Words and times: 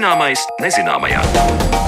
Zināmais 0.00 0.46
nezināmajā. 0.64 1.79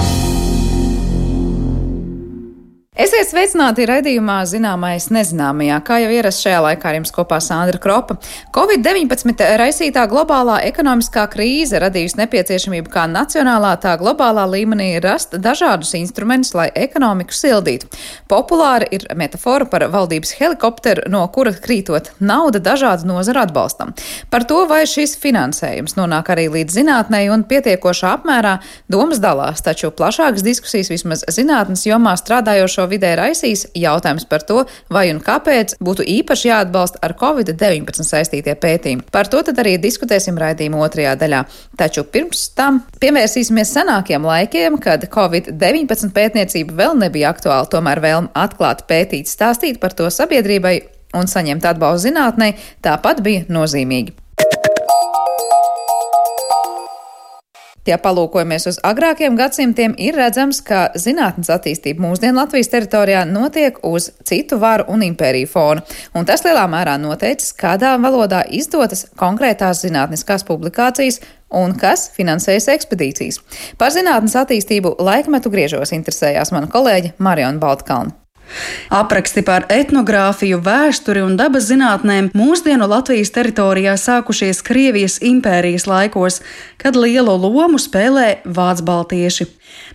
Esiet 3.03 3.27
sveicināti 3.27 3.83
raidījumā 3.83 4.37
Zināmais 4.47 5.09
nezināmajā, 5.11 5.75
kā 5.83 5.97
jau 5.99 6.11
ierasts 6.13 6.45
šajā 6.45 6.59
laikā 6.63 6.87
ar 6.87 6.95
jums 6.95 7.11
kopā 7.11 7.39
Sandra 7.43 7.79
Kropa. 7.81 8.15
Covid-19 8.55 9.41
raisītā 9.59 10.05
globālā 10.07 10.61
ekonomiskā 10.69 11.25
krīze 11.33 11.81
radījusi 11.83 12.21
nepieciešamību 12.21 12.93
kā 12.93 13.03
nacionālā, 13.11 13.73
tā 13.83 13.97
globālā 13.99 14.45
līmenī 14.47 14.87
rast 15.03 15.35
dažādus 15.35 15.91
instrumentus, 15.99 16.53
lai 16.55 16.69
ekonomiku 16.79 17.35
sildītu. 17.35 17.89
Populāra 18.31 18.87
ir 18.95 19.03
metafora 19.19 19.67
par 19.67 19.83
valdības 19.91 20.31
helikopteru, 20.37 21.03
no 21.11 21.25
kura 21.35 21.51
krītot 21.51 22.13
nauda 22.23 22.63
dažādu 22.63 23.09
nozaru 23.11 23.43
atbalstam. 23.43 23.91
Par 24.31 24.47
to, 24.47 24.61
vai 24.71 24.85
šis 24.87 25.17
finansējums 25.19 25.97
nonāk 25.99 26.31
arī 26.37 26.47
līdz 26.55 26.79
zinātnei 26.79 27.25
un 27.35 27.43
pietiekošā 27.51 28.15
apmērā, 28.21 28.55
domas 28.87 29.19
dalās, 29.19 29.65
taču 29.67 29.91
plašākas 29.91 30.47
diskusijas 30.47 30.93
vismaz 30.95 31.27
zinātnes 31.27 31.83
jomā 31.89 32.15
strādājošo 32.23 32.83
šo 32.83 32.89
vidē 32.93 33.13
raisīs 33.19 33.65
jautājums 33.77 34.25
par 34.29 34.45
to, 34.47 34.63
vai 34.93 35.07
un 35.11 35.19
kāpēc 35.23 35.75
būtu 35.83 36.05
īpaši 36.19 36.49
jāatbalsta 36.49 37.01
ar 37.03 37.15
Covid-19 37.19 38.07
saistītie 38.07 38.55
pētījumi. 38.55 39.07
Par 39.13 39.29
to 39.31 39.41
tad 39.45 39.59
arī 39.63 39.75
diskutēsim 39.81 40.39
raidījuma 40.39 40.81
otrajā 40.85 41.17
daļā. 41.19 41.43
Taču 41.79 42.05
pirms 42.13 42.47
tam 42.57 42.83
pievērsīsimies 43.03 43.75
senākiem 43.77 44.25
laikiem, 44.29 44.79
kad 44.83 45.05
Covid-19 45.13 46.13
pētniecība 46.15 46.79
vēl 46.83 46.97
nebija 47.03 47.33
aktuāla, 47.33 47.69
tomēr 47.71 48.03
vēlme 48.03 48.33
atklāt, 48.37 48.85
pētīt, 48.89 49.31
stāstīt 49.31 49.81
par 49.83 49.95
to 49.97 50.09
sabiedrībai 50.13 50.79
un 51.17 51.29
saņemt 51.29 51.65
atbalstu 51.69 52.09
zinātnē 52.09 52.53
tāpat 52.85 53.21
bija 53.25 53.47
nozīmīgi. 53.53 54.17
Ja 57.83 57.97
palūkojamies 57.99 58.69
uz 58.69 58.77
agrākiem 58.87 59.35
gadsimtiem, 59.35 59.97
ir 59.99 60.15
redzams, 60.15 60.61
ka 60.63 60.85
zinātnes 60.95 61.51
attīstība 61.51 62.05
mūsdienu 62.05 62.39
Latvijas 62.39 62.71
teritorijā 62.71 63.25
notiek 63.27 63.81
uz 63.83 64.07
citu 64.23 64.59
varu 64.61 64.87
un 64.93 65.03
impēriju 65.03 65.51
fona, 65.51 65.83
un 66.15 66.23
tas 66.29 66.45
lielā 66.47 66.63
mērā 66.71 66.95
noteicis, 67.03 67.51
kādā 67.59 67.97
valodā 67.99 68.45
izdotas 68.55 69.09
konkrētās 69.19 69.83
zinātniskās 69.83 70.47
publikācijas 70.47 71.19
un 71.53 71.75
kas 71.75 72.07
finansējas 72.15 72.71
ekspedīcijas. 72.77 73.43
Par 73.77 73.91
zinātnes 73.91 74.39
attīstību 74.39 74.95
laikmetu 75.03 75.51
griežos 75.51 75.91
interesējās 75.91 76.55
mana 76.55 76.71
kolēģe 76.71 77.17
Mariona 77.19 77.59
Baltkalna. 77.59 78.22
Apraksti 78.93 79.41
par 79.45 79.65
etnogrāfiju, 79.73 80.59
vēsturi 80.63 81.21
un 81.25 81.37
dabas 81.39 81.65
zinātnēm 81.71 82.29
mūsdienu 82.37 82.85
Latvijas 82.89 83.31
teritorijā 83.33 83.95
sākušies 83.97 84.61
Krievijas 84.65 85.17
impērijas 85.25 85.87
laikos, 85.89 86.41
kad 86.77 86.95
lielu 86.99 87.33
lomu 87.33 87.79
spēlē 87.81 88.45
vācu-baltieši. 88.45 89.45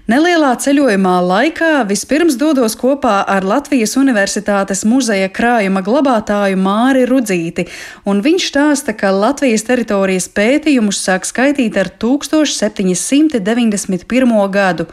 Nelielā 0.08 0.56
ceļojumā 0.56 1.20
laikā 1.20 1.84
vispirms 1.86 2.36
dodos 2.40 2.72
kopā 2.80 3.24
ar 3.28 3.44
Latvijas 3.46 3.96
Universitātes 4.00 4.84
muzeja 4.88 5.28
krājuma 5.28 5.82
glabātāju 5.84 6.56
Māri 6.58 7.04
Rudzīti, 7.06 7.68
un 8.08 8.22
viņš 8.24 8.48
stāsta, 8.48 8.96
ka 8.96 9.12
Latvijas 9.12 9.68
teritorijas 9.68 10.28
pētījumus 10.32 10.96
sāk 11.04 11.28
skaitīt 11.28 11.76
ar 11.76 11.92
1791. 12.00 14.48
gadu. 14.50 14.88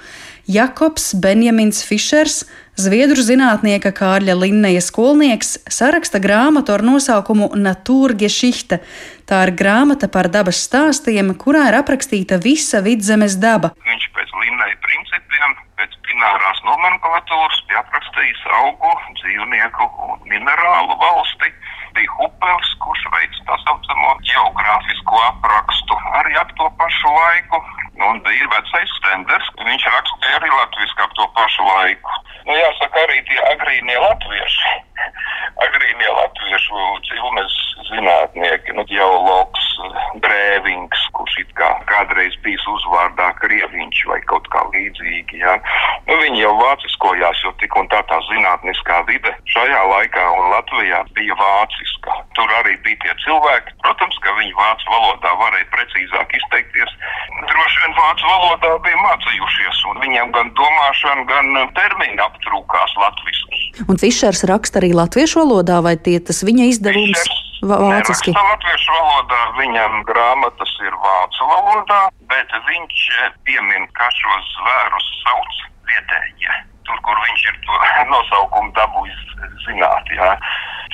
Jakobs 0.47 1.15
Benjamins 1.17 1.81
Fišers, 1.81 2.43
Zviedru 2.77 3.23
zinātnieka 3.25 3.89
Kārļa 3.95 4.35
Linneja 4.37 4.81
skolnieks 4.83 5.55
saraksta 5.71 6.19
grāmatu 6.21 6.75
ar 6.75 6.83
nosaukumu 6.85 7.47
Natūrgie 7.57 8.29
šihta. 8.29 8.77
Tā 9.25 9.39
ir 9.47 9.53
grāmata 9.57 10.05
par 10.11 10.29
dabas 10.29 10.59
stāstiem, 10.67 11.31
kurā 11.41 11.63
ir 11.71 11.79
aprakstīta 11.79 12.37
visa 12.43 12.83
vidzemes 12.85 13.39
daba. 13.41 13.71
Viņš 13.89 14.05
pēc 14.13 14.35
Linneja 14.43 14.77
principiem, 14.85 15.55
pēc 15.81 15.97
binārās 16.11 16.61
nomenklatūras 16.67 17.63
bija 17.65 17.81
aprakstījis 17.81 18.45
augu, 18.59 18.93
dzīvnieku 19.23 19.89
un 20.11 20.21
minerālu 20.29 20.99
valsti. 21.01 21.49
Bija 21.97 22.19
Hupels, 22.19 22.69
kurš 22.85 23.07
veids 23.17 23.41
tā 23.49 23.57
saucamo 23.63 24.13
geogrāfisko 24.29 25.25
aprakstu 25.31 25.97
arī 26.21 26.37
ap 26.37 26.53
to 26.59 26.69
pašu 26.77 27.17
laiku. 27.17 27.63
Un 27.95 28.19
bija 28.27 28.47
vecais 28.51 28.91
stenders, 28.99 29.51
viņš 29.63 29.85
rakstīja 29.87 30.39
arī 30.39 30.49
latviski 30.51 31.03
ap 31.05 31.13
to 31.15 31.27
pašu 31.37 31.63
laiku. 31.63 32.17
Nu, 32.45 32.53
jāsaka, 32.53 33.05
arī 33.07 33.21
tie 33.29 33.39
agrīnie 33.53 33.95
latvieši, 34.03 34.73
agrīnie 35.65 36.09
latviešu 36.17 36.81
cilmes 37.07 37.55
zinātnieki, 37.87 38.75
nu, 38.75 38.83
geologs 38.89 39.63
Brēvings, 40.23 41.01
kurš 41.15 41.37
it 41.41 41.51
kā 41.57 41.69
kādreiz 41.89 42.35
bijis 42.43 42.63
uzvārdā 42.71 43.31
Krieviņš 43.39 44.01
vai 44.11 44.19
kaut 44.29 44.47
kā 44.53 44.63
līdzīgi, 44.73 45.41
jā. 45.41 45.55
Nu, 46.09 46.17
viņi 46.21 46.43
jau 46.43 46.53
vāciskojās, 46.59 47.41
jo 47.45 47.53
tik 47.61 47.75
un 47.79 47.89
tā 47.93 48.01
tā 48.09 48.19
zinātniskā 48.29 49.01
vide 49.09 49.33
šajā 49.55 49.81
laikā 49.91 50.25
un 50.35 50.51
Latvijā 50.53 51.01
bija 51.17 51.37
vāciska. 51.39 52.19
Tur 52.37 52.55
arī 52.59 52.75
bija 52.85 53.01
tie 53.05 53.15
cilvēki, 53.25 53.75
protams, 53.83 54.19
ka 54.23 54.35
viņi 54.39 54.55
vācu 54.59 54.91
valodā 54.93 55.33
varēja 55.41 55.71
precīzāk 55.75 56.37
izteikties. 56.39 56.97
Droši 57.45 57.84
vien 57.85 57.95
vācu 57.97 58.25
valodā 58.25 58.71
bija 58.81 58.97
mācījušies, 59.03 59.81
un 59.91 60.01
viņiem 60.01 60.31
gan 60.33 60.49
domāšana, 60.57 61.25
gan 61.29 61.69
termini 61.77 62.17
aptrūkās 62.23 62.95
latviski. 62.97 63.85
Un 63.89 63.99
Fišers 64.01 64.45
raksta 64.49 64.81
arī 64.81 64.93
latviešu 64.97 65.43
valodā, 65.43 65.81
vai 65.85 65.95
tie 65.97 66.19
tas 66.19 66.41
viņa 66.45 66.69
izdevums? 66.71 67.21
Fišers 67.21 67.61
vāciski? 67.61 68.33
Latviešu 68.33 68.95
valodā 68.97 69.41
viņam 69.59 70.03
grāmatas 70.09 70.77
ir 70.85 70.93
vācu 71.05 71.49
valodā, 71.51 72.01
bet 72.31 72.57
viņš 72.69 73.09
piemin, 73.45 73.89
ka 73.93 74.09
šos 74.17 74.53
zvērus 74.57 75.11
sauc 75.21 75.61
vietējie. 75.91 76.61
Tur, 76.85 77.01
kur 77.05 77.21
viņš 77.27 77.45
ir 77.49 77.59
to 77.65 77.81
nosaukumu 78.13 78.73
dabūjis 78.77 79.25
zināt, 79.65 80.11
jā. 80.15 80.31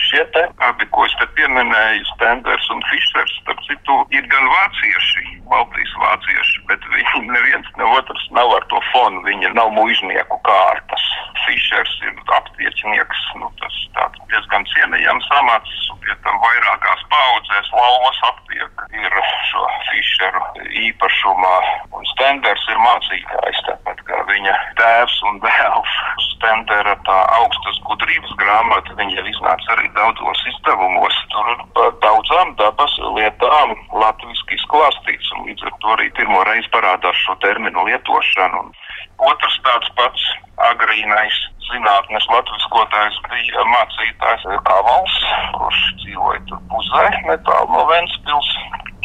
Šie 0.01 0.23
te 0.33 0.43
abi, 0.65 0.87
ko 0.95 1.03
es 1.05 1.13
te 1.19 1.27
pieminēju, 1.37 2.05
Stenders 2.13 2.69
un 2.73 2.81
Fischers, 2.89 3.33
starp 3.41 3.59
citu, 3.67 3.97
ir 4.15 4.25
gan 4.31 4.47
vācieši, 4.53 5.25
Baltijas 5.51 5.93
vācieši, 6.03 6.63
bet 6.71 6.87
viņi 6.95 7.25
neviens 7.35 7.69
ne 7.77 7.89
otrs 7.99 8.25
nav 8.37 8.55
ar 8.55 8.65
to 8.71 8.79
fonu, 8.91 9.23
viņi 9.27 9.53
nav 9.57 9.73
muiznieku 9.75 10.39
kārtas. 10.47 11.07
Fischers 11.45 11.93
ir 12.07 12.17
aptiečnieks, 12.37 13.21
nu 13.41 13.49
tas 13.61 13.77
tāds 13.97 14.19
diezgan 14.31 14.65
cienījams 14.73 15.27
amats, 15.39 15.77
pie 16.01 16.15
tam 16.25 16.37
vairākās 16.43 17.03
paudzēs 17.11 17.71
lauvas 17.75 18.19
aptiek 18.29 18.83
ir 18.95 19.17
šo 19.49 19.65
Fischeru 19.89 20.43
īpašumā, 20.85 21.55
un 21.97 22.07
Stenders 22.13 22.63
ir 22.71 22.79
mācītājs, 22.85 23.61
tāpat 23.67 24.03
kā 24.07 24.21
viņa 24.29 24.55
tēvs 24.79 25.17
un 25.29 25.41
dēls. 25.43 25.80
Stendera 26.25 26.95
tā 27.07 27.17
augstas 27.37 27.79
gudrības 27.87 28.33
grāmata, 28.41 28.95
viņa 28.97 29.17
jau 29.19 29.25
iznāca 29.31 29.75
arī 29.75 29.89
daudzos 29.97 30.43
izdevumos. 30.53 31.17
Tur 31.33 31.51
par 31.77 31.91
daudzām 32.05 32.55
dabas 32.61 32.95
lietām 33.17 33.75
latviski 34.03 34.57
izklāstīts, 34.57 35.31
un 35.37 35.49
līdz 35.49 35.67
ar 35.69 35.77
to 35.83 35.93
arī 35.95 36.09
pirmo 36.17 36.43
reizi 36.49 36.71
parādās 36.73 37.21
šo 37.25 37.37
terminu 37.45 37.85
lietošanu. 37.89 38.65
Un 38.65 38.73
otrs 39.29 39.57
tāds 39.67 39.91
pats 39.97 40.27
agrīnais 40.71 41.39
zinātnes 41.71 42.27
latviskotājs 42.31 43.17
bija 43.29 43.65
mācītājs 43.71 44.47
Kavals, 44.67 45.17
kurš 45.55 45.81
dzīvoja 46.03 46.41
tur 46.49 46.61
puzē, 46.71 47.05
netālu 47.29 47.75
no 47.75 47.85
Ventspils. 47.91 48.53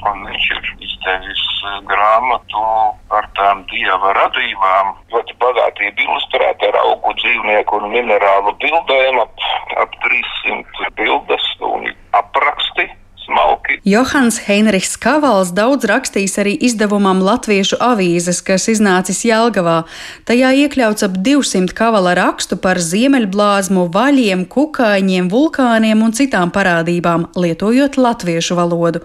Un 0.07 0.21
viņš 0.29 0.45
ir 0.55 0.67
izdevis 0.85 1.45
grāmatu 1.89 2.65
par 3.11 3.27
tām 3.39 3.63
dieva 3.71 4.13
radībām. 4.19 4.93
Ļoti 5.15 5.37
bagātība 5.43 6.05
ilustrēta 6.05 6.69
ar 6.69 6.79
augu 6.83 7.15
dzīvnieku 7.23 7.81
un 7.81 7.89
minerālu 7.95 8.53
bildēm, 8.63 9.19
ap, 9.25 9.47
ap 9.83 9.97
300 10.05 10.93
bildes 11.01 11.49
un 11.73 11.89
apraksti. 12.21 12.87
Johans 13.87 14.41
Heinrichs 14.43 14.97
Kavals 14.99 15.53
daudz 15.55 15.87
rakstījis 15.87 16.33
arī 16.43 16.53
izdevumam 16.67 17.21
Latviešu 17.23 17.77
avīzes, 17.79 18.41
kas 18.43 18.65
iznācis 18.73 19.21
Jelgavā. 19.29 19.85
Tajā 20.27 20.49
iekļauts 20.65 21.07
ap 21.07 21.21
200 21.23 21.71
kavala 21.79 22.17
rakstu 22.19 22.59
par 22.59 22.81
ziemeļblāzmu, 22.83 23.85
vaļiem, 23.95 24.43
kukaiņiem, 24.51 25.29
vulkāniem 25.31 26.03
un 26.03 26.15
citām 26.19 26.51
parādībām, 26.51 27.29
lietojot 27.39 27.95
latviešu 27.95 28.57
valodu. 28.59 29.05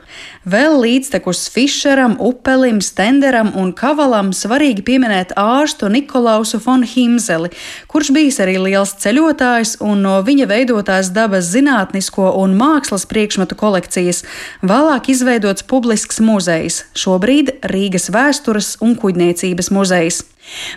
Vēl 0.50 0.80
līdztekus 0.82 1.44
Fischeram, 1.54 2.18
Upelim, 2.18 2.82
Stenderam 2.82 3.54
un 3.54 3.76
Kavalam 3.78 4.34
svarīgi 4.34 4.82
pieminēt 4.82 5.36
ārstu 5.38 5.92
Nikolausu 5.94 6.58
von 6.66 6.82
Himzeli, 6.82 7.54
kurš 7.86 8.10
bijis 8.18 8.42
arī 8.42 8.58
liels 8.66 8.96
ceļotājs 9.06 9.76
un 9.86 10.02
no 10.08 10.18
viņa 10.26 10.50
veidotās 10.50 11.14
dabas 11.14 11.54
zinātnisko 11.54 12.34
un 12.42 12.58
mākslas 12.58 13.06
priekšmetu 13.06 13.62
kolekcijas 13.62 14.26
vēlāk 14.72 15.10
izveidots 15.12 15.66
publisks 15.68 16.22
muzejs, 16.24 16.86
šobrīd 16.98 17.58
Rīgas 17.72 18.10
vēstures 18.14 18.78
un 18.84 18.96
kuģniecības 19.00 19.72
muzejs. 19.76 20.22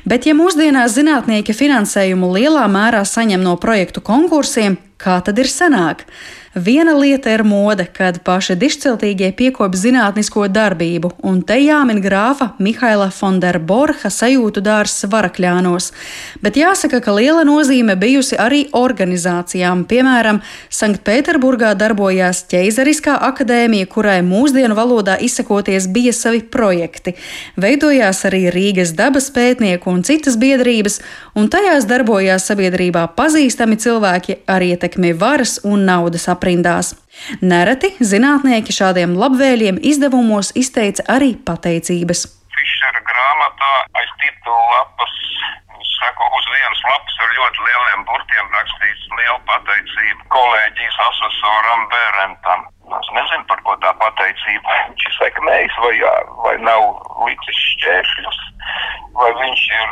Bet, 0.09 0.27
ja 0.29 0.35
mūsdienās 0.37 0.97
zinātnieki 0.97 1.55
finansējumu 1.57 2.33
lielā 2.35 2.65
mērā 2.71 3.05
saņem 3.09 3.45
no 3.45 3.55
projektu 3.61 4.03
konkursiem, 4.05 4.79
kā 5.01 5.21
tad 5.25 5.39
ir 5.41 5.51
sanāk? 5.51 6.05
Viena 6.55 6.93
lieta 6.95 7.33
ir 7.35 7.43
mode, 7.43 7.83
kad 7.91 8.21
paši 8.23 8.55
dišciltīgie 8.55 9.33
piekop 9.35 9.73
zinātnisko 9.75 10.45
darbību, 10.55 11.09
un 11.27 11.41
te 11.43 11.57
jāmin 11.59 11.99
grāfa 11.99 12.53
Mihaila 12.63 13.09
Fonderborha 13.11 14.07
sajūtu 14.07 14.63
dārs 14.63 14.95
Varakļānos. 15.11 15.89
Bet 16.45 16.55
jāsaka, 16.55 17.01
ka 17.03 17.11
liela 17.17 17.43
nozīme 17.43 17.97
bijusi 17.99 18.39
arī 18.39 18.61
organizācijām. 18.71 19.83
Piemēram, 19.91 20.39
Sanktpēterburgā 20.71 21.73
darbojās 21.81 22.45
Ķeizariskā 22.53 23.17
akadēmija, 23.33 23.91
kurai 23.91 24.21
mūsdienu 24.23 24.79
valodā 24.79 25.19
izsakoties 25.27 25.91
bija 25.91 26.15
savi 26.15 26.45
projekti. 26.55 27.17
Veidojās 27.59 28.23
arī 28.31 28.45
Rīgas 28.55 28.95
dabas 28.95 29.27
pētnieku 29.35 29.91
un 29.91 30.07
citas 30.07 30.39
biedrības, 30.39 31.01
un 31.35 31.51
tajās 31.51 31.91
darbojās 31.91 32.47
sabiedrībā 32.47 33.09
pazīstami 33.19 33.83
cilvēki 33.83 34.39
ar 34.47 34.63
ietekmi 34.71 35.11
varas 35.19 35.59
un 35.67 35.83
naudas 35.91 36.31
aprindās. 36.45 36.93
Nereti 37.41 37.95
zinātnieki 38.05 38.73
šādiem 38.77 39.17
labvēliem 39.17 39.81
izdevumos 39.81 40.53
izteica 40.61 41.07
arī 41.09 41.33
pateicības. 41.49 42.27
Fišera 42.53 43.01
grāmatā 43.09 43.73
aiz 43.97 44.11
titula 44.21 44.67
lapas 44.77 45.15
saka, 45.95 46.29
uz 46.37 46.45
vienas 46.53 46.83
lapas 46.91 47.17
ar 47.25 47.33
ļoti 47.39 47.65
lieliem 47.69 48.05
burtiem 48.11 48.53
rakstīts 48.59 49.09
liela 49.17 49.41
pateicība 49.49 50.29
kolēģijas 50.37 51.01
asesoram 51.09 51.89
Bērentam. 51.95 52.69
Es 52.85 53.09
nezinu, 53.17 53.45
par 53.49 53.61
ko 53.67 53.77
tā 53.83 53.91
pateicība. 54.01 54.81
Viņš 54.91 55.07
ir 55.09 55.15
sekmējis 55.19 55.79
vai, 55.85 55.93
jā, 55.99 56.15
vai 56.45 56.57
nav 56.63 56.85
licis 57.25 57.63
šķēršļus 57.75 58.43
vai 59.15 59.31
viņš 59.39 59.63
ir 59.79 59.91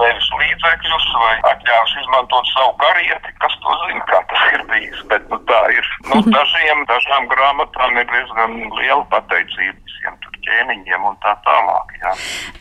devis 0.00 0.28
līdzekļus, 0.40 1.06
vai 1.22 1.34
atļāvis 1.50 1.94
izmantot 2.02 2.50
savu 2.52 2.74
karieti, 2.82 3.34
kas 3.42 3.54
to 3.64 3.76
zina, 3.84 4.02
kā 4.10 4.20
tas 4.32 4.44
ir 4.56 4.64
bijis. 4.72 5.00
Bet 5.12 5.28
nu, 5.32 5.38
tā 5.50 5.60
ir. 5.74 5.90
Nu, 6.10 6.20
dažiem, 6.36 6.84
dažām 6.90 7.28
grāmatām 7.32 8.00
ir 8.02 8.08
diezgan 8.12 8.58
liela 8.76 9.04
pateicība 9.14 9.76
visiem 9.78 10.18
tur 10.24 10.37
ķēniņiem 10.48 11.06
un 11.10 11.16
tā 11.22 11.34
tālāk. 11.44 11.94
Jā. 12.00 12.12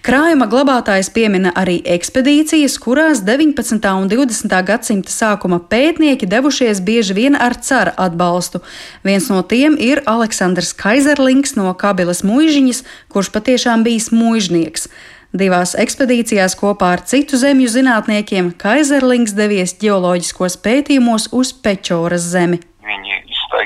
Krājuma 0.05 0.47
glabātājs 0.51 1.09
piemina 1.15 1.53
arī 1.57 1.79
ekspedīcijas, 1.95 2.77
kurās 2.83 3.23
19. 3.27 3.79
un 3.95 4.11
20. 4.11 4.55
gadsimta 4.67 5.13
sākuma 5.13 5.59
pētnieki 5.71 6.29
devušies 6.29 6.83
bieži 6.83 7.17
vien 7.17 7.37
ar 7.39 7.57
cara 7.63 7.95
atbalstu. 7.97 8.61
Viens 9.07 9.29
no 9.31 9.41
tiem 9.41 9.77
ir 9.79 10.03
Aleksandrs 10.05 10.73
Kaizerlings 10.77 11.55
no 11.59 11.71
Kabilas 11.79 12.23
muižiņas, 12.27 12.83
kurš 13.13 13.31
patiešām 13.35 13.87
bijis 13.87 14.11
muižnieks. 14.15 14.89
Divās 15.37 15.75
ekspedīcijās 15.75 16.55
kopā 16.57 16.93
ar 16.95 17.03
citu 17.05 17.37
zemju 17.39 17.67
zinātniekiem 17.69 18.53
Kaizerlings 18.57 19.35
devies 19.37 19.75
ģeoloģiskos 19.81 20.55
pētījumos 20.63 21.29
uz 21.35 21.51
Pečoras 21.51 22.29
zemi. 22.31 22.61
Viņi 22.87 23.16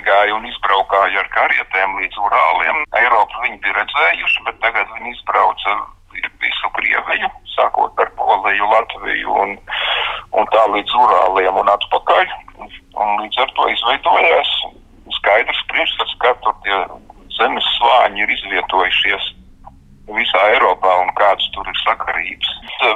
izstaigāja 0.01 0.35
un 0.35 0.45
izbraukāja 0.45 1.19
ar 1.19 1.29
karietēm 1.29 1.97
līdz 1.99 2.17
Urāliem. 2.17 2.85
Eiropu 2.97 3.41
viņi 3.43 3.59
bija 3.61 3.73
redzējuši, 3.77 4.43
bet 4.45 4.59
tagad 4.61 4.87
viņi 4.97 5.13
izbrauca 5.13 5.75
visu 6.41 6.69
Krieviju, 6.73 7.29
sākot 7.55 7.93
ar 7.99 8.09
Poliju, 8.17 8.65
Latviju 8.65 9.29
un, 9.29 9.57
un 10.33 10.45
tā 10.51 10.65
līdz 10.73 10.91
Urāliem 11.03 11.55
un 11.55 11.69
atpakaļ. 11.69 12.25
Un 12.97 13.21
līdz 13.21 13.37
ar 13.41 13.53
to 13.55 13.67
izveidojās 13.69 14.49
skaidrs 15.17 15.61
priekšstats, 15.69 16.17
ka 16.21 16.33
tur 16.41 16.55
tie 16.65 16.77
zemes 17.37 17.65
slāņi 17.77 18.25
ir 18.25 18.33
izvietojušies 18.37 19.29
visā 20.11 20.41
Eiropā 20.55 20.91
un 21.05 21.13
kādas 21.15 21.45
tur 21.53 21.67
ir 21.67 21.77
sakarības. 21.85 22.49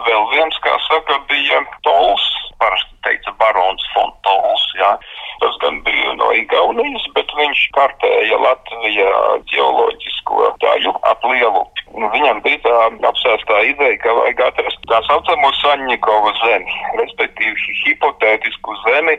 Vēl 0.10 0.25
viens, 0.34 0.57
kā 0.66 0.74
saka, 0.90 1.19
bija 1.30 1.62
Tols, 1.86 2.25
parasti 2.60 2.96
teica 3.06 3.31
barons 3.40 3.86
Fontols, 3.94 4.15
viņš 7.56 7.72
kartēja 7.72 8.38
Latvijā 8.44 9.12
ģeoloģisko 9.48 10.52
daļu 10.60 10.92
ap 11.07 11.24
lielu. 11.24 11.63
Nu, 11.96 12.10
viņam 12.12 12.42
bija 12.44 12.60
tā 12.66 12.75
apsēstā 13.07 13.62
ideja, 13.72 13.96
ka 14.04 14.12
vajag 14.12 14.42
atrast 14.50 14.80
tā 14.92 15.00
saucamo 15.07 15.52
Saņņikova 15.62 16.34
zemi, 16.44 16.74
respektīvi 17.00 17.78
hipotētisku 17.86 18.75
zemi, 18.84 19.16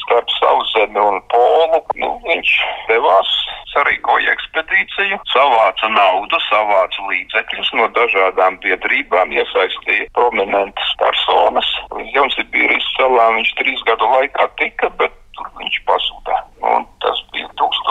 starp 0.00 0.32
sauszemi 0.40 1.00
un 1.00 1.20
polu. 1.28 1.82
Nu, 2.00 2.08
viņš 2.24 2.54
devās, 2.88 3.28
sarīkoja 3.74 4.32
ekspedīciju, 4.32 5.20
savāca 5.28 5.90
naudu, 5.92 6.40
savāca 6.48 7.04
līdzekļus 7.10 7.74
no 7.76 7.90
dažādām 7.98 8.56
biedrībām, 8.64 9.36
iesaistīja 9.36 10.08
prominentas 10.16 10.96
personas. 11.02 11.68
Līdz 11.92 12.16
Jaunsibīrijas 12.16 12.88
salām 12.96 13.36
viņš 13.42 13.52
trīs 13.60 13.84
gadu 13.90 14.08
laikā 14.16 14.48
tika, 14.62 14.88
bet 14.96 15.20
viņš 15.60 15.80
pazuda. 15.84 16.23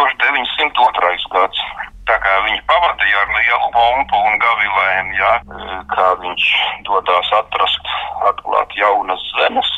Un 0.04 0.10
tas 0.20 0.32
bija 0.36 0.46
1902. 0.60 1.32
gads. 1.36 1.60
Tā 2.04 2.18
kā 2.20 2.32
viņi 2.44 2.60
pavadīja 2.68 3.22
ar 3.22 3.30
lielu 3.32 3.70
pompu 3.72 4.18
un 4.28 4.42
gavilēm, 4.44 5.14
jā, 5.16 5.32
kā 5.94 6.08
viņš 6.20 6.48
dodās 6.90 7.32
atrast, 7.40 7.94
atklāt 8.28 8.76
jaunas 8.76 9.24
zemes 9.38 9.72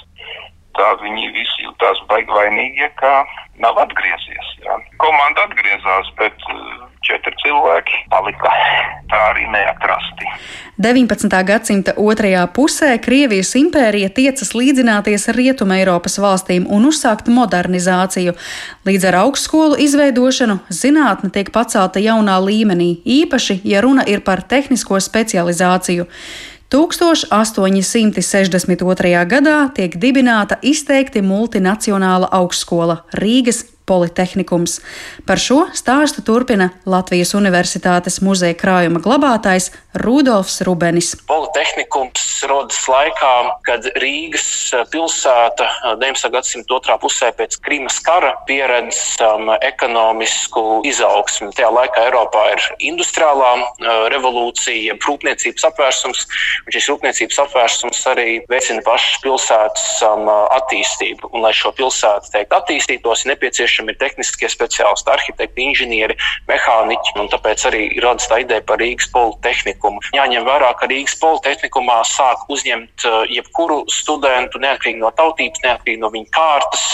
tā 0.77 0.91
viņi 1.01 1.31
visi 1.35 1.67
jutās 1.67 2.01
baigi 2.09 2.31
vainīgie, 2.31 2.89
ka 2.99 3.23
nav 3.63 3.77
atgriezies. 3.85 4.51
Jā. 4.65 4.77
Komanda 4.99 5.45
atgriezās, 5.47 6.11
bet 6.19 6.47
uh, 6.51 6.85
četri 7.05 7.33
cilvēki 7.43 8.01
palika 8.11 8.51
tā 9.11 9.19
arī 9.31 9.45
neatrasti. 9.53 10.29
19. 10.81 11.35
gadsimta 11.47 11.93
otrajā 12.01 12.43
pusē 12.55 12.89
Krievijas 13.01 13.53
impērija 13.55 14.09
tiecas 14.15 14.51
līdzināties 14.57 15.29
Rietuma 15.37 15.77
Eiropas 15.79 16.17
valstīm 16.19 16.65
un 16.67 16.89
uzsākt 16.89 17.29
modernizāciju. 17.31 18.35
Līdz 18.87 19.07
ar 19.11 19.19
augstskolu 19.23 19.79
izveidošanu 19.85 20.59
zinātne 20.67 21.31
tiek 21.31 21.53
pacelta 21.55 22.03
jaunā 22.03 22.35
līmenī, 22.43 22.97
īpaši, 23.21 23.61
ja 23.63 23.85
runa 23.85 24.03
ir 24.09 24.25
par 24.25 24.43
tehnisko 24.43 24.99
specializāciju. 24.99 26.09
1862. 26.69 29.25
gadā 29.29 29.69
tiek 29.77 29.93
dibināta 30.01 30.57
izteikti 30.65 31.21
multinacionāla 31.21 32.25
augstskola 32.33 33.05
Rīgas 33.13 33.74
Politehnikums. 33.85 34.79
Par 35.29 35.37
šo 35.41 35.67
stāstu 35.77 36.23
turpina 36.25 36.71
Latvijas 36.89 37.35
Universitātes 37.37 38.17
muzeja 38.25 38.57
krājuma 38.57 39.01
glabātājs 39.03 39.69
Rudolfs 40.01 40.63
Rubenis. 40.65 41.13
Politehnikums 41.29 42.23
rodas 42.49 42.79
laikā, 42.89 43.33
kad 43.67 43.85
Rīgas 44.01 44.47
eh, 44.73 44.85
pilsēta 44.91 45.67
19. 46.01 46.25
Eh, 46.25 46.33
gadsimta 46.33 46.77
otrā 46.79 46.97
pusē 47.01 47.29
pēc 47.37 47.59
Krimas 47.63 47.99
kara 48.03 48.33
pieredz 48.49 49.19
um, 49.23 49.51
ekonomisku 49.61 50.81
izaugsmu. 50.89 51.51
Tajā 51.55 51.69
laikā 51.73 52.07
Eiropā 52.09 52.43
ir 52.55 52.65
industriālā 52.89 53.51
uh, 53.61 54.07
revolūcija, 54.11 54.97
rūpniecības 55.05 55.67
apvērsums, 55.69 56.25
un 56.65 56.75
šis 56.75 56.89
rūpniecības 56.91 57.39
apvērsums 57.45 58.01
arī 58.11 58.27
veicina 58.51 58.83
pašas 58.85 59.21
pilsētas 59.23 59.87
um, 60.09 60.27
attīstību. 60.57 61.31
Un, 61.31 61.45
lai 61.45 61.53
šo 61.55 61.71
pilsētu 61.77 62.33
teikt 62.33 62.57
attīstītos, 62.57 63.23
ir 63.23 63.35
nepieciešams 63.35 63.74
nepieciešami 63.75 63.91
ir 63.91 63.99
tehniskie 63.99 64.47
speciālisti, 64.49 65.11
arhitekti, 65.11 65.61
inženieri, 65.61 66.15
mehāniķi. 66.47 67.15
Tāpēc 67.31 67.65
arī 67.67 67.99
radās 67.99 68.27
tā 68.29 68.39
ideja 68.43 68.61
par 68.65 68.79
Rīgas 68.79 69.09
politehniku. 69.11 69.99
Jāņem 70.15 70.45
vērā, 70.45 70.73
ka 70.79 70.87
Rīgas 70.87 71.17
politehnikumā 71.19 72.03
sāk 72.05 72.45
uzņemt 72.49 73.05
uh, 73.05 73.25
jebkuru 73.29 73.83
studentu, 73.89 74.59
neatkarīgi 74.59 75.01
no 75.01 75.11
tautības, 75.15 75.61
neatkarīgi 75.63 76.01
no 76.01 76.11
viņa 76.13 76.31
kārtas, 76.31 76.85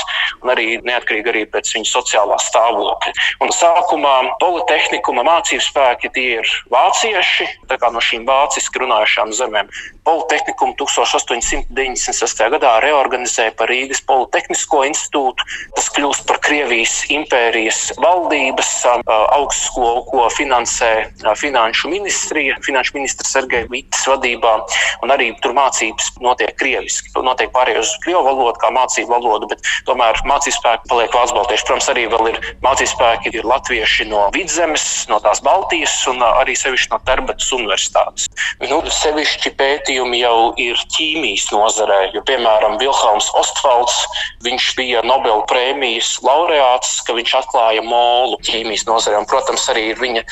un 0.42 0.54
arī 0.54 0.80
neatkarīgi 0.82 1.30
arī 1.30 1.46
pēc 1.52 1.74
viņa 1.76 1.90
sociālā 1.92 2.38
stāvokļa. 2.42 3.14
Un 3.42 3.54
sākumā 3.54 4.16
politehnikuma 4.42 5.26
mācību 5.28 5.66
spēki 5.66 6.12
tie 6.16 6.28
ir 6.42 6.54
vācieši, 6.72 7.50
tā 7.70 7.78
kā 7.82 7.92
no 7.94 8.02
šīm 8.02 8.26
vāciski 8.26 8.82
runājušām 8.82 9.34
zemēm. 9.36 9.70
Politehniku 10.08 10.72
1896. 10.80 12.46
gadā 12.56 12.72
reorganizēja 12.82 13.54
par 13.58 13.70
Rīgas 13.70 14.02
Politehnisko 14.08 14.82
institūtu. 14.90 15.46
Tas 15.76 15.92
kļūst 15.94 16.26
par 16.30 16.40
Krievijas 16.42 16.71
impērijas 17.14 17.92
valdības 18.02 18.70
augstskolu, 19.08 20.06
ko 20.10 20.28
finansē 20.34 20.92
Finanšu 21.40 21.90
ministrija, 21.92 22.58
Finanšu 22.66 22.96
ministra 22.98 23.28
Sergeja 23.28 23.68
Vitas 23.72 24.06
vadībā. 24.08 24.54
Un 25.06 25.14
arī 25.14 25.32
tur 25.44 25.56
mācības 25.58 26.12
notiek 26.24 26.54
krieviski. 26.60 27.12
Notiek 27.26 27.52
pārējais 27.56 27.92
uz 27.92 27.98
krievu 28.06 28.24
valodu, 28.28 28.58
kā 28.62 28.72
mācību 28.74 29.12
valodu, 29.12 29.50
bet 29.52 29.66
tomēr 29.90 30.20
mācību 30.30 30.58
spēki 30.58 30.92
paliek 30.92 31.16
vācu 31.16 31.38
baltieši. 31.38 31.68
Protams, 31.68 31.90
arī 31.94 32.08
vēl 32.12 32.32
ir 32.34 32.40
mācību 32.66 32.94
spēki, 32.94 33.34
ir 33.38 33.48
latvieši 33.48 34.08
no 34.12 34.28
vidzemes, 34.36 34.86
no 35.12 35.20
tās 35.24 35.44
Baltijas 35.46 35.96
un 36.12 36.24
arī 36.26 36.56
sevišķi 36.58 36.94
no 36.94 37.02
Terbetas 37.08 37.52
universitātes. 37.56 38.30
Nu, 38.70 38.82
sevišķi 39.02 39.54
pētījumi 39.60 40.22
jau 40.22 40.52
ir 40.62 40.80
ķīmijas 40.96 41.50
nozarē. 41.54 42.02
Jo, 42.16 42.24
piemēram, 42.28 42.78
Vilhelms 42.82 43.32
Ostvalds, 43.38 43.98
viņš 44.46 44.72
bija 44.78 45.04
Nobela 45.08 45.44
prēmijas 45.50 46.16
laureāts, 46.26 46.61
ka 47.06 47.16
viņš 47.18 47.36
atklāja 47.42 47.84
molu 47.86 48.40
ķīmijas 48.48 48.88
nozarē. 48.90 49.22
Un, 49.22 49.30
protams, 49.30 49.68
arī 49.74 49.90
ir 49.92 50.02
viņa 50.02 50.26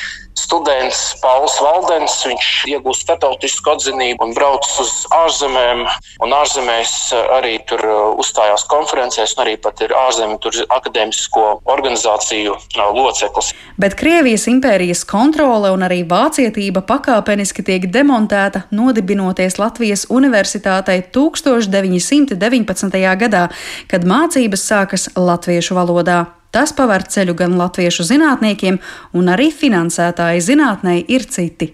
students 0.50 1.14
Pauls 1.22 1.60
Valdens. 1.62 2.18
Viņš 2.26 2.48
iegūst 2.74 3.06
starptautisku 3.06 3.76
atzinību 3.76 4.26
un 4.26 4.34
brauc 4.34 4.66
uz 4.82 5.06
ārzemēm. 5.14 5.86
Un 6.26 6.34
ārzemēs 6.34 6.94
arī 7.38 7.60
tur 7.70 7.84
uzstājās 8.20 8.66
konferencēs, 8.72 9.36
un 9.38 9.46
arī 9.46 9.56
pat 9.62 9.84
ir 9.86 9.94
ārzemju 9.94 10.66
akadēmisko 10.74 11.46
organizāciju 11.70 12.58
loceklis. 12.98 13.54
Bet 13.80 13.96
Krievijas 14.00 14.48
impērijas 14.52 15.06
kontrole 15.08 15.72
un 15.76 15.86
arī 15.86 16.02
vācietība 16.10 16.82
pakāpeniski 16.88 17.64
tiek 17.68 17.86
demontēta, 17.94 18.66
nodibinoties 18.74 19.60
Latvijas 19.62 20.08
Universitātei 20.10 21.04
1919. 21.14 23.00
gadā, 23.22 23.46
kad 23.92 24.02
mācības 24.08 24.68
sākas 24.74 25.10
latviešu 25.16 25.78
valodā. 25.78 26.39
Tas 26.50 26.72
paver 26.74 27.04
ceļu 27.06 27.36
gan 27.38 27.54
latviešu 27.60 28.04
zinātniekiem, 28.10 28.80
un 29.14 29.28
arī 29.30 29.52
finansētāji 29.54 30.42
zinātnē 30.42 30.96
ir 31.06 31.28
citi. 31.30 31.68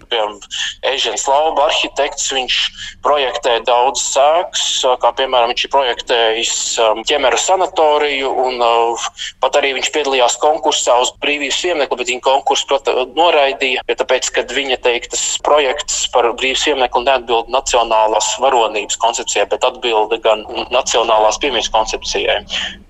Ežens 0.84 1.24
Lauba 1.30 1.70
arhitekts, 1.70 2.28
viņš 2.36 2.56
projektē 3.04 3.54
daudz 3.64 4.02
sēks, 4.04 4.64
kā 5.00 5.12
piemēram 5.16 5.52
viņš 5.54 5.64
ir 5.64 5.72
projektējis 5.72 6.52
ķemeru 7.08 7.40
sanatoriju, 7.40 8.32
un 8.44 8.60
pat 9.40 9.56
arī 9.62 9.72
viņš 9.78 9.90
piedalījās 9.94 10.36
konkursā 10.42 10.98
uz 11.00 11.14
brīvības 11.24 11.62
pieminiektu, 11.64 11.98
bet 12.02 12.12
viņa 12.12 12.24
konkursu 12.28 12.68
prota, 12.68 12.94
noraidīja, 13.16 13.84
jo 13.88 13.98
tāpēc, 14.02 14.28
kad 14.36 14.52
viņa 14.52 14.80
teiktas 14.84 15.24
projekts 15.46 16.04
par 16.12 16.28
brīvības 16.36 16.66
pieminiektu 16.68 17.04
neatbild 17.06 17.48
nacionālās 17.54 18.28
varonības 18.44 19.00
koncepcijai, 19.00 19.48
bet 19.56 19.64
atbilda 19.64 20.20
gan 20.20 20.44
nacionālās 20.74 21.40
pieminiektu 21.40 21.72
koncepcijai. 21.72 22.38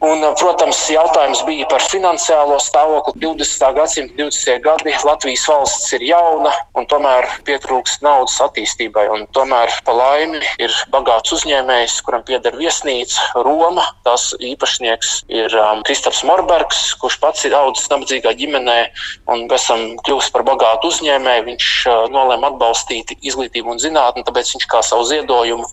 Un, 0.06 0.26
protams, 0.42 0.82
jautājums 0.90 1.46
bija 1.46 1.66
par 1.70 1.75
par 1.76 1.84
finansiālo 1.92 2.56
stāvokli 2.56 3.20
20. 3.20 3.66
gadsimta 3.76 4.14
20. 4.16 4.62
gadi. 4.64 4.94
Latvijas 5.04 5.42
valsts 5.50 5.92
ir 5.92 6.06
jauna 6.08 6.48
un 6.78 6.86
tomēr 6.88 7.26
pietrūkst 7.44 8.00
naudas 8.00 8.38
attīstībai. 8.40 9.04
Un 9.12 9.26
tomēr 9.36 9.74
pa 9.84 9.92
laimi 9.92 10.40
ir 10.62 10.72
bagāts 10.94 11.34
uzņēmējs, 11.36 11.98
kuram 12.06 12.24
pieder 12.24 12.56
viesnīca 12.56 13.42
Roma. 13.44 13.84
Tas 14.08 14.30
īpašnieks 14.40 15.26
ir 15.28 15.52
um, 15.60 15.82
Kristaps 15.84 16.22
Morbergs, 16.24 16.94
kurš 17.02 17.18
pats 17.20 17.44
ir 17.44 17.58
audzis 17.58 17.90
nabadzīgā 17.92 18.32
ģimenē 18.40 18.78
un 19.34 19.44
pēc 19.50 19.68
tam 19.68 19.84
kļūst 20.08 20.32
par 20.32 20.46
bagātu 20.48 20.88
uzņēmēju. 20.94 21.44
Viņš 21.50 21.70
uh, 21.92 22.06
nolēma 22.14 22.54
atbalstīt 22.54 23.18
izglītību 23.20 23.76
un 23.76 23.82
zinātni, 23.84 24.24
tāpēc 24.24 24.56
viņš 24.56 24.70
kā 24.72 24.80
savu 24.80 25.04
ziedojumu 25.12 25.68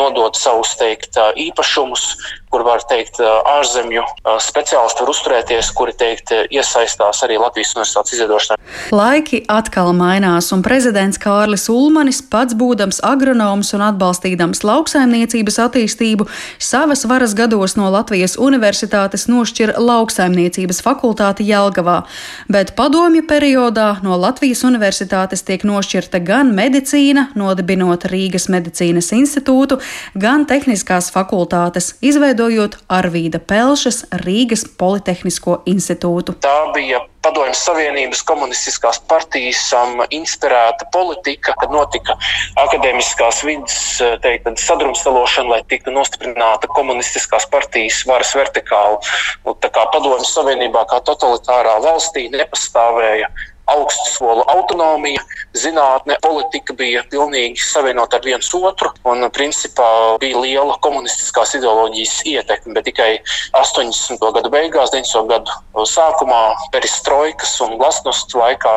nodot 0.00 0.40
savus 0.40 0.72
teikt, 0.80 1.20
uh, 1.20 1.36
īpašumus, 1.36 2.08
kur 2.48 2.64
var 2.64 2.80
teikt 2.88 3.20
uh, 3.20 3.42
ārzemju 3.58 4.00
uh, 4.00 4.40
speciālisti 4.40 5.04
var 5.04 5.12
uzturēt 5.12 5.41
uzturēties, 5.42 5.72
kuri 5.74 5.92
teikt, 5.92 6.32
iesaistās 6.50 7.22
arī 7.24 7.38
Latvijas 7.38 7.74
universitātes 7.74 8.14
izveidošanā. 8.14 8.56
Laiki 8.92 9.42
atkal 9.48 9.92
mainās, 9.92 10.52
un 10.52 10.62
prezidents 10.62 11.18
Kārlis 11.18 11.68
Ulmanis, 11.68 12.22
pats 12.22 12.54
būdams 12.54 13.00
agronoms 13.02 13.72
un 13.74 13.82
atbalstīdams 13.82 14.62
lauksaimniecības 14.64 15.58
attīstību, 15.66 16.28
savas 16.58 17.04
varas 17.04 17.34
gados 17.34 17.76
no 17.76 17.90
Latvijas 17.90 18.36
universitātes 18.36 19.28
nošķir 19.28 19.74
lauksaimniecības 19.78 20.82
fakultāti 20.82 21.46
Jelgavā, 21.48 22.04
bet 22.48 22.74
padomju 22.76 23.24
periodā 23.26 24.00
no 24.02 24.16
Latvijas 24.16 24.64
universitātes 24.64 25.42
tiek 25.42 25.64
nošķirta 25.64 26.22
gan 26.24 26.54
medicīna, 26.54 27.30
nodibinot 27.34 28.06
Rīgas 28.12 28.48
medicīnas 28.52 29.12
institūtu, 29.12 29.80
gan 30.14 30.46
tehniskās 30.46 31.10
fakultātes, 31.12 31.94
izveidojot 32.00 32.78
Arvīda 32.88 33.40
Pelšas 33.42 34.04
Rīgas 34.22 34.66
Politehnisko 34.78 35.31
Zinātnisko 35.32 35.62
institūtu. 35.66 36.34
Tā 36.40 36.72
bija 36.74 37.00
Padomju 37.22 37.54
Savienības 37.54 38.22
komunistiskās 38.26 38.98
partijas 39.08 39.72
um, 39.72 40.02
inspirēta 40.10 40.88
politika, 40.92 41.54
kad 41.60 41.70
notika 41.70 42.16
akadēmiskās 42.58 43.44
vidas 43.46 44.02
teikt, 44.22 44.48
sadrumstalošana, 44.58 45.48
lai 45.48 45.62
tiktu 45.70 45.94
nostiprināta 45.94 46.68
komunistiskās 46.68 47.46
partijas 47.46 48.02
varas 48.06 48.34
vertikāli. 48.34 48.98
Nu, 49.46 49.54
Padomju 49.54 50.26
Savienībā, 50.26 50.84
kā 50.90 51.00
totalitārā 51.06 51.78
valstī, 51.80 52.28
nepastāvēja 52.32 53.30
augstskolu 53.70 54.44
autonomija, 54.50 55.22
zinātne, 55.56 56.16
politika 56.24 56.74
bija 56.76 57.02
pilnīgi 57.10 57.60
savienota 57.62 58.18
ar 58.18 58.26
viens 58.26 58.48
otru, 58.56 58.90
un 59.08 59.24
principā 59.34 59.88
bija 60.22 60.40
liela 60.42 60.76
komunistiskās 60.84 61.54
ideoloģijas 61.58 62.16
ietekme, 62.32 62.74
bet 62.76 62.88
tikai 62.90 63.10
80. 63.58 64.18
gadu 64.38 64.52
beigās, 64.52 64.92
90. 64.94 65.30
gadu 65.30 65.86
sākumā, 65.88 66.42
perestroikas 66.74 67.54
un 67.64 67.78
glasnost 67.80 68.34
laikā, 68.36 68.76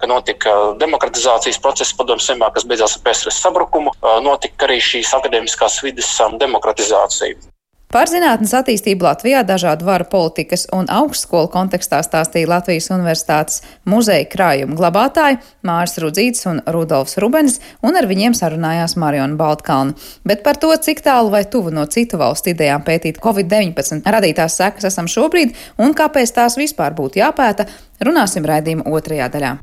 kad 0.00 0.10
notika 0.10 0.54
demokratizācijas 0.82 1.60
process 1.62 1.96
padomju 1.96 2.28
semā, 2.28 2.52
kas 2.54 2.68
beidzās 2.68 2.98
ar 2.98 3.04
PSRS 3.08 3.42
sabrukumu, 3.46 3.94
notika 4.26 4.68
arī 4.68 4.80
šīs 4.82 5.14
akadēmiskās 5.20 5.82
vidas 5.86 6.14
demokratizācija. 6.40 7.55
Par 7.86 8.10
zinātnes 8.10 8.50
attīstību 8.58 9.06
Latvijā 9.06 9.44
dažādu 9.46 9.86
varu 9.86 10.08
politikas 10.10 10.64
un 10.74 10.88
augstskolu 10.90 11.46
kontekstā 11.52 12.00
stāstīja 12.02 12.48
Latvijas 12.50 12.90
Universitātes 12.90 13.60
muzeja 13.86 14.26
krājuma 14.32 14.74
glabātāji 14.80 15.38
Māris 15.66 15.94
Rudzīts 16.02 16.48
un 16.50 16.58
Rudolfs 16.66 17.14
Rubens, 17.22 17.60
un 17.86 17.94
ar 17.94 18.08
viņiem 18.10 18.34
sarunājās 18.34 18.96
Mariona 18.98 19.38
Baltkalna. 19.38 19.94
Bet 20.26 20.42
par 20.42 20.58
to, 20.58 20.72
cik 20.74 21.04
tālu 21.06 21.30
vai 21.30 21.44
tuvu 21.46 21.70
no 21.70 21.86
citu 21.86 22.18
valstu 22.18 22.50
idejām 22.56 22.82
pētīt 22.82 23.22
Covid-19 23.22 24.02
radītās 24.02 24.58
sekas 24.58 24.90
esam 24.90 25.06
šobrīd 25.06 25.54
un 25.78 25.94
kāpēc 25.94 26.34
tās 26.34 26.58
vispār 26.58 26.96
būtu 26.98 27.22
jāpēta, 27.22 27.70
runāsim 28.02 28.50
raidījuma 28.50 28.90
otrajā 28.98 29.30
daļā. 29.30 29.56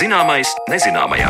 Zināmais 0.00 0.48
nezināmajā. 0.70 1.28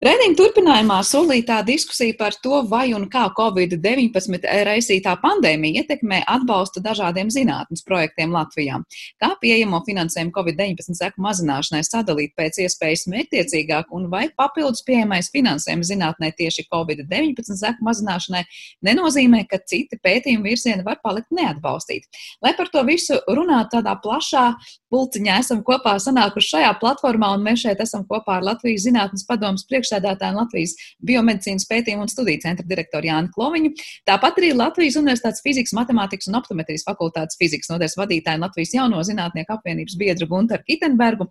Rēdījuma 0.00 0.36
turpinājumā 0.38 0.98
solītā 1.04 1.58
diskusija 1.60 2.14
par 2.16 2.32
to, 2.40 2.62
vai 2.70 2.94
un 2.96 3.02
kā 3.12 3.26
Covid-19 3.36 4.46
raisītā 4.64 5.12
pandēmija 5.20 5.82
ietekmē 5.82 6.22
atbalstu 6.24 6.80
dažādiem 6.80 7.28
zinātnes 7.28 7.84
projektiem 7.84 8.32
Latvijā. 8.32 8.78
Kā 9.20 9.34
pieejamo 9.42 9.82
finansējumu 9.84 10.32
Covid-19 10.38 10.96
seku 10.96 11.20
mazināšanai 11.26 11.82
sadalīt 11.84 12.32
pēc 12.40 12.62
iespējas 12.64 13.04
mērķiecīgāk 13.12 13.92
un 13.92 14.08
vai 14.08 14.22
papildus 14.40 14.80
pieejamais 14.88 15.28
finansējums 15.36 15.92
zinātnē 15.92 16.32
tieši 16.38 16.64
Covid-19 16.72 17.60
seku 17.60 17.84
mazināšanai 17.90 18.46
nenozīmē, 18.88 19.44
ka 19.52 19.60
citi 19.68 20.00
pētījumi 20.00 20.54
virzieni 20.54 20.86
var 20.88 21.04
palikt 21.04 21.28
neatbalstīti. 21.28 22.08
Lai 22.40 22.56
par 22.56 22.72
to 22.72 22.88
visu 22.88 23.20
runātu 23.28 23.76
tādā 23.76 23.98
plašā 24.00 24.54
pulciņā, 24.90 25.38
esam 25.42 25.62
kopā 25.66 25.94
sanākuši 26.02 26.52
šajā 26.54 26.72
platformā 26.82 27.30
un 27.36 27.44
mēs 27.46 27.64
šeit 27.64 27.80
esam 27.84 28.04
kopā 28.08 28.38
ar 28.38 28.46
Latvijas 28.50 28.84
zinātnes 28.88 29.26
padomus 29.28 29.66
priekšsēdētāju 29.70 30.34
un 30.34 30.40
Latvijas 30.42 30.76
biomedicīnas 31.06 31.68
pētījumu 31.70 32.06
un 32.06 32.12
studiju 32.12 32.42
centra 32.44 32.66
direktoru 32.66 33.10
Jānu 33.10 33.32
Kloviņu. 33.34 33.72
Tāpat 34.10 34.42
arī 34.42 34.52
Latvijas 34.56 34.98
Universitātes 35.00 35.44
fizikas, 35.46 35.74
matemātikas 35.78 36.30
un 36.30 36.40
optometrijas 36.40 36.86
fakultātes 36.88 37.38
fizikas 37.40 37.72
nodaļas 37.72 37.98
vadītāju 38.00 38.40
un 38.40 38.46
Latvijas 38.48 38.76
jauno 38.76 39.02
zinātnieku 39.06 39.56
apvienības 39.56 39.98
biedru 40.00 40.30
Gunteru 40.30 40.66
Kitenbergu. 40.66 41.30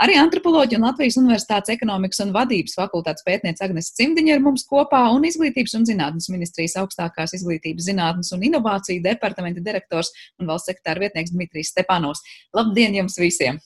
Arī 0.00 0.14
antropoloģija 0.16 0.78
un 0.80 0.86
Latvijas 0.86 1.18
Universitātes 1.20 1.74
ekonomikas 1.74 2.22
un 2.24 2.30
vadības 2.32 2.78
fakultātes 2.78 3.26
pētniece 3.26 3.66
Agnese 3.66 3.92
Cimdiņa 3.98 4.38
ir 4.38 4.42
mums 4.44 4.64
kopā 4.70 5.02
un 5.12 5.26
Izglītības 5.28 5.76
un 5.76 5.84
zinātnes 5.88 6.30
ministrijas 6.32 6.78
augstākās 6.80 7.36
izglītības 7.36 7.90
zinātnes 7.90 8.32
un 8.32 8.46
inovāciju 8.48 9.04
departamenta 9.04 9.60
direktors 9.64 10.12
un 10.40 10.48
valsts 10.48 10.72
sekretāra 10.72 11.04
vietnieks 11.04 11.34
Dmitrijs 11.36 11.74
Stepanovs. 11.74 12.24
Labdien 12.56 12.96
jums 12.96 13.20
visiem! 13.20 13.60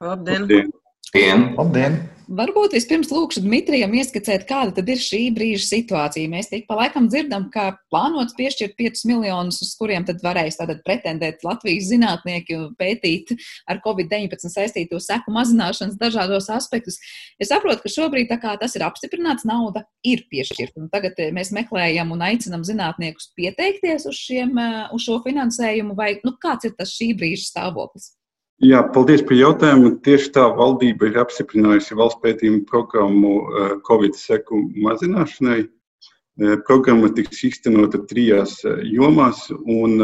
Labdien! 0.00 0.48
Labdien. 0.48 0.72
Labdien! 1.12 1.42
Labdien. 1.58 1.96
Varbūt 2.32 2.72
vispirms 2.72 3.10
lūkšu 3.12 3.42
Dmitrijam 3.44 3.92
ieskicēt, 3.92 4.46
kāda 4.48 4.72
tad 4.78 4.86
ir 4.88 5.00
šī 5.02 5.26
brīža 5.36 5.66
situācija. 5.66 6.30
Mēs 6.32 6.46
tik 6.48 6.62
pa 6.70 6.78
laikam 6.78 7.10
dzirdam, 7.12 7.50
ka 7.52 7.74
plānots 7.92 8.32
piešķirt 8.38 8.72
5 8.78 9.02
miljonus, 9.10 9.58
uz 9.60 9.74
kuriem 9.76 10.06
tad 10.08 10.22
varēs 10.24 10.56
tātad 10.56 10.80
pretendēt 10.86 11.44
Latvijas 11.44 11.90
zinātnieki 11.90 12.56
un 12.56 12.70
pētīt 12.80 13.34
ar 13.68 13.82
Covid-19 13.84 14.54
saistīto 14.54 15.02
seku 15.04 15.36
mazināšanas 15.36 16.00
dažādos 16.00 16.48
aspektus. 16.56 16.96
Es 17.36 17.52
saprotu, 17.52 17.84
ka 17.84 17.92
šobrīd 17.92 18.32
tā 18.32 18.40
kā 18.40 18.56
tas 18.56 18.72
ir 18.80 18.86
apstiprināts, 18.88 19.44
nauda 19.44 19.84
ir 20.00 20.24
piešķirta. 20.32 20.80
Un 20.80 20.88
tagad 20.96 21.20
eh, 21.20 21.28
mēs 21.36 21.52
meklējam 21.52 22.16
un 22.16 22.24
aicinam 22.24 22.64
zinātniekus 22.64 23.34
pieteikties 23.36 24.08
uz, 24.08 24.16
šiem, 24.16 24.56
eh, 24.56 24.80
uz 24.96 25.04
šo 25.04 25.20
finansējumu, 25.28 25.92
vai 26.00 26.14
nu, 26.24 26.38
kāds 26.40 26.72
ir 26.72 26.76
tas 26.80 26.96
šī 26.96 27.12
brīža 27.20 27.50
stāvoklis? 27.50 28.14
Jā, 28.62 28.78
paldies 28.94 29.24
par 29.26 29.34
jautājumu. 29.34 29.88
Tieši 30.06 30.28
tā 30.36 30.44
valdība 30.54 31.08
ir 31.08 31.16
apstiprinājusi 31.18 31.96
valsts 31.98 32.20
pētījumu 32.22 32.60
programmu 32.68 33.32
eh, 33.42 33.72
Covid 33.88 34.14
seku 34.14 34.60
mazināšanai. 34.84 35.64
Eh, 35.66 36.54
programma 36.68 37.10
tiks 37.10 37.42
īstenota 37.48 37.98
trijās 38.06 38.54
eh, 38.62 38.84
jomās, 38.92 39.48
un 39.50 39.98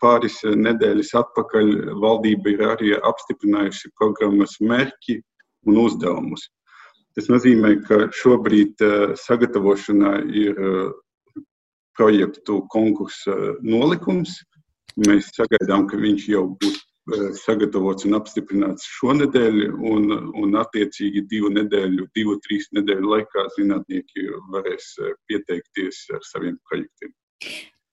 pāris 0.00 0.40
nedēļas 0.40 1.12
atpakaļ 1.20 1.76
valdība 2.00 2.54
ir 2.54 2.66
arī 2.70 2.96
apstiprinājusi 2.96 3.92
programmas 4.00 4.56
mērķi 4.64 5.20
un 5.68 5.84
uzdevumus. 5.84 6.48
Tas 7.12 7.28
nozīmē, 7.28 7.76
ka 7.84 8.06
šobrīd 8.16 8.80
sagatavošanā 9.20 10.16
ir 10.32 10.56
projektu 11.98 12.62
konkursa 12.72 13.36
nolikums. 13.60 14.38
Mēs 14.96 15.34
sagaidām, 15.36 15.90
ka 15.90 16.00
viņš 16.00 16.32
jau 16.32 16.48
būs 16.56 16.86
sagatavots 17.40 18.06
un 18.06 18.18
apstiprināts 18.18 18.86
šonadēļ, 18.98 19.60
un, 19.90 20.12
un 20.42 20.56
attiecīgi 20.60 21.24
divu 21.30 21.50
nedēļu, 21.56 22.06
divu, 22.14 22.36
trīs 22.44 22.68
nedēļu 22.76 23.12
laikā 23.16 23.46
zinātnieki 23.56 24.28
varēs 24.52 24.94
pieteikties 25.30 26.06
ar 26.14 26.24
saviem 26.28 26.58
projektiem. 26.68 27.14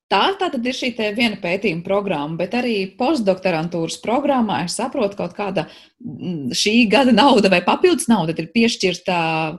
Tā 0.08 0.22
tātad 0.40 0.64
ir 0.64 0.76
šī 0.76 0.94
viena 0.96 1.36
pētījuma 1.42 1.84
programma, 1.84 2.38
bet 2.40 2.54
arī 2.56 2.76
postdoktorantūras 2.96 3.98
programmā 4.00 4.62
es 4.64 4.78
saprotu, 4.80 5.18
kaut 5.20 5.34
kāda 5.36 5.66
mm, 6.00 6.54
šī 6.56 6.76
gada 6.92 7.12
nauda 7.12 7.52
vai 7.52 7.60
papildus 7.66 8.08
nauda 8.08 8.32
ir 8.32 8.48
piešķirta 8.54 9.18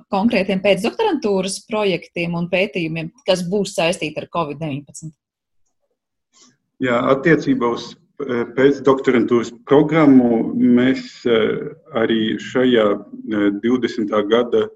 konkrētiem 0.08 0.62
pēcdoktorantūras 0.64 1.60
projektiem 1.68 2.38
un 2.40 2.48
pētījumiem, 2.48 3.12
kas 3.28 3.44
būs 3.44 3.76
saistīti 3.76 4.22
ar 4.22 4.30
Covid-19. 4.32 5.12
Jā, 6.80 6.96
attiecībā 7.12 7.74
uz 7.74 7.90
e, 8.22 8.42
pēcdoktorantūras 8.56 9.52
programmu 9.68 10.52
mēs 10.56 11.24
e, 11.26 11.38
arī 11.98 12.36
šajā 12.42 12.86
20. 13.62 14.12
E, 14.12 14.22
gada 14.32 14.66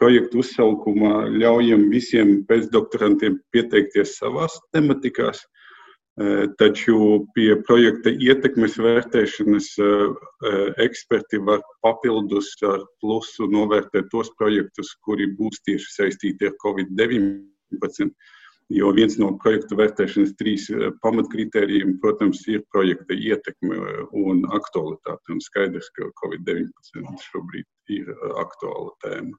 projektu 0.00 0.40
uzsaukumā 0.40 1.26
ļaujam 1.36 1.88
visiem 1.92 2.38
pēcdoktorantiem 2.48 3.36
pieteikties 3.52 4.14
savās 4.16 4.54
tematikās, 4.72 5.42
taču 6.56 7.26
pie 7.36 7.58
projekta 7.68 8.08
ietekmes 8.08 8.78
vērtēšanas 8.80 9.66
eksperti 10.80 11.42
var 11.44 11.60
papildus 11.84 12.54
ar 12.64 12.86
plusu 13.04 13.50
novērtēt 13.52 14.08
tos 14.14 14.32
projektus, 14.40 14.94
kuri 15.04 15.28
būs 15.36 15.60
tieši 15.68 15.92
saistīti 15.98 16.48
ar 16.48 16.56
Covid-19. 16.64 18.16
Jo 18.74 18.90
viens 18.90 19.14
no 19.20 19.28
projekta 19.38 19.76
vērtēšanas 19.78 20.32
trīs 20.40 20.64
pamatkritērijiem, 21.04 22.00
protams, 22.02 22.40
ir 22.50 22.64
projekta 22.74 23.14
ietekme 23.14 23.78
un 24.18 24.42
aktualitāte. 24.56 25.22
Un 25.30 25.42
skaidrs, 25.44 25.92
ka 25.94 26.08
Covid-19 26.18 27.28
šobrīd 27.28 27.94
ir 27.94 28.10
aktuāla 28.42 28.90
tēma. 29.04 29.38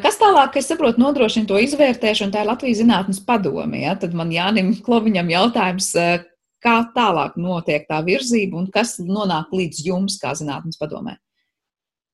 Kas 0.00 0.16
tālāk, 0.16 0.56
es 0.56 0.70
saprotu, 0.70 1.02
nodrošina 1.02 1.44
to 1.50 1.58
izvērtēšanu, 1.60 2.32
tā 2.32 2.40
ir 2.40 2.48
Latvijas 2.48 2.80
zinātnes 2.80 3.20
padome. 3.26 3.82
Ja? 3.82 3.98
Tad 4.00 4.16
man 4.16 4.32
Jānim 4.32 4.72
Kloviņam 4.80 5.28
jautājums, 5.28 5.90
kā 6.62 6.76
tālāk 6.94 7.36
notiek 7.36 7.84
tā 7.90 8.00
virzība 8.06 8.62
un 8.62 8.70
kas 8.72 8.96
nonāk 9.02 9.52
līdz 9.52 9.82
jums 9.90 10.16
kā 10.22 10.32
zinātnes 10.38 10.80
padomē? 10.80 11.18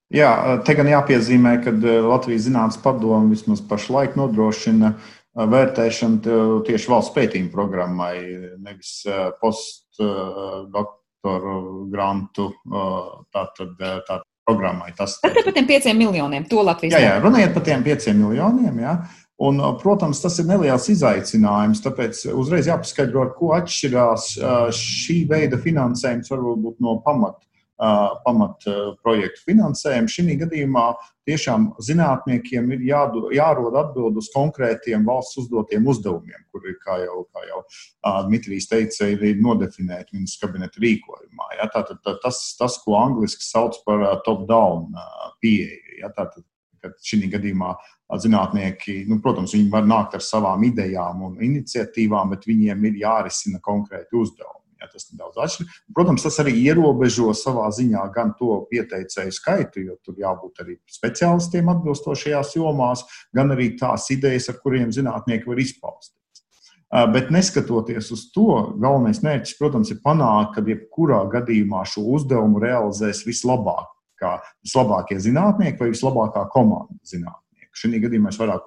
Jā, 0.08 0.32
te 0.64 0.72
gan 0.72 0.88
jāpiezīmē, 0.88 1.58
ka 1.60 1.74
Latvijas 2.08 2.46
zinātnes 2.46 2.80
padome 2.80 3.28
vismaz 3.34 3.60
pašlaik 3.60 4.16
nodrošina 4.16 4.94
vērtēšanu 5.46 6.62
tieši 6.66 6.90
valsts 6.90 7.14
pētījuma 7.14 7.52
programmai, 7.52 8.14
nevis 8.64 9.06
postdoktoru 9.42 11.54
grantu. 11.92 12.48
Tātad, 13.34 13.70
tātad 13.78 14.22
programmai. 14.48 14.90
Tas 14.96 15.18
ir 15.22 15.44
par 15.44 15.54
tiem 15.54 15.66
pieciem 15.68 15.96
miljoniem. 16.00 16.44
To 16.50 16.62
Latvijas 16.64 16.94
jā, 16.96 17.00
jā, 17.04 17.14
runājiet 17.22 17.54
par 17.54 17.62
tiem 17.68 17.80
pieciem 17.86 18.16
miljoniem. 18.24 18.76
Jā. 18.82 18.94
Un, 19.38 19.54
protams, 19.78 20.22
tas 20.24 20.34
ir 20.42 20.46
neliels 20.48 20.88
izaicinājums. 20.90 21.84
Tāpēc 21.84 22.14
uzreiz 22.32 22.66
jāpaskaidro, 22.70 23.18
ar 23.22 23.30
ko 23.38 23.46
atšķirās 23.54 24.22
šī 24.74 25.16
veida 25.30 25.56
finansējums 25.62 26.30
varbūt 26.32 26.76
no 26.82 26.92
pamata 27.04 27.47
pamat 27.78 28.64
projektu 29.04 29.44
finansējumu. 29.46 30.10
Šī 30.10 30.34
gadījumā 30.40 30.86
tiešām 31.28 31.68
zinātniekiem 31.84 32.72
ir 32.74 32.82
jādo, 32.88 33.28
jārod 33.34 33.76
atbild 33.78 34.18
uz 34.18 34.30
konkrētiem 34.34 35.04
valsts 35.06 35.38
uzdotiem 35.44 35.86
uzdevumiem, 35.86 36.42
kur 36.50 36.66
ir, 36.66 36.78
kā 36.82 36.98
jau, 37.04 37.22
kā 37.30 37.44
jau 37.46 37.62
Dmitrijs 38.26 38.66
teica, 38.70 39.06
ir 39.12 39.38
nodefinēti 39.44 40.16
ministrs 40.16 40.42
kabineta 40.42 40.82
rīkojumā. 40.82 41.52
Ja? 41.60 41.70
Tātad 41.74 42.02
tas, 42.24 42.42
tas, 42.58 42.80
ko 42.82 42.98
angliski 42.98 43.46
sauc 43.46 43.78
par 43.86 44.04
top-down 44.26 44.90
pieeju. 45.44 46.00
Ja? 46.02 46.10
Tātad, 46.16 46.42
kad 46.82 46.98
šī 47.02 47.26
gadījumā 47.30 47.72
zinātnieki, 48.22 49.02
nu, 49.10 49.18
protams, 49.22 49.52
viņi 49.54 49.70
var 49.70 49.86
nākt 49.86 50.14
ar 50.16 50.22
savām 50.24 50.62
idejām 50.66 51.26
un 51.26 51.42
iniciatīvām, 51.44 52.30
bet 52.34 52.46
viņiem 52.48 52.86
ir 52.88 53.02
jārisina 53.04 53.60
konkrēti 53.62 54.16
uzdevumi. 54.16 54.67
Ja, 54.78 54.86
tas 54.86 55.08
nedaudz 55.10 55.38
atšķiras. 55.42 55.78
Protams, 55.90 56.22
tas 56.22 56.36
arī 56.38 56.52
ierobežo 56.62 57.32
savā 57.34 57.66
ziņā 57.74 58.04
gan 58.14 58.30
to 58.38 58.60
pieteicēju 58.70 59.34
skaitu, 59.34 59.82
jo 59.82 59.96
tur 60.06 60.20
jābūt 60.20 60.62
arī 60.62 60.76
speciālistiem 60.94 61.70
atbilstošajās 61.72 62.54
jomās, 62.54 63.02
gan 63.34 63.50
arī 63.56 63.72
tās 63.80 64.06
idejas, 64.14 64.46
ar 64.52 64.60
kuriem 64.62 64.92
zinātnieki 64.94 65.50
var 65.50 65.62
izpausties. 65.64 66.14
Bet 66.88 67.32
neskatoties 67.34 68.12
uz 68.14 68.22
to, 68.32 68.46
galvenais 68.80 69.18
mērķis, 69.24 69.58
protams, 69.58 69.90
ir 69.92 69.98
panākt, 70.04 70.54
ka 70.54 70.64
jebkurā 70.64 71.24
gadījumā 71.34 71.82
šo 71.84 72.06
uzdevumu 72.14 72.62
realizēs 72.62 73.26
vislabāk, 73.26 73.90
vislabākie 74.62 75.18
zinātnieki 75.26 75.82
vai 75.82 75.90
vislabākā 75.90 76.46
komanda 76.54 76.96
zinātnieki. 77.02 77.47
Šī 77.78 78.00
gadījumā 78.02 78.32
vairāk 78.38 78.66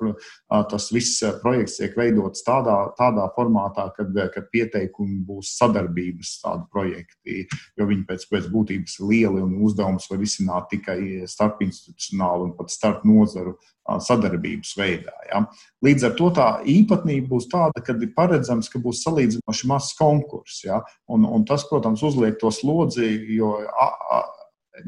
tas 0.71 0.87
viss 0.93 1.23
projekts 1.43 1.79
tiek 1.79 1.97
veidots 1.97 2.45
tādā, 2.47 2.77
tādā 2.97 3.27
formātā, 3.35 3.89
kad, 3.97 4.15
kad 4.33 4.47
pieteikumi 4.53 5.21
būs 5.27 5.55
sadarbības 5.59 6.37
tādi 6.43 6.67
projekti, 6.71 7.45
jo 7.77 7.89
viņi 7.89 8.07
pēc, 8.09 8.25
pēc 8.31 8.49
būtības 8.53 8.97
ir 8.99 9.11
lieli 9.11 9.43
un 9.43 9.59
uzdevums 9.65 10.09
var 10.11 10.21
risināt 10.21 10.71
tikai 10.71 11.27
starpinstitucionāli 11.29 12.49
un 12.49 12.55
pat 12.57 12.73
starp 12.73 13.05
nozaru 13.07 13.57
sadarbības 13.99 14.75
veidā. 14.77 15.13
Ja. 15.29 15.41
Līdz 15.83 16.05
ar 16.07 16.13
to 16.17 16.29
tā 16.35 16.47
īpatnība 16.69 17.31
būs 17.33 17.49
tāda, 17.51 17.81
ka 17.83 17.95
ir 17.97 18.13
paredzams, 18.15 18.69
ka 18.71 18.79
būs 18.81 19.01
salīdzinoši 19.05 19.69
mazs 19.71 19.95
konkurss. 19.97 20.61
Ja. 20.67 20.81
Un, 21.11 21.25
un 21.25 21.45
tas, 21.47 21.65
protams, 21.69 22.03
uzliek 22.05 22.37
to 22.39 22.51
slodzi, 22.53 23.09
jo 23.35 23.55
a, 23.65 23.87
a, 23.89 24.21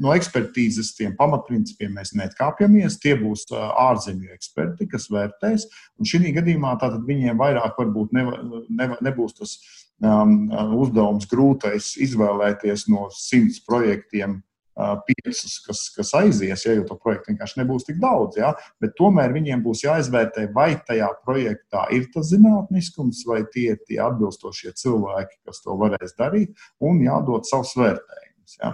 no 0.01 0.13
ekspertīzes 0.15 0.93
tiem 0.97 1.15
pamatprincipiem 1.19 1.93
mēs 1.97 2.13
neatkāpjamies. 2.17 2.99
Tie 3.03 3.15
būs 3.19 3.47
ārzemju 3.53 4.33
eksperti, 4.35 4.87
kas 4.91 5.09
vērtēs. 5.13 5.67
Un 5.99 6.09
šī 6.09 6.33
gadījumā 6.37 6.75
viņiem 7.07 7.39
vairāk 7.39 7.79
varbūt 7.79 8.15
neva, 8.15 8.39
neva, 8.69 8.97
nebūs 9.03 9.37
tas 9.39 9.57
um, 10.03 10.47
uzdevums 10.79 11.27
grūtais 11.29 11.93
izvēlēties 12.03 12.89
no 12.93 13.09
simts 13.15 13.61
projektiem. 13.67 14.41
Uh, 14.73 14.95
piecus, 15.05 15.59
kas, 15.67 15.83
kas 15.93 16.11
aizies, 16.17 16.63
ja 16.65 16.71
jau 16.73 16.85
to 16.89 16.95
projektu 16.97 17.29
vienkārši 17.29 17.59
nebūs 17.59 17.85
tik 17.85 17.99
daudz. 18.01 18.39
Ja? 18.41 18.55
Bet 18.81 18.95
tomēr 18.97 19.29
viņiem 19.35 19.61
būs 19.61 19.83
jāizvērtē, 19.85 20.47
vai 20.55 20.71
tajā 20.87 21.11
projektā 21.27 21.83
ir 21.93 22.07
tas 22.15 22.31
zinātniskums, 22.31 23.21
vai 23.29 23.43
tie 23.53 23.75
ir 23.75 23.83
tie 23.85 23.99
atbilstošie 24.01 24.73
cilvēki, 24.81 25.43
kas 25.45 25.61
to 25.61 25.77
varēs 25.77 26.17
darīt, 26.17 26.57
un 26.81 27.03
jādod 27.05 27.45
savs 27.45 27.75
vērtējums. 27.77 28.57
Ja? 28.63 28.73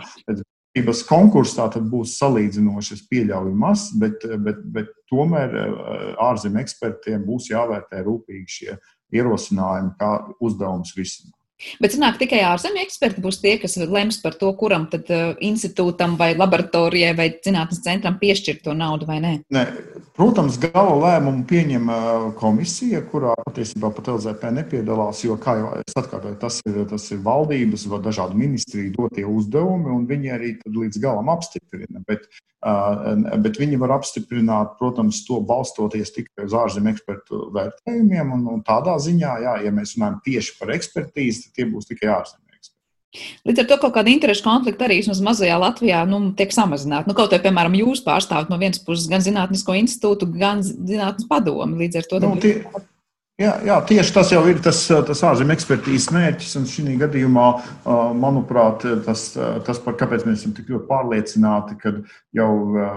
PēcĪbas 0.76 1.02
konkursā 1.10 1.66
būs 1.90 2.18
salīdzinoši, 2.20 2.94
es 2.94 3.08
pieļauju, 3.10 3.56
maz, 3.58 3.90
bet, 3.98 4.22
bet, 4.46 4.62
bet 4.76 4.94
tomēr 5.10 5.56
eh, 5.58 6.14
ārzemju 6.22 6.62
ekspertiem 6.62 7.26
būs 7.26 7.50
jāvērtē 7.50 8.04
rūpīgi 8.06 8.56
šie 8.60 8.78
ierosinājumi, 9.18 9.96
kā 10.00 10.12
uzdevums 10.40 10.94
risināt. 10.98 11.39
Bet 11.84 11.94
sanāk, 11.94 12.18
tikai 12.22 12.40
ārzemju 12.48 12.82
eksperti 12.86 13.24
būs 13.24 13.42
tie, 13.44 13.58
kas 13.60 13.76
lems 13.82 14.22
par 14.24 14.38
to, 14.40 14.52
kuram 14.60 14.88
tad 14.92 15.10
uh, 15.12 15.34
institūtam 15.44 16.16
vai 16.20 16.32
laboratorijai 16.38 17.12
vai 17.18 17.28
zinātnes 17.46 17.84
centram 17.84 18.16
piešķirt 18.22 18.64
to 18.64 18.76
naudu 18.78 19.10
vai 19.10 19.20
nē. 19.24 19.34
nē. 19.52 19.66
Protams, 20.16 20.58
gala 20.60 20.96
lēmumu 21.00 21.44
pieņem 21.50 21.92
uh, 21.92 22.30
komisija, 22.40 23.02
kurā 23.12 23.36
patiesībā 23.44 23.92
pat 23.96 24.12
LZP 24.16 24.54
nepiedalās, 24.56 25.24
jo, 25.28 25.36
kā 25.40 25.58
jau 25.60 25.74
es 25.80 26.00
atkārtoju, 26.00 26.40
tas 26.40 26.62
ir, 26.68 26.80
tas 26.92 27.10
ir 27.12 27.24
valdības 27.28 27.88
vai 27.92 28.02
dažādu 28.08 28.40
ministriju 28.40 28.96
dotie 28.96 29.28
uzdevumi, 29.28 29.92
un 29.96 30.08
viņi 30.10 30.36
arī 30.36 30.54
līdz 30.64 31.04
galam 31.04 31.32
apstiprina. 31.36 32.04
Bet, 32.08 32.28
bet 32.60 33.60
viņi 33.60 33.80
var 33.80 33.96
apstiprināt, 33.96 34.76
protams, 34.80 35.22
to 35.28 35.40
balstoties 35.48 36.12
tikai 36.16 36.48
uz 36.50 36.56
ārzemju 36.60 36.92
ekspertu 36.92 37.46
vērtējumiem, 37.56 38.36
un, 38.36 38.46
un 38.56 38.62
tādā 38.68 38.98
ziņā, 39.00 39.38
jā, 39.46 39.56
ja 39.64 39.72
mēs 39.76 39.96
runājam 39.96 40.20
tieši 40.26 40.58
par 40.60 40.76
ekspertīzi, 40.76 41.54
tie 41.56 41.70
būs 41.72 41.88
tikai 41.88 42.12
ārzemju 42.18 42.58
eksperti. 42.58 42.76
Līdz 43.48 43.64
ar 43.64 43.70
to 43.72 43.80
kaut 43.86 43.96
kāda 43.96 44.12
interešu 44.12 44.44
konflikta 44.46 44.86
arī 44.90 45.00
vismaz 45.00 45.24
mazajā 45.24 45.56
Latvijā 45.64 46.04
nu, 46.10 46.22
tiek 46.38 46.52
samazināta. 46.54 47.08
Nu, 47.10 47.16
kaut 47.18 47.32
vai, 47.34 47.40
piemēram, 47.48 47.80
jūs 47.80 48.04
pārstāvat 48.06 48.52
no 48.52 48.60
vienas 48.62 48.84
puses 48.84 49.08
gan 49.10 49.24
Zinātnisko 49.24 49.80
institūtu, 49.80 50.28
gan 50.36 50.62
Zinātnes 50.66 51.32
padomu. 51.32 51.80
Līdz 51.80 52.04
ar 52.04 52.10
to. 52.12 52.22
Nu, 52.28 52.36
tie, 52.44 52.60
Jā, 53.40 53.54
jā, 53.64 53.78
tieši 53.88 54.12
tas 54.12 54.30
jau 54.34 54.42
ir 54.52 54.58
tas, 54.60 54.82
tas 55.08 55.22
ārzemju 55.24 55.54
ekspertīzes 55.56 56.10
mērķis. 56.12 56.58
Šī 56.68 56.98
gadījumā, 57.00 57.46
manuprāt, 58.20 58.84
tas, 59.06 59.30
tas 59.64 59.80
par 59.86 59.96
kāpēc 60.02 60.26
mēs 60.28 60.42
esam 60.42 60.52
tik 60.58 60.68
ļoti 60.74 60.90
pārliecināti, 60.90 61.78
ka 61.80 61.94
jau 62.36 62.50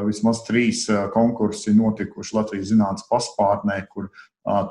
vismaz 0.02 0.42
trīs 0.48 0.88
konkursi 1.14 1.76
notikuši 1.78 2.34
Latvijas 2.34 2.72
zinātnes 2.72 3.06
paspārnē, 3.06 3.78
kur 3.92 4.10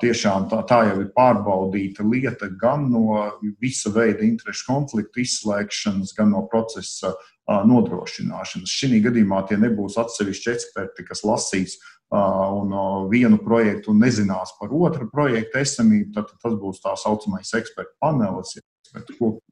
tiešām 0.03 0.49
tā, 0.51 0.59
tā 0.67 0.81
jau 0.89 0.97
ir 1.05 1.13
pārbaudīta 1.15 2.03
lieta 2.03 2.51
gan 2.59 2.89
no 2.91 3.21
visa 3.63 3.93
veida 3.95 4.27
interešu 4.27 4.67
konfliktu 4.67 5.23
izslēgšanas, 5.23 6.11
gan 6.17 6.33
no 6.35 6.43
procesa 6.51 7.13
nodrošināšanas. 7.47 8.75
Šī 8.75 8.99
gadījumā 9.07 9.45
tie 9.47 9.55
nebūs 9.59 9.95
atsevišķi 10.03 10.51
eksperti, 10.51 11.07
kas 11.07 11.23
lasīs 11.23 11.79
un 12.11 12.73
vienu 13.11 13.39
projektu 13.39 13.93
un 13.93 14.01
nezinās 14.03 14.55
par 14.59 14.73
otru 14.75 15.07
projektu 15.11 15.61
esamību, 15.61 16.11
tad 16.15 16.33
tas 16.41 16.57
būs 16.59 16.83
tā 16.83 16.95
saucamais 16.99 17.53
ekspertu 17.55 17.95
panelis. 18.01 18.59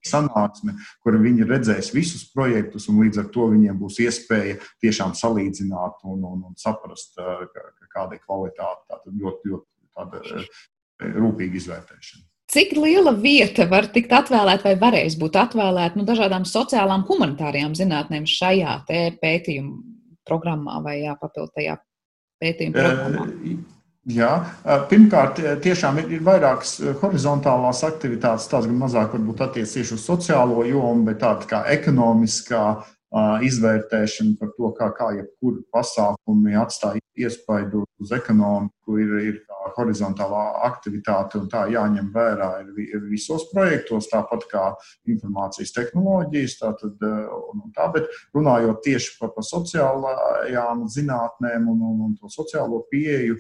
Sanāksme, 0.04 0.74
kur 1.00 1.16
viņi 1.16 1.46
redzēs 1.48 1.94
visus 1.96 2.26
projektus, 2.34 2.90
un 2.92 2.98
līdz 3.00 3.22
ar 3.22 3.30
to 3.32 3.46
viņiem 3.54 3.78
būs 3.80 4.02
iespēja 4.04 4.58
tiešām 4.84 5.14
salīdzināt 5.16 6.04
un, 6.04 6.26
un, 6.28 6.42
un 6.50 6.58
saprast, 6.60 7.16
kāda 7.94 8.18
ir 8.18 8.26
kvalitāte. 8.26 8.84
Tātad 8.92 9.16
ļoti, 9.16 9.54
ļoti 9.54 9.96
tāda 9.96 11.16
rūpīga 11.24 11.56
izvērtēšana. 11.62 12.26
Cik 12.52 12.74
liela 12.82 13.14
vieta 13.14 13.68
var 13.70 13.88
tikt 13.94 14.12
atvēlēta 14.18 14.66
vai 14.68 14.76
varēs 14.82 15.16
būt 15.22 15.38
atvēlēta 15.40 15.96
nu, 15.96 16.04
dažādām 16.04 16.44
sociālām, 16.50 17.08
humanitārajām 17.08 17.78
zinātnēm 17.78 18.26
šajā 18.28 18.82
pētījuma 19.22 19.78
programmā 20.28 20.82
vai 20.84 20.98
papildinājā 21.22 21.78
pētījuma 22.44 22.78
programmā? 22.78 23.28
Jā, 24.10 24.30
pirmkārt, 24.90 25.42
tiešām 25.62 26.00
ir, 26.02 26.14
ir 26.18 26.22
vairākas 26.26 26.78
horizontālās 27.02 27.84
aktivitātes, 27.86 28.48
tās 28.50 28.66
gan 28.66 28.78
mazāk 28.80 29.12
varbūt 29.14 29.44
attiecas 29.46 29.76
tieši 29.76 29.94
uz 29.98 30.06
sociālo 30.08 30.64
jomu, 30.66 31.04
bet 31.10 31.20
tāda 31.22 31.50
kā 31.50 31.60
ekonomiskā 31.76 32.64
izvērtēšana 33.46 34.38
par 34.40 34.52
to, 34.56 34.72
kā, 34.78 34.90
kā 34.98 35.12
jebkura 35.18 35.62
pasākumi 35.74 36.58
atstāja 36.62 37.02
iespaidu 37.18 37.84
uz 38.00 38.14
ekonomiku, 38.16 38.74
ir, 39.00 39.14
ir 39.22 39.38
horizontālā 39.78 40.44
aktivitāte, 40.70 41.40
un 41.40 41.50
tā 41.52 41.66
jāņem 41.72 42.10
vērā 42.14 42.50
ir 42.82 43.04
visos 43.10 43.46
projektos, 43.52 44.10
tāpat 44.12 44.48
kā 44.52 44.66
informācijas 45.12 45.76
tehnoloģijas. 45.76 46.58
Tātad, 46.64 46.96
eh, 47.06 47.30
un 47.54 47.74
tā, 47.76 47.90
bet 47.94 48.10
runājot 48.36 48.82
tieši 48.88 49.18
par, 49.20 49.34
par 49.36 49.46
sociālajām 49.46 50.88
zinātnēm 50.90 51.70
un, 51.70 51.82
un, 51.92 52.06
un 52.08 52.16
to 52.20 52.32
sociālo 52.34 52.84
pieeju, 52.90 53.38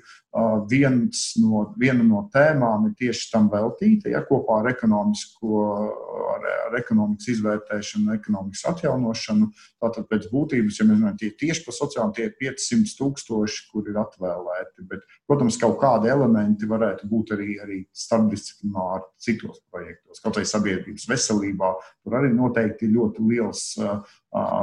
viens 0.70 1.34
no, 1.42 1.64
viena 1.80 2.04
no 2.06 2.30
tēmām 2.34 2.90
ir 2.90 2.94
tieši 3.00 3.32
tam 3.32 3.48
veltīta, 3.50 4.12
ja 4.14 4.22
kopā 4.28 4.60
ar, 4.62 4.70
ar, 4.70 6.46
ar 6.68 6.78
ekonomikas 6.78 7.32
izvērtēšanu, 7.34 8.14
ekonomikas 8.14 8.66
atjaunošanu. 8.70 9.50
Tātad 9.82 10.06
pēc 10.12 10.30
būtības, 10.30 10.80
ja 10.80 10.86
mēs 10.86 11.00
runājam 11.00 11.18
tie 11.18 11.32
tieši 11.40 11.66
par 11.66 11.78
sociālām, 11.80 12.14
tie 12.14 12.28
ir 12.30 12.36
500 12.38 12.96
tūkstoši, 13.00 13.66
kur 13.72 13.90
ir 13.90 13.98
atvēlēti. 14.04 14.86
Bet, 14.92 15.08
protams, 15.40 15.58
kaut 15.60 15.78
kādi 15.80 16.10
elementi 16.12 16.68
varētu 16.68 17.08
būt 17.08 17.32
arī, 17.36 17.54
arī 17.64 17.78
starpdisciplināri 17.96 19.06
citos 19.24 19.62
projektos, 19.72 20.20
kaut 20.20 20.38
arī 20.38 20.50
sabiedrības 20.50 21.08
veselībā. 21.08 21.70
Tur 22.04 22.18
arī 22.20 22.32
noteikti 22.34 22.88
ir 22.88 22.96
ļoti 22.98 23.28
liels 23.30 23.64
uh, 23.80 24.02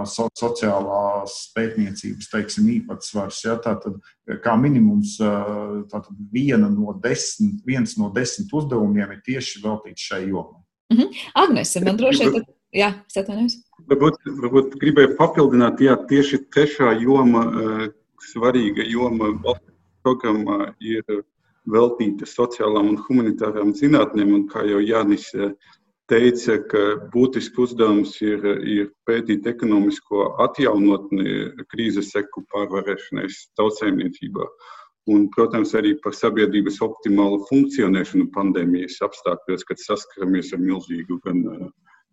so, 0.05 0.29
sociālās 0.37 1.39
pētniecības 1.57 2.29
teiksim, 2.33 2.69
īpatsvars. 2.77 3.41
Ja, 3.47 3.57
tātad, 3.63 3.97
kā 4.45 4.57
minimums 4.61 5.17
tātad, 5.91 6.13
viena 6.33 6.69
no 6.69 6.95
desmit, 7.03 7.63
viens 7.67 7.97
no 7.97 8.11
desmit 8.15 8.53
uzdevumiem 8.53 9.17
ir 9.17 9.23
tieši 9.27 9.65
veltīts 9.65 10.11
šai 10.11 10.27
jomai. 10.29 10.61
Mm 10.93 10.99
-hmm. 10.99 11.25
Agnese, 11.35 11.81
man 11.81 11.97
droši 11.97 12.29
vien, 12.29 12.45
ka. 12.45 12.53
Jā, 12.77 12.91
es 13.09 13.17
atvainojos. 13.17 13.57
Varbūt, 13.89 14.19
varbūt 14.43 14.75
gribēju 14.81 15.17
papildināt, 15.17 15.81
jā, 15.81 15.97
tieši 16.09 16.45
trešā 16.53 16.93
joma, 17.01 17.43
svarīga 18.21 18.85
joma 18.85 19.33
programmā 20.07 20.71
ir 20.79 21.03
veltīta 21.67 22.29
sociālām 22.31 22.93
un 22.93 23.01
humanitārām 23.09 23.75
zinātnēm, 23.75 24.33
un 24.39 24.47
kā 24.53 24.63
jau 24.69 24.79
Jānis 24.79 25.33
teica, 26.11 26.61
ka 26.71 26.83
būtisks 27.13 27.59
uzdevums 27.67 28.15
ir, 28.23 28.45
ir 28.63 28.91
pētīt 29.09 29.47
ekonomisko 29.51 30.33
atjaunotni 30.45 31.67
krīzes 31.73 32.13
seku 32.15 32.45
pārvarēšanai 32.53 33.27
tautsēmniecībā. 33.59 34.47
Un, 35.15 35.29
protams, 35.35 35.73
arī 35.79 35.95
par 36.03 36.17
sabiedrības 36.19 36.81
optimālu 36.83 37.45
funkcionēšanu 37.47 38.27
pandēmijas 38.35 38.99
apstākļos, 39.07 39.67
kad 39.69 39.83
saskaramies 39.83 40.51
ar 40.55 40.63
milzīgu 40.63 41.21
gan 41.23 41.45
uh, 41.47 41.69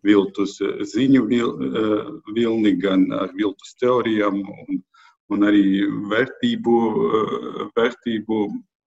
viltus 0.05 0.59
ziņu 0.91 1.23
vil, 1.29 1.53
uh, 1.69 2.11
vilni, 2.35 2.75
gan 2.81 3.07
viltus 3.33 3.73
teorijām 3.81 4.43
un, 4.43 4.83
un 5.31 5.47
arī 5.47 5.65
vērtību, 6.11 6.77
uh, 6.91 7.65
vērtību 7.77 8.43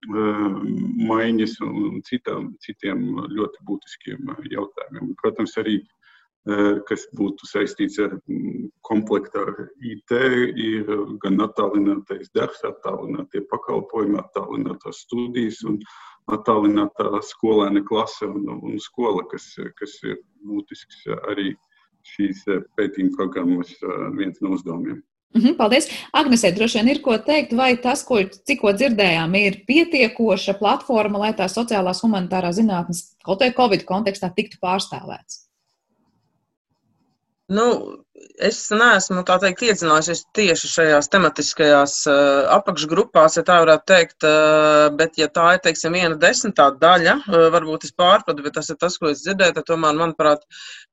maiņas 0.07 1.57
un 1.66 2.01
citām, 2.07 2.53
citiem 2.62 3.01
ļoti 3.33 3.64
būtiskiem 3.66 4.29
jautājumiem. 4.53 5.14
Protams, 5.18 5.57
arī 5.59 5.81
kas 6.87 7.07
būtu 7.18 7.46
saistīts 7.49 7.99
ar 7.99 8.12
komplektu 8.87 9.40
ar 9.40 9.57
IT, 9.83 10.12
ir 10.55 10.90
gan 11.22 11.40
attālinātais 11.42 12.31
darbs, 12.35 12.62
attālinātie 12.62 13.42
pakalpojumi, 13.51 14.20
attālinātās 14.20 15.03
studijas 15.09 15.64
un 15.66 15.81
attālinātā 16.31 17.18
skolēna 17.22 17.83
klase 17.87 18.29
un, 18.31 18.46
un 18.62 18.79
skola, 18.79 19.27
kas, 19.31 19.57
kas 19.81 19.99
ir 20.05 20.20
būtisks 20.46 21.03
arī 21.33 21.57
šīs 22.14 22.44
pētījuma 22.79 23.16
programmas 23.18 23.75
viens 24.14 24.38
no 24.40 24.55
uzdevumiem. 24.55 25.03
Mhm, 25.37 25.57
paldies. 25.59 25.88
Agnesē, 26.16 26.51
droši 26.57 26.81
vien 26.81 26.92
ir 26.94 27.03
ko 27.05 27.16
teikt, 27.20 27.53
vai 27.57 27.75
tas, 27.81 28.03
ko 28.07 28.22
tikko 28.25 28.72
dzirdējām, 28.77 29.37
ir 29.40 29.61
pietiekoša 29.68 30.57
platforma, 30.61 31.27
lai 31.27 31.33
tās 31.37 31.57
sociālās 31.59 32.01
humanitārās 32.05 32.57
zinātnes 32.61 33.11
kaut 33.27 33.44
vai 33.44 33.53
Covid 33.57 33.85
kontekstā 33.88 34.33
tiktu 34.33 34.61
pārstāvēts? 34.62 35.45
Nu, 37.46 37.64
es 38.42 38.56
neesmu 38.74 39.20
teikt, 39.22 39.61
iedzinājusies 39.62 40.24
tieši 40.35 40.68
šajās 40.70 41.09
tematiskajās 41.12 41.92
uh, 42.11 42.48
apakšgrupās, 42.56 43.37
ja 43.38 43.44
tā 43.46 43.61
varētu 43.62 43.85
teikt. 43.87 44.16
Uh, 44.26 44.88
bet, 44.98 45.14
ja 45.20 45.28
tā 45.30 45.44
ir 45.54 45.61
teiksim, 45.62 45.94
viena 45.94 46.18
desmitā 46.24 46.66
daļa, 46.80 47.14
uh, 47.20 47.44
varbūt 47.54 47.87
es 47.87 47.94
pārpratu, 47.94 48.42
bet 48.42 48.56
tas 48.59 48.72
ir 48.74 48.78
tas, 48.80 48.96
ko 48.98 49.12
es 49.12 49.22
dzirdēju, 49.22 49.62
tomēr, 49.68 49.94
manuprāt, 50.00 50.42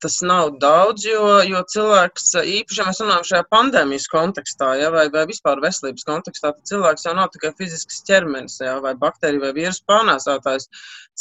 tas 0.03 0.19
nav 0.21 0.51
daudz. 0.61 1.07
Jo, 1.09 1.39
jo 1.47 1.63
cilvēks, 1.73 2.29
īpaši, 2.43 2.81
ja 2.83 2.87
mēs 2.91 3.01
runājam 3.01 3.25
šajā 3.31 3.47
pandēmijas 3.55 4.07
kontekstā, 4.13 4.69
ja, 4.83 4.93
vai, 4.93 5.07
vai 5.15 5.25
vispār 5.31 5.63
veselības 5.65 6.05
kontekstā, 6.11 6.53
tad 6.53 6.69
cilvēks 6.69 7.09
jau 7.09 7.15
nav 7.17 7.33
tikai 7.33 7.55
fizisks 7.57 8.05
ķermenis, 8.05 8.59
ja, 8.61 8.77
vai 8.85 8.93
baktērija 9.01 9.47
vai 9.47 9.55
vīrusu 9.57 9.87
pārnēsātājs. 9.89 10.69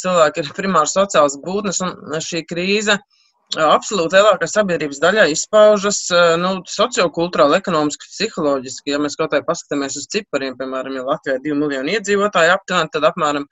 Cilvēki 0.03 0.45
ir 0.45 0.55
primāri 0.61 0.93
sociāls 0.93 1.41
būtnes, 1.41 1.81
un 1.89 2.21
šī 2.21 2.45
krīze 2.53 2.99
ir 3.01 3.21
absolūti 3.59 4.17
lielākā 4.17 4.47
sabiedrības 4.49 5.01
daļā 5.03 5.25
izpaužas 5.33 5.99
nu, 6.41 6.53
sociokulturāli, 6.69 7.59
ekonomiski, 7.61 8.09
psiholoģiski. 8.11 8.93
Ja 8.93 9.01
mēs 9.03 9.17
kaut 9.19 9.33
kā 9.33 9.41
paskatāmies 9.45 9.97
uz 9.99 10.07
cipariem, 10.13 10.57
piemēram, 10.59 10.97
ja 10.99 11.07
Latvijā 11.07 11.37
ir 11.39 11.45
2 11.47 11.59
miljoni 11.61 11.97
iedzīvotāji 11.97 12.53
aptuveni, 12.53 12.93
tad 12.93 13.09
apmēram 13.11 13.47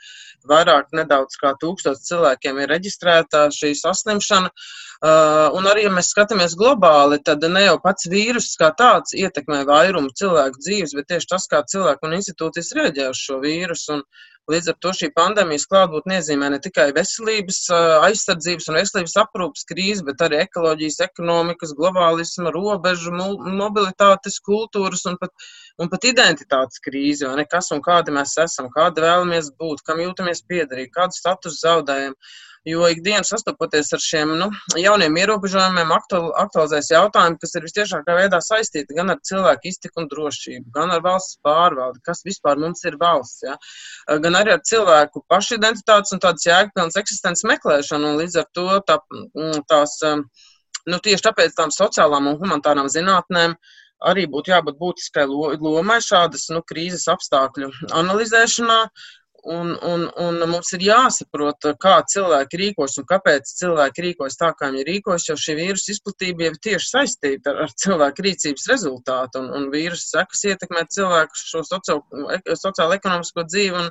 vairāk 0.50 0.94
nedaudz 0.98 1.38
kā 1.42 1.54
tūkstots 1.62 2.08
cilvēkiem 2.10 2.64
ir 2.64 2.74
reģistrēta 2.76 3.48
šī 3.56 3.76
saslimšana. 3.84 4.52
Uh, 4.52 4.91
un 5.02 5.66
arī, 5.66 5.88
ja 5.88 5.92
mēs 5.94 6.12
skatāmies 6.14 6.54
globāli, 6.58 7.18
tad 7.26 7.42
ne 7.50 7.64
jau 7.64 7.78
pats 7.82 8.06
vīrus 8.12 8.52
kā 8.60 8.70
tāds 8.78 9.16
ietekmē 9.18 9.64
vairumu 9.66 10.12
cilvēku 10.14 10.62
dzīves, 10.62 10.94
bet 10.98 11.08
tieši 11.10 11.32
tas, 11.32 11.48
kā 11.50 11.64
cilvēku 11.66 12.06
un 12.06 12.20
institūcijas 12.20 12.76
reaģē 12.78 13.10
uz 13.10 13.24
šo 13.24 13.40
vīrusu. 13.42 13.98
Un, 13.98 14.06
Līdz 14.50 14.72
ar 14.72 14.76
to 14.82 14.92
šī 14.98 15.08
pandēmijas 15.14 15.68
klātbūtne 15.70 16.16
nozīmē 16.18 16.48
ne 16.50 16.58
tikai 16.64 16.88
veselības 16.98 17.60
aizsardzības 18.08 18.70
un 18.72 18.78
veselības 18.80 19.14
aprūpas 19.22 19.68
krīzi, 19.70 20.04
bet 20.08 20.24
arī 20.26 20.40
ekoloģijas, 20.42 20.98
ekonomikas, 21.06 21.76
globālisma, 21.78 22.50
robežu, 22.56 23.14
mobilitātes, 23.14 24.40
kultūras 24.48 25.06
un 25.12 25.20
pat, 25.22 25.32
un 25.78 25.92
pat 25.94 26.10
identitātes 26.10 26.82
krīzi. 26.84 27.30
Kas 27.54 27.70
un 27.76 27.84
kādi 27.86 28.16
mēs 28.18 28.34
esam, 28.42 28.72
kādi 28.74 29.06
vēlamies 29.06 29.54
būt, 29.62 29.86
kam 29.86 30.02
jūtamies 30.02 30.42
piederīgi, 30.50 30.92
kādu 30.98 31.22
statusu 31.22 31.62
zaudējam. 31.62 32.18
Jo 32.70 32.86
ikdienas 32.94 33.32
sastopoties 33.32 33.88
ar 33.96 34.02
šiem 34.04 34.36
nu, 34.38 34.48
jauniem 34.78 35.16
ierobežojumiem, 35.18 35.90
aktualizēs 35.96 36.92
jautājumi, 36.94 37.40
kas 37.42 37.56
ir 37.58 37.66
visciešākā 37.66 38.18
veidā 38.20 38.38
saistīti 38.46 38.98
gan 39.00 39.10
ar 39.10 39.18
cilvēku 39.26 39.72
iztiku 39.72 40.04
un 40.04 40.10
drošību, 40.12 40.68
gan 40.76 40.94
ar 40.94 41.02
valsts 41.02 41.40
pārvaldi, 41.42 42.04
kas 42.06 42.22
vispār 42.28 42.62
mums 42.62 42.86
ir 42.86 43.00
valsts, 43.02 43.42
ja? 43.48 43.58
gan 44.22 44.38
arī 44.38 44.54
ar 44.54 44.62
cilvēku 44.72 45.24
pašidentitātes 45.34 46.14
un 46.14 46.22
tādas 46.22 46.46
jēgpilnas 46.46 47.02
eksistences 47.02 47.50
meklēšanu. 47.50 48.14
Līdz 48.22 48.40
ar 48.44 48.50
to 48.54 48.68
tā, 48.86 49.00
mm, 49.10 49.64
tās, 49.72 49.98
nu, 50.06 51.02
tieši 51.02 51.32
tāpēc 51.32 51.58
tām 51.58 51.74
sociālām 51.74 52.30
un 52.30 52.38
humanitārām 52.44 52.94
zinātnēm 52.94 53.58
arī 54.06 54.28
būtu 54.30 54.54
jābūt 54.54 54.78
būtiskai 54.82 55.26
lomai 55.30 55.98
šādas 56.02 56.48
nu, 56.54 56.62
krīzes 56.66 57.08
apstākļu 57.10 57.70
analizēšanā, 57.90 58.80
Un, 59.44 59.72
un, 59.82 60.04
un 60.22 60.36
mums 60.50 60.70
ir 60.78 60.84
jāsaprot, 60.86 61.66
kā 61.82 61.96
cilvēki 62.14 62.60
rīkos 62.62 63.00
un 63.02 63.08
kāpēc 63.10 63.50
cilvēki 63.58 64.04
rīkojas 64.06 64.38
tā, 64.38 64.52
kā 64.58 64.70
viņi 64.70 64.86
rīkojas, 64.86 65.26
jo 65.32 65.36
šī 65.42 65.56
vīrusu 65.58 65.96
izplatība 65.96 66.46
jau 66.46 66.52
ir 66.52 66.60
tieši 66.68 66.90
saistīta 66.92 67.50
ar, 67.50 67.64
ar 67.66 67.74
cilvēku 67.84 68.26
rīcības 68.28 68.68
rezultātu. 68.70 69.42
Un, 69.42 69.50
un 69.58 69.66
vīrusu 69.74 70.12
sekas 70.14 70.46
ietekmē 70.52 70.86
cilvēku 70.94 71.42
šo 71.42 71.64
sociālo-ekonomisko 71.66 73.48
dzīvi. 73.50 73.82
Un, 73.82 73.90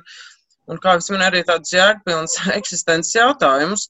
un 0.71 0.79
kā 0.79 0.95
jau 0.95 1.17
minēju, 1.17 1.33
arī 1.33 1.43
tādus 1.49 1.75
jēgpilns 1.75 2.37
eksistences 2.59 3.19
jautājumus. 3.19 3.89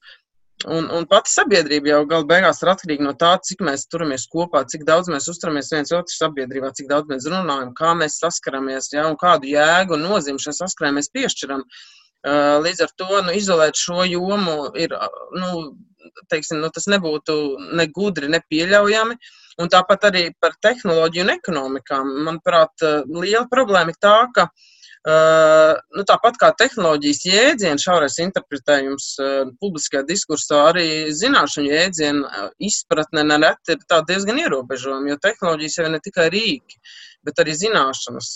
Un, 0.70 0.88
un 0.94 1.06
pati 1.10 1.32
sabiedrība 1.32 1.90
jau 1.90 2.02
gala 2.10 2.28
beigās 2.30 2.62
ir 2.62 2.70
atkarīga 2.74 3.06
no 3.06 3.14
tā, 3.18 3.32
cik 3.48 3.64
mēs 3.66 3.88
turamies 3.90 4.28
kopā, 4.30 4.62
cik 4.70 4.84
daudz 4.86 5.10
mēs 5.10 5.30
uzturamies 5.32 5.72
viens 5.74 5.94
otru 5.96 6.14
sabiedrībā, 6.14 6.70
cik 6.78 6.90
daudz 6.92 7.10
mēs 7.10 7.28
runājam, 7.32 7.72
kā 7.78 7.94
mēs 7.98 8.20
saskaramies, 8.22 8.92
ja, 8.94 9.08
un 9.10 9.18
kādu 9.22 9.50
jēgu 9.50 9.98
un 9.98 10.06
nozīmi 10.06 10.44
šai 10.44 10.54
saskarai 10.60 10.94
mēs 10.98 11.10
piešķiram. 11.16 11.64
Līdz 12.66 12.84
ar 12.86 12.92
to 13.02 13.22
nu, 13.26 13.34
izolēt 13.34 13.80
šo 13.80 14.04
jomu 14.06 14.58
ir, 14.78 14.94
nu, 15.42 15.64
teiksim, 16.30 16.60
nu, 16.62 16.70
tas 16.74 16.86
nebūtu 16.92 17.38
ne 17.80 17.88
gudri, 17.90 18.30
ne 18.30 18.44
pieļaujami. 18.52 19.18
Un 19.62 19.70
tāpat 19.70 20.06
arī 20.12 20.28
par 20.42 20.54
tehnoloģiju 20.64 21.26
un 21.26 21.34
ekonomikām. 21.34 22.14
Manuprāt, 22.28 22.86
liela 23.10 23.48
problēma 23.50 23.94
ir 23.94 23.98
tā, 24.02 24.16
ka 24.36 24.48
Uh, 24.52 24.81
nu, 25.98 26.04
tāpat 26.06 26.36
kā 26.38 26.52
tehnoloģijas 26.60 27.22
jēdziens, 27.26 27.86
šaurais 27.88 28.20
interpretējums 28.22 29.08
uh, 29.18 29.48
publiskajā 29.64 30.04
diskursā, 30.06 30.60
arī 30.70 30.86
zināšanu 31.18 31.72
jēdzienu 31.72 32.28
uh, 32.28 32.52
izpratne 32.62 33.24
nereti 33.26 33.74
ir 33.74 34.04
diezgan 34.10 34.44
ierobežojama, 34.44 35.10
jo 35.10 35.18
tehnoloģijas 35.26 35.80
jau 35.80 35.88
ir 35.88 35.96
ne 35.96 36.02
tikai 36.06 36.28
rīki, 36.36 36.78
bet 37.26 37.42
arī 37.42 37.58
zināšanas, 37.58 38.30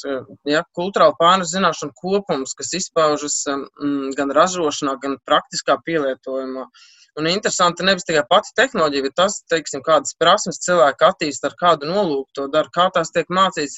ja, 0.49 0.63
kultūrāli 0.78 1.17
pārnes 1.21 1.54
zināšanu 1.54 1.93
kopums, 2.01 2.58
kas 2.58 2.73
izpaužas 2.82 3.43
um, 3.54 4.10
gan 4.17 4.34
ražošanā, 4.34 4.97
gan 5.06 5.19
praktiskā 5.30 5.78
pielietojumā. 5.86 6.65
Uh, 6.65 6.91
Un 7.19 7.30
interesanti 7.32 7.86
nevis 7.88 8.04
tikai 8.08 8.25
pati 8.28 8.51
tehnoloģija, 8.60 9.06
bet 9.06 9.13
tas, 9.15 9.38
teiksim, 9.51 9.84
kādas 9.86 10.17
prasmes 10.19 10.60
cilvēki 10.65 11.06
attīst, 11.08 11.45
ar 11.47 11.56
kādu 11.62 11.88
nolūku 11.88 12.28
to 12.36 12.47
dara, 12.51 12.71
kā 12.75 12.89
tās 12.95 13.13
tiek 13.15 13.32
mācītas, 13.32 13.78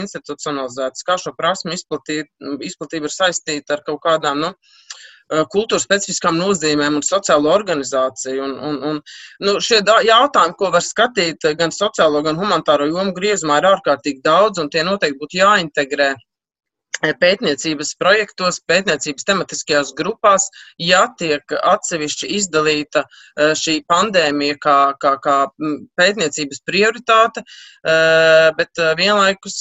institucionalizētas, 0.00 1.04
kā 1.04 1.18
šo 1.20 1.34
prasmu 1.36 1.76
izplatība, 1.76 2.56
izplatība 2.64 3.10
ir 3.10 3.14
saistīta 3.14 3.76
ar 3.76 3.84
kaut 3.84 4.00
kādām, 4.06 4.40
nu, 4.46 4.52
kultūras 5.52 5.84
specifiskām 5.86 6.36
nozīmēm 6.40 6.96
un 6.98 7.04
sociālo 7.06 7.52
organizāciju. 7.52 8.42
Un, 8.44 8.56
un, 8.68 8.80
un, 8.88 9.00
nu, 9.44 9.54
šie 9.60 9.80
jautājumi, 10.08 10.56
ko 10.58 10.72
var 10.72 10.84
skatīt 10.84 11.46
gan 11.60 11.72
sociālo, 11.72 12.24
gan 12.24 12.40
humanitāro 12.40 12.88
jomu 12.88 13.14
griezumā, 13.16 13.60
ir 13.60 13.70
ārkārtīgi 13.74 14.24
daudz, 14.24 14.60
un 14.62 14.72
tie 14.72 14.84
noteikti 14.88 15.20
būtu 15.20 15.40
jāintegrē 15.40 16.12
pētniecības 17.00 17.94
projektos, 17.98 18.60
pētniecības 18.68 19.26
tematiskajās 19.26 19.92
grupās, 19.98 20.48
ja 20.78 21.06
tiek 21.18 21.42
atsevišķi 21.56 22.30
izdalīta 22.36 23.02
e, 23.02 23.52
šī 23.58 23.80
pandēmija 23.90 24.58
kā, 24.62 24.76
kā, 25.02 25.16
kā 25.22 25.36
pētniecības 25.98 26.62
prioritāte, 26.68 27.42
e, 27.42 27.96
bet 28.58 28.78
e, 28.78 28.92
vienlaikus 28.98 29.58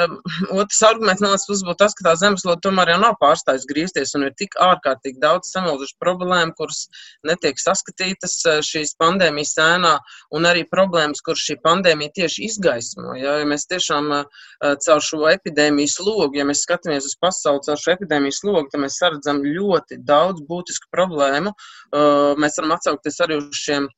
otrs 0.60 0.82
arguments 0.84 1.24
no 1.24 1.32
otras 1.32 1.46
puses 1.48 1.64
būtu 1.64 1.80
tas, 1.84 1.96
ka 1.96 2.08
tā 2.10 2.16
zemeslode 2.20 2.62
tomēr 2.64 2.94
jau 2.94 3.00
nav 3.06 3.16
pārstājis 3.22 3.68
griezties 3.70 4.14
un 4.18 4.28
ir 4.28 4.36
tik 4.38 4.58
ārkārtīgi 4.60 5.22
daudz 5.22 5.52
samilzušu 5.54 5.96
problēmu, 6.02 6.52
kuras 6.58 6.84
netiek 7.26 7.60
saskatītas 7.60 8.36
šīs 8.66 8.94
pandēmijas 9.00 9.56
ēnā 9.62 9.96
un 10.36 10.48
arī 10.48 10.66
problēmas, 10.68 11.22
kuras 11.24 11.46
šī 11.48 11.58
pandēmija 11.64 12.14
tieši 12.20 12.48
izgaismo. 12.50 13.14
Ja, 13.18 13.38
ja 13.40 13.48
mēs 13.48 13.66
tiešām 13.70 14.10
caur 14.84 15.02
šo 15.04 15.24
epidēmijas 15.30 15.96
logu, 16.04 16.38
ja 16.38 16.46
mēs 16.48 16.63
skatāmies 16.64 16.84
skatāmies 16.84 17.08
uz 17.10 17.16
pasauli 17.20 17.62
caur 17.66 17.80
šo 17.80 17.94
epidēmijas 17.94 18.42
logu, 18.46 18.68
tad 18.72 18.82
mēs 18.84 19.00
redzam 19.04 19.42
ļoti 19.44 20.00
daudz 20.04 20.44
būtisku 20.48 20.90
problēmu. 20.94 21.54
Mēs 22.40 22.58
varam 22.60 22.76
atsaukties 22.76 23.20
arī 23.24 23.40
uz 23.42 23.62
šiem 23.64 23.88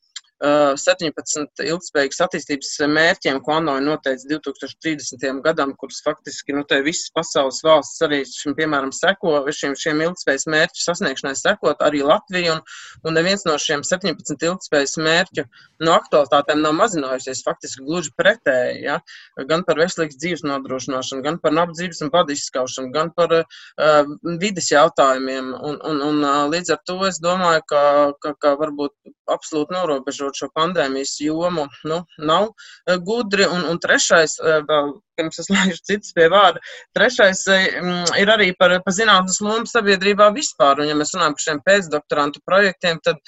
17 0.44 1.62
ilgspējīgas 1.64 2.20
attīstības 2.26 2.72
mērķiem, 2.92 3.38
ko 3.44 3.54
ANO 3.56 3.78
ir 3.78 3.86
noteicis 3.86 4.26
2030. 4.28 5.40
gadam, 5.44 5.72
kurus 5.80 6.02
faktiski 6.04 6.52
nu, 6.52 6.64
visas 6.84 7.08
pasaules 7.16 7.62
valsts 7.64 8.04
arī 8.04 8.20
šim, 8.28 8.52
piemēram, 8.58 8.92
seko, 8.92 9.38
šiem, 9.48 9.72
šiem 9.80 10.02
ilgspējas 10.04 10.44
mērķu 10.52 10.82
sasniegšanai 10.82 11.36
sekot, 11.40 11.80
arī 11.80 12.02
Latvija, 12.04 12.58
un, 12.58 12.60
un 13.08 13.16
neviens 13.16 13.46
no 13.48 13.56
šiem 13.56 13.84
17 13.86 14.44
ilgspējas 14.50 14.98
mērķu 15.00 15.46
no 15.86 15.96
aktualitātēm 15.96 16.60
nav 16.60 16.76
mazinājusies, 16.82 17.44
faktiski 17.46 17.86
gluži 17.86 18.12
pretēji, 18.20 18.84
ja? 18.84 19.00
gan 19.48 19.64
par 19.64 19.80
veselīgas 19.80 20.20
dzīves 20.20 20.44
nodrošināšanu, 20.44 21.24
gan 21.24 21.40
par 21.40 21.56
nabadzības 21.56 22.02
un 22.04 22.12
badu 22.12 22.36
izskaušanu, 22.36 22.92
gan 22.92 23.12
par 23.16 23.32
uh, 23.40 24.14
vides 24.40 24.68
jautājumiem, 24.72 25.52
un, 25.56 25.80
un, 25.80 26.04
un 26.10 26.22
uh, 26.24 26.44
līdz 26.52 26.76
ar 26.76 26.84
to 26.84 27.00
es 27.08 27.20
domāju, 27.24 27.64
ka, 27.72 27.82
ka, 28.20 28.36
ka 28.42 28.54
varbūt 28.60 28.92
absolūti 29.32 29.74
norobežot 29.74 30.25
šo 30.34 30.48
pandēmijas 30.56 31.16
jomu, 31.22 31.66
nu, 31.86 32.00
nav 32.18 32.48
uh, 32.50 32.96
gudri, 33.06 33.46
un, 33.46 33.66
un 33.70 33.78
trešais, 33.82 34.38
uh, 34.42 34.62
vēl 34.66 34.94
pirms 35.16 35.40
es 35.42 35.50
laižu 35.54 35.82
citus 35.90 36.14
pie 36.16 36.26
vārda. 36.32 36.62
Trešais 36.96 37.44
mm, 37.50 38.16
ir 38.22 38.32
arī 38.32 38.50
par, 38.58 38.74
par 38.84 38.96
zinātnes 38.96 39.38
lomu 39.44 39.68
sabiedrībā 39.70 40.30
vispār. 40.36 40.82
Un, 40.82 40.90
ja 40.90 40.96
mēs 40.98 41.14
runājam 41.16 41.36
par 41.36 41.46
šiem 41.46 41.62
pēcdoktorantu 41.68 42.42
projektiem, 42.48 43.00
tad, 43.06 43.22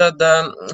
tad 0.00 0.24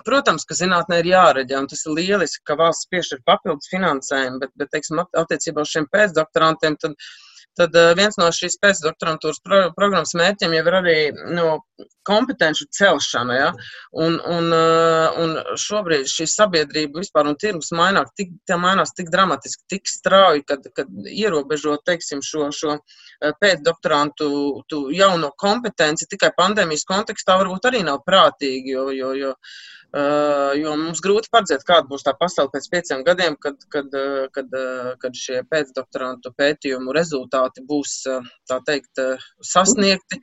protams, 0.06 0.46
ka 0.48 0.58
zinātnē 0.58 1.00
ir 1.00 1.10
jāreģē, 1.14 1.58
un 1.58 1.70
tas 1.70 1.82
ir 1.86 1.96
lieliski, 1.98 2.44
ka 2.46 2.58
valsts 2.60 2.90
piešķir 2.92 3.24
papildus 3.26 3.72
finansējumu, 3.72 4.44
bet, 4.44 4.54
bet 4.60 4.72
teiksim, 4.76 5.02
attiecībā 5.24 5.66
uz 5.66 5.74
šiem 5.74 5.90
pēcdoktorantiem, 5.92 6.78
tad 6.80 6.96
tad 7.58 7.76
eh, 7.76 7.92
viens 7.98 8.16
no 8.20 8.28
šīs 8.34 8.58
pēcdoktorantūras 8.62 9.40
pro 9.44 9.60
programmas 9.76 10.14
mērķiem 10.18 10.54
jau 10.56 10.62
ir 10.66 10.76
arī 10.80 10.96
no, 11.36 11.46
kompetenci 12.06 12.66
celšana. 12.76 13.38
Ja? 13.38 13.48
Un, 14.04 14.18
un, 14.36 14.50
eh, 14.56 15.20
un 15.22 15.34
šobrīd 15.64 16.08
šī 16.10 16.28
sabiedrība 16.30 17.02
vispār 17.02 17.30
un 17.30 17.38
tirgus 17.40 17.72
maināk, 17.76 18.12
tik, 18.18 18.32
mainās 18.60 18.94
tik 18.96 19.10
dramatiski, 19.12 19.66
tik 19.74 19.90
strauji, 19.90 20.44
kad, 20.48 20.70
kad 20.76 21.10
ierobežot 21.10 21.84
teiksim, 21.88 22.22
šo, 22.26 22.50
šo 22.54 22.76
eh, 22.76 23.34
pēcdoktorantu 23.42 24.30
jauno 24.96 25.34
kompetenci 25.38 26.08
tikai 26.10 26.32
pandēmijas 26.38 26.86
kontekstā 26.88 27.38
varbūt 27.42 27.70
arī 27.70 27.84
nav 27.86 28.04
prātīgi. 28.06 28.76
Jo, 28.76 28.88
jo, 28.94 29.12
jo, 29.18 29.34
Uh, 29.34 29.79
jo 30.60 30.74
mums 30.78 31.00
grūti 31.02 31.30
paredzēt, 31.34 31.64
kāda 31.66 31.88
būs 31.90 32.04
tā 32.06 32.14
pasaule 32.18 32.52
pēc 32.52 32.68
pieciem 32.70 33.02
gadiem, 33.06 33.36
kad, 33.42 33.58
kad, 33.74 33.90
uh, 33.96 34.28
kad, 34.34 34.52
uh, 34.54 34.92
kad 35.02 35.18
šie 35.18 35.40
pēcdoktorantu 35.50 36.30
pētījumu 36.38 36.94
rezultāti 36.94 37.64
būs 37.66 37.96
teikt, 38.68 39.02
sasniegti. 39.42 40.20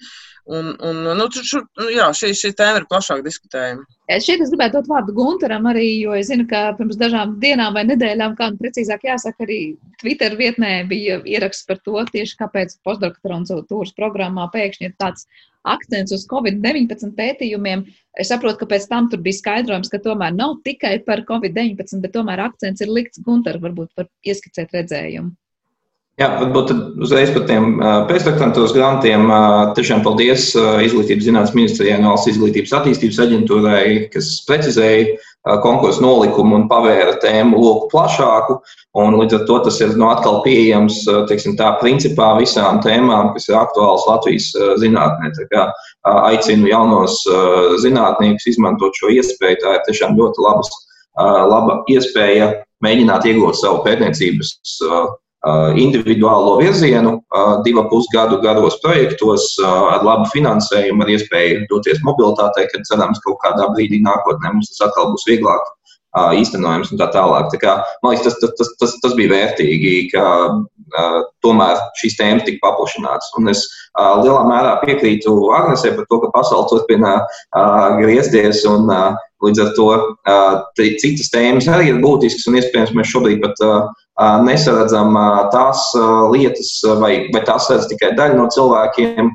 Un, 0.48 0.70
un, 0.80 1.00
nu, 1.20 1.26
šur, 1.36 1.66
nu, 1.76 1.90
jā, 1.92 2.06
šī, 2.16 2.30
šī 2.40 2.54
tēma 2.56 2.80
ir 2.80 2.86
plašāk 2.88 3.20
diskutējama. 3.26 3.84
Šeit 4.24 4.40
es 4.40 4.52
gribētu 4.54 4.78
dot 4.78 4.86
vārdu 4.88 5.12
Gunteram 5.18 5.66
arī, 5.68 5.88
jo 6.00 6.14
es 6.16 6.30
zinu, 6.30 6.46
ka 6.48 6.70
pirms 6.78 6.96
dažām 7.00 7.34
dienām 7.42 7.76
vai 7.76 7.84
nedēļām, 7.90 8.38
kā 8.40 8.48
precīzāk 8.62 9.04
jāsaka, 9.10 9.44
arī 9.44 9.60
Twitter 10.00 10.38
vietnē 10.40 10.72
bija 10.88 11.18
ieraksts 11.28 11.68
par 11.68 11.82
to, 11.84 12.00
tieši 12.14 12.38
kāpēc 12.40 12.78
postdoktorantūras 12.88 13.92
programmā 13.98 14.48
pēkšņi 14.54 14.88
ir 14.88 14.96
tāds 15.04 15.28
akcents 15.68 16.16
uz 16.16 16.24
Covid-19 16.32 17.12
pētījumiem. 17.18 17.84
Es 18.16 18.32
saprotu, 18.32 18.62
ka 18.62 18.70
pēc 18.72 18.88
tam 18.88 19.10
tur 19.12 19.20
bija 19.26 19.42
skaidrojums, 19.42 19.92
ka 19.92 20.00
tomēr 20.06 20.32
nav 20.38 20.62
tikai 20.64 20.96
par 21.04 21.26
Covid-19, 21.28 22.00
bet 22.06 22.16
tomēr 22.16 22.46
akcents 22.46 22.86
ir 22.86 22.94
likts 22.94 23.20
Gunter, 23.28 23.60
varbūt 23.60 23.92
par 24.00 24.08
ieskicēt 24.24 24.72
redzējumu. 24.80 25.36
Jā, 26.18 26.32
varbūt 26.40 26.72
uzreiz 27.06 27.30
par 27.30 27.44
tiem 27.46 27.76
pēcdoktorantūras 28.10 28.72
grantiem. 28.74 29.28
Tiešām 29.78 30.00
paldies 30.02 30.48
Izglītības 30.58 31.28
zinātnes 31.28 31.52
ministrijai 31.54 32.00
un 32.00 32.08
Valsts 32.10 32.32
izglītības 32.32 32.72
attīstības 32.74 33.20
aģentūrai, 33.22 33.84
kas 34.10 34.32
precizēja 34.48 35.20
konkursu 35.62 36.02
nolikumu 36.02 36.58
un 36.58 36.66
pavēra 36.72 37.20
tēmu 37.22 37.60
loku 37.62 37.92
plašāku. 37.92 38.56
Līdz 38.98 39.38
ar 39.38 39.44
to 39.52 39.60
tas 39.68 39.78
ir 39.86 39.94
no 40.02 40.10
atkal 40.10 40.40
pieejams 40.42 41.04
teiksim, 41.30 41.54
tā, 41.60 41.70
principā 41.84 42.32
visām 42.40 42.82
tēmām, 42.82 43.30
kas 43.38 43.46
ir 43.52 43.60
aktuālas 43.62 44.10
Latvijas 44.10 44.50
zinātnē. 44.82 45.30
Aicinu 46.16 46.72
jaunos 46.72 47.20
zinātniekus 47.86 48.50
izmantot 48.56 48.98
šo 48.98 49.14
iespēju. 49.20 49.62
Tā 49.62 49.78
ir 49.78 49.86
tiešām 49.92 50.18
ļoti 50.18 50.50
labas, 50.50 50.74
laba 51.54 51.78
iespēja 51.94 52.50
mēģināt 52.82 53.30
iegūt 53.30 53.62
savu 53.62 53.86
pētniecības 53.86 54.58
individuālo 55.80 56.58
virzienu, 56.62 57.18
divu 57.66 57.84
pusgadu 57.92 58.42
garos 58.44 58.80
projektos 58.84 59.50
ar 59.64 60.06
labu 60.06 60.28
finansējumu, 60.34 61.04
ar 61.04 61.14
iespēju 61.16 61.66
doties 61.72 62.04
mobilitātei, 62.08 62.68
kad 62.74 62.86
cerams, 62.90 63.22
ka 63.24 63.32
kaut 63.32 63.42
kādā 63.46 63.70
brīdī 63.76 64.02
nākotnē 64.04 64.54
mums 64.54 64.72
tas 64.74 64.90
atkal 64.90 65.12
būs 65.14 65.28
vieglāk 65.30 65.74
īstenojams 66.38 66.92
un 66.92 67.00
tā 67.02 67.10
tālāk. 67.14 67.52
Tā 67.52 67.60
kā, 67.62 67.76
man 68.04 68.16
liekas, 68.16 68.26
tas, 68.28 68.40
tas, 68.42 68.56
tas, 68.58 68.74
tas, 68.80 68.96
tas 69.04 69.16
bija 69.18 69.34
vērtīgi, 69.34 70.10
ka 70.14 70.24
uh, 70.48 71.20
tomēr 71.46 71.80
šīs 72.00 72.18
tēmas 72.20 72.46
tika 72.48 72.64
paplašinātas. 72.64 73.30
Un 73.40 73.52
es 73.52 73.64
uh, 74.00 74.18
lielā 74.24 74.44
mērā 74.48 74.78
piekrītu 74.84 75.36
Agnesē 75.58 75.94
par 75.98 76.08
to, 76.10 76.22
ka 76.24 76.32
pasaule 76.36 76.68
turpina 76.72 77.20
uh, 77.22 77.98
griezties 78.00 78.64
un 78.70 78.90
uh, 78.90 79.18
līdz 79.46 79.64
ar 79.64 79.74
to 79.78 79.88
uh, 79.94 80.54
citas 81.02 81.32
tēmas 81.34 81.68
arī 81.72 81.92
ir 81.92 82.00
būtiskas 82.04 82.48
un 82.50 82.58
iespējams 82.60 82.94
mēs 82.98 83.12
šobrīd 83.12 83.42
pat 83.44 83.66
uh, 83.66 83.90
nesaredzam 84.46 85.18
uh, 85.18 85.44
tās 85.54 85.84
uh, 85.98 86.30
lietas 86.34 86.72
vai, 87.02 87.28
vai 87.34 87.44
tās 87.48 87.70
redz 87.72 87.90
tikai 87.92 88.16
daļa 88.18 88.40
no 88.40 88.48
cilvēkiem, 88.54 89.30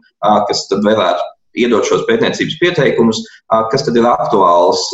kas 0.48 0.66
tad 0.70 0.82
varētu 0.86 1.28
iedot 1.62 1.84
šos 1.84 2.06
pētniecības 2.08 2.54
pieteikumus, 2.62 3.18
kas 3.68 3.82
tad 3.84 3.98
ir 4.00 4.06
aktuāls 4.08 4.86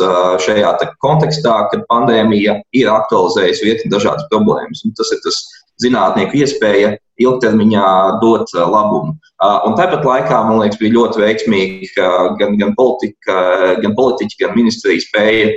šajā 0.42 0.72
kontekstā, 1.04 1.52
kad 1.70 1.84
pandēmija 1.86 2.56
ir 2.74 2.90
aktualizējusi 2.90 3.68
virkni 3.68 3.92
dažādas 3.92 4.26
problēmas. 4.32 4.82
Un 4.82 4.96
tas 4.98 5.12
ir 5.14 5.20
tas 5.22 5.38
zinātnieku 5.82 6.42
iespēja 6.42 6.96
ilgtermiņā 7.18 7.86
dot 8.22 8.52
labumu. 8.54 9.16
Un 9.66 9.76
tāpat 9.78 10.04
laikā, 10.06 10.42
man 10.46 10.60
liekas, 10.62 10.78
bija 10.80 10.94
ļoti 10.96 11.22
veiksmīgi, 11.22 11.90
ka 11.96 12.10
gan, 12.40 12.56
gan, 12.60 12.74
politika, 12.78 13.38
gan 13.82 13.94
politiķi, 13.98 14.38
gan 14.42 14.54
ministrija 14.58 15.02
spēja 15.02 15.50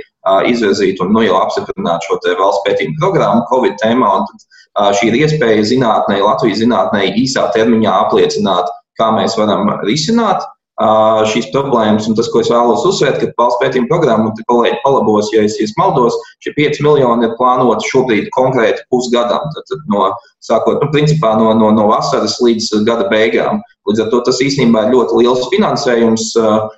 izvirzīt 0.46 1.02
un 1.02 1.12
nu, 1.14 1.24
jau 1.26 1.38
apstiprināt 1.40 2.06
šo 2.06 2.18
valsts 2.38 2.62
pētījumu 2.66 2.98
programmu 3.02 3.46
Covid 3.50 3.78
tēmā. 3.82 4.12
Tad 4.30 4.96
šī 4.98 5.10
ir 5.10 5.18
iespēja 5.24 5.66
zinātnē, 5.68 6.20
Latvijas 6.22 6.62
zinātnē 6.62 7.08
īsā 7.18 7.48
termiņā 7.54 7.94
apliecināt, 8.06 8.70
kā 8.98 9.10
mēs 9.14 9.36
varam 9.38 9.70
risināt 9.82 10.46
šīs 10.80 11.50
problēmas. 11.52 12.08
Un 12.08 12.16
tas, 12.16 12.30
ko 12.32 12.40
es 12.40 12.50
vēlos 12.50 12.84
uzsvērt, 12.88 13.20
ka 13.20 13.32
valsts 13.38 13.60
pētījuma 13.60 13.90
programma, 13.90 14.30
un 14.30 14.46
kolēģi 14.48 14.80
palabos, 14.84 15.28
ja 15.34 15.42
es, 15.44 15.58
es 15.60 15.74
maldos, 15.76 16.16
šie 16.40 16.54
5 16.56 16.80
miljoni 16.82 17.28
ir 17.28 17.34
plānoti 17.36 17.90
šobrīd 17.90 18.30
konkrēti 18.32 18.82
pusgadam. 18.90 19.44
Tad, 19.52 19.66
tad 19.68 19.82
no, 19.92 20.08
sākot 20.40 20.80
nu, 20.82 20.88
principā, 20.94 21.34
no, 21.38 21.52
no, 21.54 21.70
no 21.76 21.88
vasaras 21.90 22.38
līdz 22.40 22.84
gada 22.88 23.08
beigām. 23.12 23.60
Līdz 23.88 24.04
ar 24.04 24.08
to 24.12 24.22
tas 24.28 24.40
īstenībā 24.40 24.86
ir 24.86 24.94
ļoti 24.94 25.20
liels 25.20 25.48
finansējums 25.52 26.30
uh, 26.38 26.70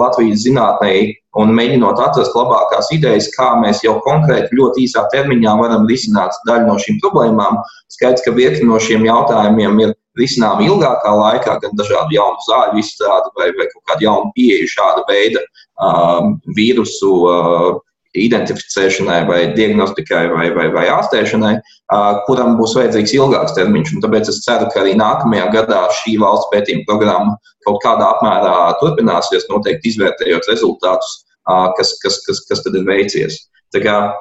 Latvijas 0.00 0.42
zinātnē 0.46 0.94
un 1.36 1.52
mēģinot 1.52 2.00
atrast 2.00 2.36
labākās 2.36 2.88
idejas, 2.96 3.28
kā 3.34 3.50
mēs 3.60 3.82
jau 3.84 3.98
konkrēti 4.06 4.56
ļoti 4.56 4.86
īsā 4.86 5.04
termiņā 5.12 5.52
varam 5.60 5.84
risināt 5.90 6.34
daļu 6.48 6.70
no 6.70 6.78
šīm 6.80 6.98
problēmām. 7.04 7.60
Skaidrs, 7.92 8.24
ka 8.24 8.32
virkni 8.36 8.70
no 8.70 8.80
šiem 8.80 9.04
jautājumiem 9.06 9.84
ir 9.84 9.94
risinām 10.20 10.62
ilgākā 10.64 11.12
laikā, 11.20 11.58
gan 11.62 11.78
dažādu 11.78 12.16
jaunu 12.16 12.44
zāļu 12.48 12.82
izstrādi 12.82 13.32
vai, 13.38 13.50
vai 13.58 13.66
kaut 13.72 13.82
kādu 13.90 14.06
jaunu 14.08 14.32
pieeju 14.36 14.70
šāda 14.72 15.04
veida 15.10 15.42
uh, 15.42 16.32
vīrusu 16.56 17.12
uh, 17.30 17.74
identificēšanai, 18.16 19.18
vai 19.28 19.40
diagnostikai, 19.56 20.22
vai, 20.32 20.46
vai, 20.56 20.66
vai 20.72 20.86
ārstēšanai, 20.92 21.52
uh, 21.58 22.20
kuram 22.28 22.56
būs 22.60 22.76
vajadzīgs 22.78 23.12
ilgāks 23.18 23.56
termiņš. 23.58 23.92
Un 23.96 24.04
tāpēc 24.04 24.30
es 24.32 24.40
ceru, 24.46 24.70
ka 24.72 24.82
arī 24.82 24.96
nākamajā 24.98 25.50
gadā 25.52 25.82
šī 26.00 26.16
valsts 26.22 26.48
pētījuma 26.54 26.86
programma 26.88 27.36
kaut 27.66 27.82
kādā 27.84 28.08
apmērā 28.14 28.56
turpināsies, 28.80 29.48
noteikti 29.50 29.92
izvērtējot 29.92 30.48
rezultātus, 30.52 31.12
uh, 31.50 31.68
kas, 31.76 31.96
kas, 32.02 32.22
kas, 32.26 32.42
kas 32.48 32.64
tad 32.64 32.78
ir 32.78 32.88
veicies. 32.88 33.42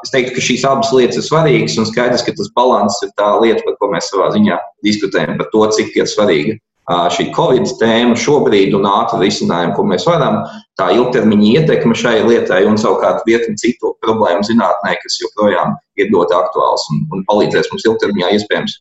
Es 0.03 0.13
teiktu, 0.13 0.35
ka 0.35 0.43
šīs 0.43 0.67
abas 0.67 0.91
lietas 0.95 1.19
ir 1.21 1.27
svarīgas, 1.27 1.79
un 1.79 1.87
skaidrs, 1.89 2.25
ka 2.25 2.35
tas 2.35 2.51
līdzsvars 2.51 3.01
ir 3.07 3.11
tā 3.19 3.31
lieta, 3.41 3.63
par 3.65 3.77
ko 3.79 3.91
mēs 3.93 4.11
savā 4.11 4.31
ziņā 4.35 4.59
diskutējam, 4.85 5.37
par 5.39 5.51
to, 5.53 5.65
cik 5.77 5.95
ir 5.97 6.09
svarīga 6.09 6.59
šī 6.85 7.31
Covid 7.33 7.65
tēma 7.79 8.13
šobrīd 8.19 8.75
un 8.77 8.85
ātri 8.85 9.25
risinājumi, 9.25 9.73
ko 9.73 9.85
mēs 9.89 10.05
varam, 10.05 10.43
tā 10.77 10.91
ilgtermiņa 10.93 11.47
ietekme 11.57 11.95
šai 11.97 12.19
lietai 12.27 12.61
un 12.69 12.77
savukārt 12.77 13.25
virkni 13.25 13.57
citu 13.57 13.95
problēmu 14.05 14.45
zinātnē, 14.45 14.93
kas 15.01 15.17
joprojām 15.23 15.73
ir 15.97 16.11
ļoti 16.13 16.37
aktuāls 16.37 16.85
un, 16.93 17.01
un 17.15 17.25
palīdzēs 17.25 17.71
mums 17.71 17.87
ilgtermiņā 17.89 18.33
iespējams, 18.37 18.77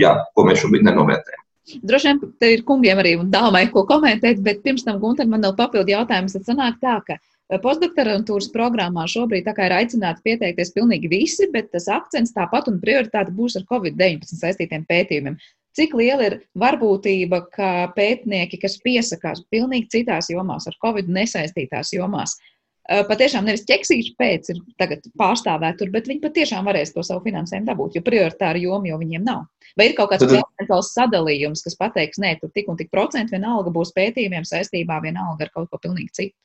jā, 0.00 0.14
ko 0.34 0.46
mēs 0.48 0.62
šobrīd 0.64 0.88
nenovērtējam. 0.88 1.42
Droši 1.84 2.08
vien 2.10 2.18
te 2.40 2.50
ir 2.52 2.64
kungiem 2.64 2.98
arī 3.00 3.14
un 3.16 3.30
dāmai, 3.32 3.66
ko 3.72 3.86
komentēt, 3.88 4.40
bet 4.44 4.60
pirms 4.64 4.84
tam, 4.84 4.98
Gunter, 5.00 5.28
man 5.28 5.44
vēl 5.44 5.54
papildu 5.56 5.94
jautājums. 5.94 6.36
Tad 6.36 6.48
sanāk 6.48 6.76
tā, 6.80 6.98
ka 7.06 7.16
Postdoktorantūras 7.62 8.48
programmā 8.54 9.04
šobrīd 9.10 9.46
ir 9.46 9.74
aicināti 9.76 10.24
pieteikties 10.24 10.72
pilnīgi 10.74 11.10
visi, 11.12 11.48
bet 11.52 11.70
tas 11.74 11.90
akcents 11.92 12.34
tāpat 12.34 12.70
un 12.72 12.80
prioritāte 12.82 13.34
būs 13.34 13.58
ar 13.60 13.66
Covid-19 13.70 14.40
saistītiem 14.40 14.86
pētījumiem. 14.88 15.36
Cik 15.74 15.94
liela 15.98 16.28
ir 16.28 16.36
varbūtība, 16.54 17.40
ka 17.54 17.70
pētnieki, 17.96 18.60
kas 18.62 18.78
piesakās 18.82 19.42
pilnīgi 19.50 19.90
citās 19.90 20.30
jomās, 20.30 20.68
ar 20.70 20.76
Covid 20.82 21.10
nesaistītās 21.10 21.90
jomās, 21.96 22.36
patiešām 22.84 23.48
nevis 23.48 23.64
ķeksīšu 23.66 24.14
pēc 24.20 24.50
ir 24.52 24.60
tagad 24.78 25.06
pārstāvēt 25.18 25.80
tur, 25.80 25.90
bet 25.90 26.06
viņi 26.10 26.22
patiešām 26.22 26.68
varēs 26.68 26.92
to 26.94 27.02
savu 27.02 27.24
finansējumu 27.24 27.66
dabūt, 27.66 27.96
jo 27.96 28.04
prioritāra 28.06 28.60
joma 28.60 28.90
jau 28.90 29.00
viņiem 29.00 29.24
nav. 29.24 29.46
Vai 29.74 29.88
ir 29.88 29.96
kaut 29.98 30.12
kāds 30.12 30.26
procentuāls 30.28 30.92
sadalījums, 30.94 31.64
kas 31.64 31.78
pateiks, 31.80 32.20
nē, 32.22 32.36
tur 32.40 32.52
tik 32.54 32.68
un 32.70 32.78
tik 32.78 32.92
procentu 32.92 33.34
vienalga 33.34 33.72
būs 33.74 33.94
pētījumiem 33.96 34.46
saistībā 34.46 35.00
vienalga 35.02 35.48
ar 35.48 35.54
kaut 35.56 35.70
ko 35.72 35.80
pilnīgi 35.82 36.12
citu? 36.20 36.36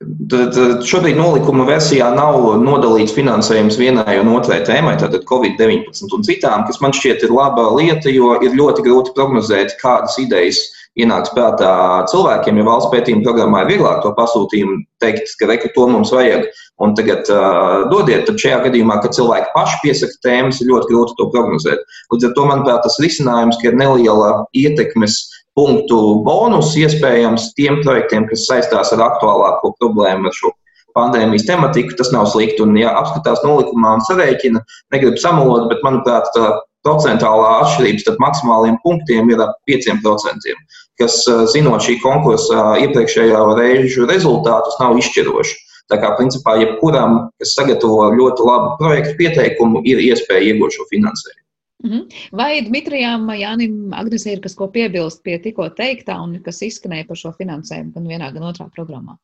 Tad 0.00 0.56
šobrīd 0.88 1.18
nolikuma 1.18 1.66
versijā 1.68 2.06
nav 2.16 2.54
nodalīts 2.62 3.12
finansējums 3.12 3.76
vienai 3.76 4.14
un 4.16 4.30
otrai 4.32 4.62
tēmai, 4.64 4.94
tātad 5.00 5.26
Covid-19 5.28 6.14
un 6.16 6.24
citām, 6.24 6.64
kas 6.64 6.80
man 6.80 6.94
šķiet 6.96 7.26
ir 7.26 7.34
laba 7.36 7.66
lieta, 7.76 8.08
jo 8.08 8.32
ir 8.40 8.56
ļoti 8.56 8.86
grūti 8.86 9.12
prognozēt, 9.18 9.76
kādas 9.82 10.16
idejas 10.22 10.62
ienāks 10.98 11.34
prātā 11.34 11.72
cilvēkiem. 12.10 12.62
Ja 12.62 12.66
valsts 12.66 12.90
pētījuma 12.94 13.26
programmā 13.26 13.62
ir 13.66 13.74
vieglāk 13.74 14.00
to 14.00 14.14
pasūtījumu 14.16 14.80
teikt, 15.04 15.34
ka 15.38 15.50
reku 15.50 15.68
to 15.76 15.86
mums 15.92 16.14
vajag 16.16 16.48
un 16.80 16.96
tagad 16.96 17.28
uh, 17.28 17.84
dodiet, 17.92 18.24
tad 18.24 18.40
šajā 18.40 18.62
gadījumā, 18.64 19.02
kad 19.04 19.14
cilvēki 19.16 19.52
paši 19.52 19.82
piesaka 19.84 20.16
tēmas, 20.24 20.62
ir 20.62 20.72
ļoti 20.72 20.94
grūti 20.94 21.16
to 21.18 21.28
prognozēt. 21.34 21.84
Līdz 22.14 22.30
ar 22.30 22.34
to, 22.38 22.46
manuprāt, 22.48 22.80
tas 22.86 22.96
risinājums, 23.04 23.60
ka 23.60 23.68
ir 23.68 23.76
neliela 23.76 24.32
ietekmes 24.56 25.20
punktu 25.60 25.98
bonus 26.24 26.72
iespējams 26.80 27.52
tiem 27.58 27.82
projektiem, 27.84 28.24
kas 28.30 28.48
saistās 28.48 28.94
ar 28.96 29.04
aktuālāko 29.10 29.74
problēmu 29.76 30.30
ar 30.30 30.36
šo 30.36 30.54
pandēmijas 30.96 31.46
tematiku. 31.48 31.94
Tas 31.98 32.12
nav 32.14 32.30
slikti. 32.32 32.64
Un, 32.64 32.74
ja 32.80 32.94
apskatās 32.98 33.44
nolikumā 33.44 33.98
un 33.98 34.04
sarēķina, 34.08 34.64
negribu 34.94 35.20
samalot, 35.20 35.68
bet, 35.70 35.82
manuprāt, 35.86 36.30
tā 36.36 36.54
procentuālā 36.86 37.56
atšķirība 37.60 38.04
starp 38.04 38.22
maksimāliem 38.24 38.78
punktiem 38.84 39.32
ir 39.32 39.42
ap 39.44 39.58
5%, 39.68 40.54
kas, 41.00 41.18
zinot 41.52 41.84
šī 41.84 41.98
konkursa 42.00 42.78
iepriekšējā 42.86 43.42
reižu 43.58 44.08
rezultātus, 44.08 44.78
nav 44.80 44.96
izšķiroši. 45.02 45.58
Tā 45.90 45.98
kā, 46.00 46.14
principā, 46.16 46.54
jebkuram, 46.62 47.26
kas 47.42 47.52
sagatavo 47.58 48.12
ļoti 48.14 48.46
labu 48.46 48.74
projektu 48.78 49.16
pieteikumu, 49.18 49.82
ir 49.90 50.00
iespēja 50.06 50.52
iegūt 50.52 50.78
šo 50.78 50.86
finansējumu. 50.92 51.49
Mhm. 51.80 52.04
Vai 52.36 52.60
Dmitrijam, 52.66 53.24
Jānim, 53.40 53.88
Agnesē 53.96 54.36
ir 54.36 54.44
kas, 54.44 54.54
ko 54.58 54.68
piebilst 54.68 55.24
pie 55.24 55.38
tikko 55.40 55.70
teiktā 55.76 56.18
un 56.20 56.36
kas 56.44 56.60
izskanēja 56.66 57.08
par 57.08 57.16
šo 57.16 57.32
finansējumu 57.38 57.94
gan 57.96 58.08
vienā, 58.14 58.32
gan 58.36 58.48
otrā 58.52 58.68
programmā? 58.74 59.16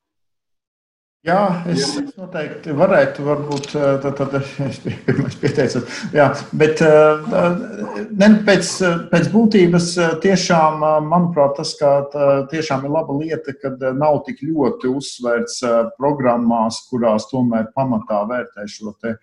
Jā, 1.27 1.65
es, 1.67 1.83
es 1.99 2.13
noteikti 2.15 2.71
varētu, 2.77 3.25
varbūt 3.27 3.73
tad, 3.75 4.21
tad 4.21 4.35
es 4.39 4.77
pirmais 5.09 5.35
pieteicos. 5.41 5.97
Jā, 6.15 6.29
bet 6.55 6.83
ne, 6.85 8.29
pēc, 8.47 8.71
pēc 9.11 9.27
būtības 9.33 9.89
tiešām, 10.23 10.87
manuprāt, 11.09 11.57
tas, 11.59 11.75
ka 11.81 12.47
tiešām 12.53 12.87
ir 12.87 12.95
laba 12.95 13.19
lieta, 13.19 13.57
kad 13.59 13.83
nav 13.99 14.21
tik 14.29 14.45
ļoti 14.47 14.93
uzsvērts 14.93 15.59
programmās, 15.99 16.85
kurās 16.93 17.27
tomēr 17.33 17.73
pamatā 17.75 18.23
vērtē 18.31 18.69
šo 18.71 18.95
te 19.03 19.17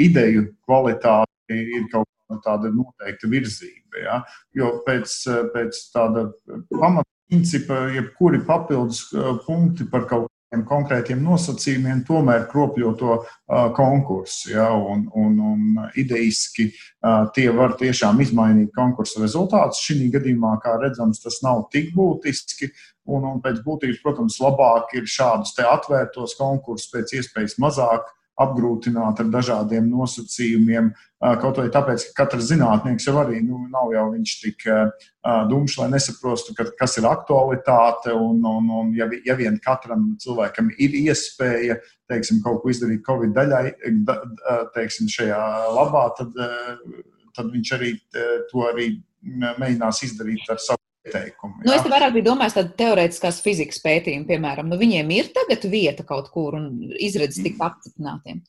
ideju 0.00 0.48
kvalitāti, 0.64 1.60
ir 1.60 1.86
kaut 1.92 2.08
tāda 2.44 2.70
noteikta 2.74 3.30
virzība. 3.30 4.02
Ja? 4.02 4.20
Jo 4.56 4.78
pēc, 4.86 5.16
pēc 5.54 5.80
tāda 5.94 6.28
pamatprincipa, 6.72 7.86
jebkuri 7.94 8.42
papildus 8.46 9.06
uh, 9.14 9.36
punkti 9.46 9.86
par 9.90 10.08
kaut 10.10 10.30
kādiem 10.54 10.64
konkrētiem 10.68 11.22
nosacījumiem 11.24 12.04
tomēr 12.06 12.46
kropļo 12.50 12.94
to 12.98 13.14
uh, 13.18 13.70
konkursu. 13.74 14.52
Ja? 14.54 14.70
Un, 14.72 15.06
un, 15.14 15.38
un 15.40 15.86
ideiski 15.98 16.70
uh, 16.70 17.30
tie 17.34 17.50
var 17.50 17.76
tiešām 17.78 18.20
izmainīt 18.20 18.72
konkursu 18.74 19.22
rezultātus. 19.22 19.82
Šī 19.82 20.10
gadījumā, 20.14 20.58
kā 20.62 20.78
redzams, 20.80 21.22
tas 21.22 21.40
nav 21.42 21.68
tik 21.72 21.94
būtiski. 21.94 22.70
Un, 23.04 23.24
un 23.28 23.40
pēc 23.44 23.58
būtības, 23.66 24.00
protams, 24.00 24.38
labāk 24.40 24.94
ir 24.96 25.04
šādus 25.04 25.52
atvērtos 25.60 26.38
konkursus 26.38 26.88
pēc 26.92 27.18
iespējas 27.18 27.58
mazāk 27.60 28.06
apgrūtināt 28.40 29.20
ar 29.22 29.28
dažādiem 29.30 29.86
nosacījumiem. 29.90 30.90
Kaut 31.40 31.60
vai 31.60 31.68
tāpēc, 31.72 32.08
ka 32.10 32.24
katrs 32.24 32.50
zinātnieks 32.50 33.06
jau 33.08 33.14
arī 33.22 33.38
nu, 33.44 33.62
nav 33.72 33.92
jau 33.94 34.08
tik 34.42 34.66
dumšs, 35.50 35.78
lai 35.80 35.88
nesaprostu, 35.94 36.54
ka, 36.58 36.66
kas 36.78 36.98
ir 36.98 37.08
aktualitāte. 37.08 38.12
Un, 38.12 38.42
un, 38.44 38.70
un 38.80 38.92
ja, 38.96 39.08
ja 39.24 39.38
vien 39.38 39.58
katram 39.62 40.12
cilvēkam 40.20 40.72
ir 40.76 40.98
iespēja 41.04 41.78
teiksim, 42.10 42.42
kaut 42.44 42.62
ko 42.62 42.72
izdarīt 42.74 43.04
Covid 43.06 43.32
daļai, 43.36 43.64
teiksim, 44.74 45.08
šajā 45.08 45.42
labā, 45.72 46.08
tad, 46.18 46.34
tad 47.36 47.52
viņš 47.54 47.74
arī 47.78 47.94
to 48.50 48.66
arī 48.68 48.90
mēģinās 49.24 50.02
izdarīt 50.04 50.50
ar 50.52 50.60
savu 50.60 50.83
ieteikumu. 51.04 51.60
Nu, 51.64 51.74
es 51.76 51.84
vairāk 51.84 52.16
biju 52.16 52.28
domājis 52.30 52.56
tādu 52.58 52.74
teorētiskās 52.80 53.42
fizikas 53.44 53.80
pētījumu, 53.84 54.26
piemēram, 54.30 54.70
nu, 54.70 54.80
viņiem 54.80 55.12
ir 55.16 55.30
tagad 55.36 55.66
vieta 55.70 56.06
kaut 56.08 56.30
kur 56.34 56.58
un 56.58 56.68
izredzes 56.96 57.44
tikt 57.44 57.62
apstiprinātiem. 57.64 58.42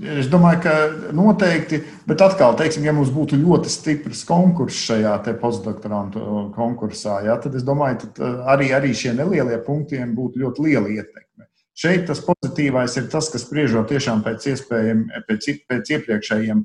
Es 0.00 0.28
domāju, 0.32 0.60
ka 0.64 0.74
noteikti, 1.12 1.82
bet 2.08 2.22
atkal, 2.24 2.54
teiksim, 2.56 2.84
ja 2.86 2.94
mums 2.96 3.10
būtu 3.12 3.36
ļoti 3.36 3.68
stiprs 3.68 4.22
konkurss 4.24 4.86
šajā 4.88 5.18
postdoktorantu 5.40 6.22
konkursā, 6.54 7.18
jā, 7.26 7.36
tad 7.42 7.58
es 7.58 7.66
domāju, 7.66 8.08
ka 8.16 8.30
arī, 8.54 8.70
arī 8.72 8.94
šie 8.96 9.12
nelielie 9.18 9.58
punktiem 9.66 10.14
būtu 10.16 10.40
ļoti 10.42 10.64
liela 10.64 10.88
ietekme. 10.88 11.28
Šeit 11.72 12.04
tas 12.08 12.20
pozitīvais 12.20 12.98
ir 13.00 13.08
tas, 13.12 13.30
kas 13.32 13.46
spriežot 13.46 13.88
tiešām 13.88 14.20
pēc, 14.26 14.44
pēc, 14.68 15.46
pēc 15.70 15.92
iepriekšējiem 15.96 16.64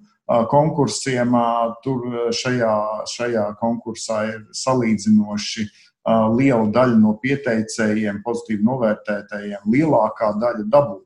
konkursiem. 0.51 1.36
Tur 1.84 2.32
šajā, 2.36 2.74
šajā 3.08 3.45
konkursā 3.62 4.24
ir 4.34 4.41
salīdzinoši 4.51 5.68
liela 6.36 6.68
daļa 6.76 6.99
no 6.99 7.16
pieteicējiem, 7.24 8.22
pozitīvi 8.24 8.64
novērtētājiem, 8.68 9.64
lielākā 9.72 10.34
daļa 10.41 10.68
dabū 10.72 11.01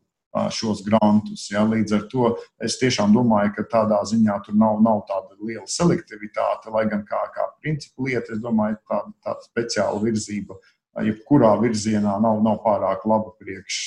šos 0.55 0.83
grantus. 0.87 1.47
Ja? 1.51 1.63
Līdz 1.67 1.95
ar 1.97 2.03
to 2.11 2.33
es 2.63 2.77
tiešām 2.81 3.13
domāju, 3.15 3.53
ka 3.57 3.67
tādā 3.73 4.01
ziņā 4.07 4.37
tur 4.45 4.57
nav, 4.57 4.79
nav 4.83 5.03
tāda 5.09 5.35
liela 5.41 5.67
selektivitāte, 5.67 6.71
lai 6.73 6.85
gan 6.91 7.03
kā, 7.07 7.21
kā 7.35 7.49
principu 7.61 8.07
lieta, 8.07 8.33
es 8.33 8.43
domāju, 8.43 8.79
tāda, 8.89 9.11
tāda 9.25 9.49
speciāla 9.49 10.01
virzība. 10.03 10.57
Jebkurā 10.99 11.53
virzienā 11.61 12.17
nav, 12.19 12.41
nav 12.43 12.57
pārāk 12.65 13.05
laba 13.07 13.31
priekš 13.39 13.77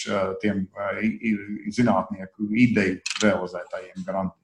tiem 0.40 0.62
zinātnieku 1.76 2.48
ideju 2.48 3.00
realizētājiem 3.20 4.06
grantiem. 4.06 4.40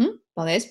Hmm, 0.00 0.16
paldies! 0.34 0.66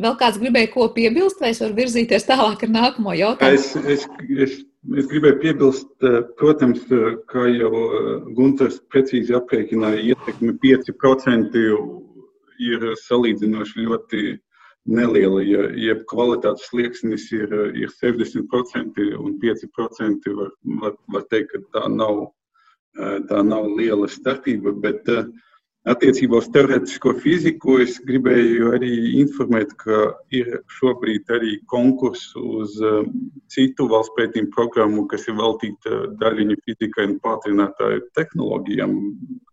Vēl 0.00 0.14
kāds 0.16 0.38
gribēja 0.40 0.70
ko 0.72 0.86
piebilst, 0.94 1.42
vai 1.44 1.50
es 1.52 1.60
varu 1.60 1.76
virzīties 1.76 2.24
tālāk 2.24 2.64
ar 2.64 2.70
nākamo 2.72 3.12
jautājumu? 3.12 3.58
Es, 3.60 3.74
es, 3.76 4.06
es 4.40 4.54
Es 4.92 5.06
gribēju 5.08 5.38
piebilst, 5.40 5.88
eh, 6.04 6.20
protams, 6.36 6.82
eh, 6.92 7.14
kā 7.32 7.46
jau 7.48 7.72
eh, 7.72 8.08
Gunārs 8.36 8.82
precīzi 8.92 9.32
aprēķināja, 9.32 10.02
ietekme 10.12 10.52
5% 10.60 11.56
ir 12.60 12.84
salīdzinoši 13.00 13.86
ļoti 13.86 14.20
neliela. 14.86 15.42
Ja, 15.46 15.68
ja 15.78 15.96
kvalitātes 16.10 16.68
slieksnis 16.70 17.30
ir, 17.32 17.52
ir 17.76 17.92
60% 18.02 19.00
un 19.18 19.38
5%, 19.42 20.30
var, 20.40 20.52
var, 20.82 20.98
var 21.16 21.26
teikt, 21.30 21.54
ka 21.54 21.64
tā 21.78 21.88
nav, 21.92 22.26
tā 23.30 23.42
nav 23.46 23.70
liela 23.78 24.10
starpība. 24.10 24.76
Bet, 24.84 25.08
uh, 25.12 25.28
Attiecībā 25.84 26.38
uz 26.40 26.46
teorētisko 26.48 27.10
fiziku 27.20 27.74
es 27.82 27.98
gribēju 28.08 28.70
arī 28.72 28.92
informēt, 29.20 29.74
ka 29.82 29.98
ir 30.32 30.46
šobrīd 30.78 31.28
arī 31.36 31.58
konkurss 31.68 32.30
uz 32.40 32.78
um, 32.80 33.10
citu 33.52 33.84
valsts 33.90 34.14
pētījumu 34.16 34.48
programmu, 34.54 35.04
kas 35.10 35.28
ir 35.28 35.36
veltīta 35.36 35.98
daļiņu 36.22 36.56
fizikai 36.62 37.04
un 37.10 37.18
pātrinātāju 37.26 38.00
tehnoloģijām, 38.16 38.96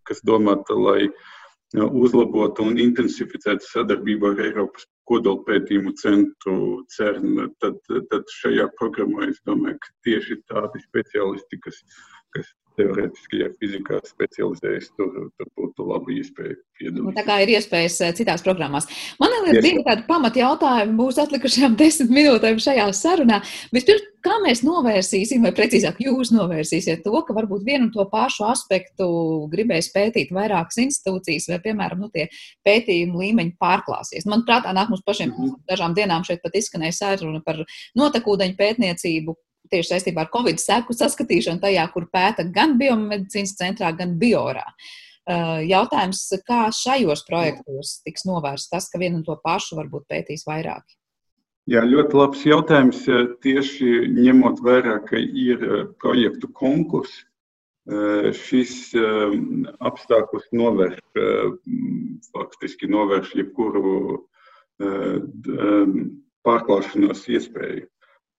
kas 0.08 0.24
domāta, 0.24 0.80
lai 0.80 1.02
uh, 1.10 1.28
uzlabotu 1.80 2.66
un 2.68 2.80
intensificētu 2.80 3.68
sadarbību 3.68 4.32
ar 4.32 4.42
Eiropas 4.44 4.88
kodolpētījumu 5.08 5.94
centru 6.00 6.56
CERN. 6.96 7.54
Tad, 7.64 7.80
tad 8.12 8.34
šajā 8.42 8.68
programmā 8.80 9.30
es 9.30 9.40
domāju, 9.48 9.80
ka 9.80 9.94
tieši 10.08 10.42
tādi 10.52 10.84
speciālisti, 10.84 11.62
kas, 11.64 11.80
kas 12.36 12.52
teorētiskajā 12.80 13.50
fizikā 13.62 14.00
specializējas, 14.08 14.90
tur, 14.98 15.30
tur 15.38 15.50
būtu 15.60 15.88
laba 15.88 16.14
iespēja 16.16 16.56
piedalīties. 16.80 17.08
Nu, 17.08 17.14
tā 17.16 17.24
kā 17.28 17.40
ir 17.44 17.54
iespējas 17.56 17.98
eh, 18.06 18.14
citās 18.18 18.46
programmās. 18.46 18.88
Man 19.22 19.36
ir 19.52 19.60
divi 19.64 19.84
tādi 19.88 20.06
pamati 20.08 20.42
jautājumi 20.44 20.98
būs 21.00 21.20
atlikušajām 21.26 21.76
desmit 21.82 22.14
minūtēm 22.18 22.62
šajā 22.64 22.88
sarunā. 22.98 23.42
Vispirms, 23.76 24.08
kā 24.26 24.38
mēs 24.46 24.64
novērsīsim, 24.66 25.44
vai 25.46 25.54
precīzāk 25.58 26.02
jūs 26.06 26.34
novērsīsiet 26.36 27.04
to, 27.06 27.14
ka 27.28 27.36
varbūt 27.38 27.66
vienu 27.68 27.90
un 27.90 27.94
to 27.96 28.06
pašu 28.12 28.48
aspektu 28.50 29.08
gribēs 29.52 29.92
pētīt 29.96 30.34
vairākas 30.36 30.82
institūcijas, 30.86 31.50
vai, 31.52 31.62
piemēram, 31.68 32.06
nu, 32.06 32.12
tie 32.14 32.28
pētījumu 32.68 33.24
līmeņi 33.24 33.56
pārklāsies. 33.62 34.28
Man 34.30 34.46
prātā 34.48 34.74
nāk 34.78 34.94
mums 34.94 35.06
pašiem 35.06 35.34
-hmm. 35.34 35.64
dažām 35.70 35.98
dienām 35.98 36.26
šeit 36.28 36.44
pat 36.44 36.56
izskanēja 36.56 36.98
saruna 37.02 37.42
par 37.46 37.64
notekūdeņu 37.98 38.58
pētniecību, 38.60 39.36
tieši 39.72 39.94
saistībā 39.94 40.26
ar 40.26 40.32
Covid 40.34 40.62
seku 40.62 40.96
saskatīšanu 40.96 41.64
tajā, 41.64 41.86
kur 41.94 42.08
pēta 42.12 42.46
gan 42.54 42.78
biomedicīnas 42.80 43.56
centrā, 43.60 43.92
gan 43.98 44.18
biorā. 44.22 44.66
Uh, 45.22 45.60
jautājums, 45.70 46.24
kā 46.48 46.66
šajos 46.74 47.22
projektos 47.28 48.00
tiks 48.06 48.26
novērsts 48.26 48.72
tas, 48.72 48.90
ka 48.90 49.00
vienu 49.00 49.20
un 49.20 49.26
to 49.28 49.36
pašu 49.44 49.78
varbūt 49.78 50.08
pētīs 50.10 50.48
vairāki? 50.48 50.98
Jā, 51.70 51.84
ļoti 51.86 52.18
labs 52.18 52.42
jautājums. 52.48 53.04
Tieši 53.46 54.08
ņemot 54.18 54.64
vērā, 54.66 54.98
ka 55.06 55.22
ir 55.22 55.62
uh, 55.62 55.84
projektu 56.02 56.50
konkurss, 56.58 57.22
uh, 57.22 58.32
šis 58.34 58.96
um, 58.98 59.68
apstākļus 59.80 60.50
novērš, 60.58 61.00
faktiski 62.34 62.90
novērš 62.92 63.36
jebkuru 63.44 63.94
um, 64.82 66.04
pārklāšanos 66.46 67.26
iespēju. 67.30 67.91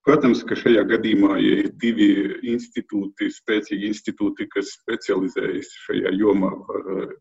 Protams, 0.03 0.41
ka 0.43 0.57
šajā 0.59 0.83
gadījumā 0.91 1.37
ja 1.39 1.59
ir 1.63 1.69
divi 1.79 2.07
institūti, 2.51 3.29
spēcīgi 3.31 3.87
institūti, 3.93 4.49
kas 4.51 4.73
specializējas 4.81 5.69
šajā 5.85 6.11
jomā, 6.19 6.51
var 6.67 6.89
eh, 6.95 7.13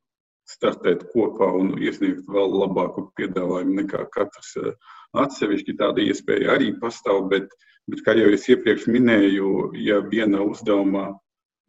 startēt 0.50 1.04
kopā 1.12 1.52
un 1.60 1.76
iesniegt 1.78 2.26
vēl 2.26 2.56
labāku 2.64 3.06
piedāvājumu 3.20 3.84
nekā 3.84 4.08
katrs 4.16 4.56
eh, 4.64 4.72
atsevišķi. 5.14 5.78
Tāda 5.78 6.02
iespēja 6.08 6.56
arī 6.56 6.72
pastāv, 6.82 7.28
bet, 7.30 7.54
bet 7.92 8.02
kā 8.08 8.18
jau 8.18 8.32
es 8.34 8.50
iepriekš 8.50 8.90
minēju, 8.90 9.52
ja 9.86 10.02
viena 10.02 10.42
uzdevumā, 10.42 11.06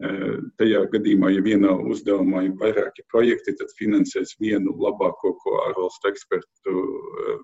eh, 0.08 0.38
tajā 0.62 0.80
gadījumā, 0.96 1.34
ja 1.36 1.44
vienā 1.44 1.76
uzdevumā 1.92 2.46
ir 2.48 2.56
vairāki 2.64 3.04
projekti, 3.12 3.58
tad 3.60 3.76
finansēs 3.76 4.38
vienu 4.40 4.72
labāko, 4.80 5.36
ko 5.44 5.60
ārvalstu 5.66 6.08
ekspertu 6.14 6.88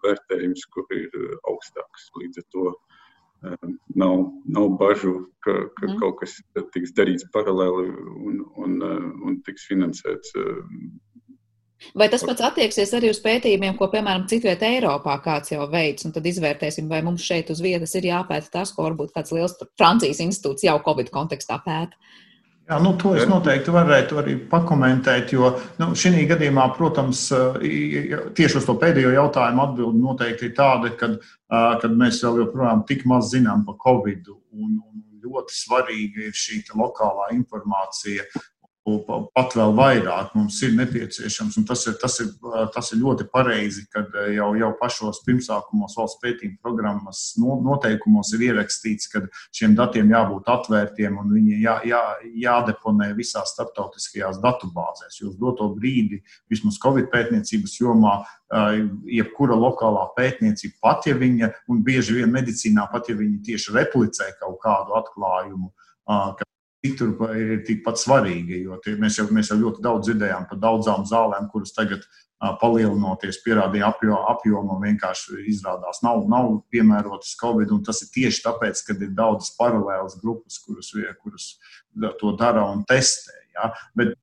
vērtējums, 0.09 0.65
kur 0.73 0.89
ir 0.97 1.21
augstāks 1.53 2.09
līdz 2.17 2.47
ar 2.47 2.49
to 2.57 2.73
nav, 3.43 4.15
nav 4.47 4.69
bažu, 4.81 5.15
ka, 5.45 5.55
ka 5.79 5.87
mm. 5.87 5.99
kaut 6.01 6.19
kas 6.23 6.39
tiks 6.75 6.95
darīts 6.97 7.29
paralēli 7.35 7.91
un, 8.31 8.41
un, 8.65 8.79
un 9.27 9.39
tiks 9.47 9.69
finansēts. 9.71 10.35
Vai 11.95 12.09
tas 12.11 12.25
pats 12.27 12.43
attieksies 12.43 12.91
arī 12.99 13.13
uz 13.13 13.21
pētījumiem, 13.23 13.77
ko, 13.79 13.87
piemēram, 13.93 14.27
citvietā 14.31 14.73
Eiropā 14.75 15.15
kāds 15.23 15.53
jau 15.53 15.69
veids, 15.71 16.09
un 16.09 16.15
tad 16.15 16.27
izvērtēsim, 16.27 16.89
vai 16.91 17.05
mums 17.07 17.23
šeit 17.23 17.53
uz 17.55 17.63
vietas 17.63 17.95
ir 17.95 18.09
jāpēta 18.11 18.51
tas, 18.57 18.73
ko 18.75 18.89
varbūt 18.89 19.15
kāds 19.15 19.35
liels 19.37 19.55
Francijas 19.79 20.19
institūts 20.25 20.67
jau 20.67 20.75
Covid 20.83 21.13
kontekstā 21.15 21.61
pēta? 21.63 21.95
Jā, 22.69 22.77
nu, 22.85 22.91
to 23.01 23.15
es 23.17 23.25
noteikti 23.25 23.73
varētu 23.73 24.19
arī 24.21 24.35
pakomentēt, 24.51 25.31
jo 25.33 25.55
nu, 25.81 25.87
šī 25.97 26.27
gadījumā, 26.29 26.67
protams, 26.77 27.23
tieši 28.37 28.59
uz 28.61 28.67
to 28.69 28.75
pēdējo 28.77 29.15
jautājumu 29.15 29.63
atbildi 29.65 30.03
noteikti 30.03 30.51
ir 30.51 30.53
tāda, 30.59 30.93
ka 31.01 31.09
kad 31.81 31.95
mēs 31.97 32.21
vēl 32.27 32.43
joprojām 32.43 32.85
tik 32.89 33.07
maz 33.09 33.31
zinām 33.33 33.65
par 33.65 33.79
Covid. 33.81 34.29
Un, 34.53 34.77
un 34.85 35.05
ļoti 35.25 35.57
svarīga 35.57 36.29
ir 36.29 36.37
šī 36.37 36.61
lokālā 36.77 37.31
informācija 37.39 38.29
pat 39.37 39.55
vēl 39.57 39.75
vairāk 39.77 40.35
mums 40.37 40.59
ir 40.67 40.75
nepieciešams. 40.79 41.59
Tas 41.69 41.85
ir, 41.89 41.97
tas, 42.01 42.19
ir, 42.25 42.31
tas 42.75 42.93
ir 42.95 43.01
ļoti 43.03 43.29
pareizi, 43.33 43.87
kad 43.93 44.15
jau, 44.35 44.51
jau 44.59 44.71
pašos 44.81 45.23
pirmsākumos 45.27 45.97
valsts 45.99 46.21
pētījuma 46.23 46.59
programmas 46.65 47.23
noteikumos 47.39 48.33
ir 48.37 48.49
ierakstīts, 48.51 49.11
ka 49.13 49.23
šiem 49.55 49.77
datiem 49.79 50.13
jābūt 50.15 50.51
atvērtiem 50.55 51.21
un 51.21 51.33
viņi 51.37 51.61
jā, 51.65 51.77
jā, 51.89 52.03
jādeponē 52.47 53.13
visās 53.19 53.55
starptautiskajās 53.55 54.41
datubāzēs. 54.45 55.21
Jo 55.23 55.33
uz 55.33 55.39
doto 55.41 55.71
brīdi, 55.77 56.23
vismaz 56.51 56.81
Covid 56.83 57.11
pētniecības 57.13 57.79
jomā, 57.81 58.19
jebkura 59.19 59.57
lokālā 59.59 60.07
pētniecība, 60.17 60.79
pat 60.83 61.09
ja 61.11 61.17
viņa, 61.19 61.53
un 61.69 61.83
bieži 61.85 62.21
vien 62.21 62.33
medicīnā, 62.33 62.89
pat 62.93 63.11
ja 63.13 63.17
viņi 63.19 63.43
tieši 63.51 63.75
replicē 63.77 64.33
kaut 64.41 64.61
kādu 64.65 64.97
atklājumu, 64.99 65.73
citur 66.85 67.35
ir 67.37 67.61
tikpat 67.67 68.01
svarīgi. 68.01 68.63
Jo 68.65 68.79
tie, 68.85 68.95
mēs, 69.01 69.19
jau, 69.19 69.27
mēs 69.35 69.51
jau 69.53 69.59
ļoti 69.61 69.85
daudz 69.85 70.09
dzirdējām 70.09 70.49
par 70.51 70.61
daudzām 70.63 71.07
zālēm, 71.09 71.49
kuras 71.53 71.75
tagad 71.77 72.05
palielinoties, 72.61 73.41
pierādīja 73.43 73.89
apjo, 73.91 74.21
apjomu 74.31 74.77
un 74.77 74.85
vienkārši 74.87 75.41
izrādās 75.51 76.05
nav, 76.07 76.23
nav 76.31 76.53
piemērotas 76.71 77.35
Covid. 77.41 77.75
Tas 77.87 78.05
ir 78.05 78.13
tieši 78.15 78.45
tāpēc, 78.47 78.85
ka 78.87 78.95
ir 78.95 79.11
daudzas 79.19 79.51
paralēlas 79.59 80.19
grupas, 80.23 80.61
kuras, 80.63 80.93
kuras 81.23 81.51
to 82.21 82.33
dara 82.39 82.69
un 82.71 82.85
testē. 82.87 83.35
Ja? 83.59 83.73
Bet 83.99 84.15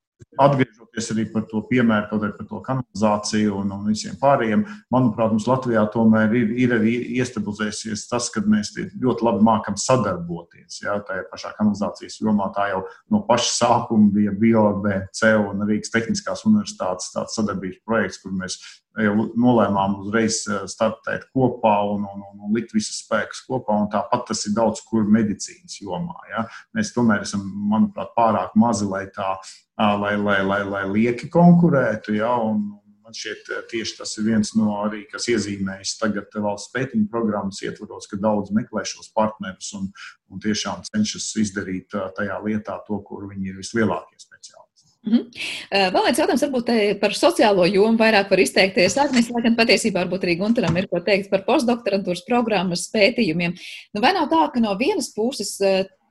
Atgriežoties 0.96 1.12
arī 1.12 1.26
par 1.34 1.44
to 1.50 1.62
piemēru, 1.68 2.08
kaut 2.10 2.24
arī 2.24 2.34
par 2.38 2.48
to 2.48 2.60
kanalizāciju 2.64 3.58
un, 3.60 3.72
un 3.76 3.88
visiem 3.90 4.16
pārējiem, 4.22 4.64
manuprāt, 4.94 5.34
mums 5.34 5.48
Latvijā 5.48 5.84
tomēr 5.92 6.34
ir, 6.34 6.54
ir 6.56 6.76
arī 6.78 6.94
iestabilizējies 7.20 8.08
tas, 8.08 8.30
ka 8.32 8.44
mēs 8.46 8.72
ļoti 8.76 9.26
labi 9.26 9.44
mākam 9.44 9.76
sadarboties. 9.76 10.80
Jā, 10.84 10.98
tajā 11.06 11.28
pašā 11.32 11.54
kanalizācijas 11.60 12.20
jomā 12.22 12.52
tā 12.56 12.70
jau 12.72 12.86
no 13.12 13.24
paša 13.28 13.52
sākuma 13.52 14.12
bija 14.16 14.32
BioBC 14.40 15.36
un 15.36 15.68
Rīgas 15.68 15.92
Tehniskās 15.92 16.46
Universitātes 16.48 17.12
tāds 17.16 17.36
sadarbības 17.36 17.84
projekts, 17.86 18.22
kur 18.24 18.36
mēs 18.36 18.60
nolēmām 18.96 19.98
uzreiz 20.02 20.42
eh, 20.48 20.64
startēt 20.72 21.28
kopā 21.36 21.76
un, 21.92 22.06
un, 22.08 22.24
un, 22.30 22.46
un 22.48 22.56
likt 22.56 22.74
visus 22.76 23.02
spēkus 23.04 23.44
kopā. 23.48 23.78
Tāpat 23.92 24.30
tas 24.32 24.46
ir 24.48 24.56
daudz 24.56 24.84
kur 24.88 25.04
medicīnas 25.04 25.82
jomā. 25.82 26.16
Ja? 26.32 26.46
Mēs 26.76 26.94
tomēr 26.96 27.26
esam, 27.28 27.44
manuprāt, 27.72 28.16
pārāk 28.18 28.56
mazi, 28.56 28.88
lai 28.90 29.06
tā, 29.16 29.36
lai, 29.78 30.16
lai, 30.16 30.42
lai, 30.46 30.64
lai 30.64 30.88
lieki 30.90 31.30
konkurētu. 31.34 32.18
Ja? 32.22 32.34
Un, 32.40 32.82
Man 33.06 33.14
šķiet, 33.14 33.50
tieši 33.70 34.00
tas 34.00 34.16
ir 34.18 34.24
viens 34.26 34.50
no 34.58 34.80
arī, 34.82 35.04
kas 35.06 35.28
iezīmējas 35.30 35.92
tagad 36.00 36.34
valsts 36.42 36.72
pētījuma 36.74 37.06
programmas 37.12 37.62
ietvaros, 37.62 38.10
ka 38.10 38.18
daudz 38.18 38.50
meklē 38.50 38.82
šos 38.82 39.12
partnerus 39.14 39.70
un, 39.78 39.92
un 40.34 40.42
tiešām 40.42 40.82
cenšas 40.90 41.30
izdarīt 41.44 41.94
tajā 42.18 42.42
lietā 42.48 42.80
to, 42.88 42.98
kur 43.06 43.28
viņi 43.30 43.52
ir 43.52 43.62
vislielākie 43.62 44.18
speciālisti. 44.18 44.65
-hmm. 45.06 45.92
Vēl 45.94 46.06
viens 46.06 46.20
jautājums, 46.20 46.46
varbūt 46.46 47.00
par 47.02 47.12
sociālo 47.14 47.66
jomu 47.66 47.98
vairāk 47.98 48.30
var 48.30 48.40
izteikties. 48.40 48.98
Agnēs, 48.98 49.30
lai 49.30 49.44
gan 49.44 49.56
patiesībā 49.56 50.06
varbūt 50.06 50.24
arī 50.24 50.38
Gunteram 50.40 50.78
ir 50.78 50.88
ko 50.88 51.00
teikt 51.00 51.30
par 51.30 51.46
postdoktorantūras 51.46 52.26
programmas 52.28 52.90
pētījumiem. 52.94 53.54
Nu, 53.94 54.02
vai 54.02 54.14
nav 54.14 54.30
tā, 54.30 54.50
ka 54.54 54.60
no 54.60 54.76
vienas 54.78 55.14
puses 55.14 55.60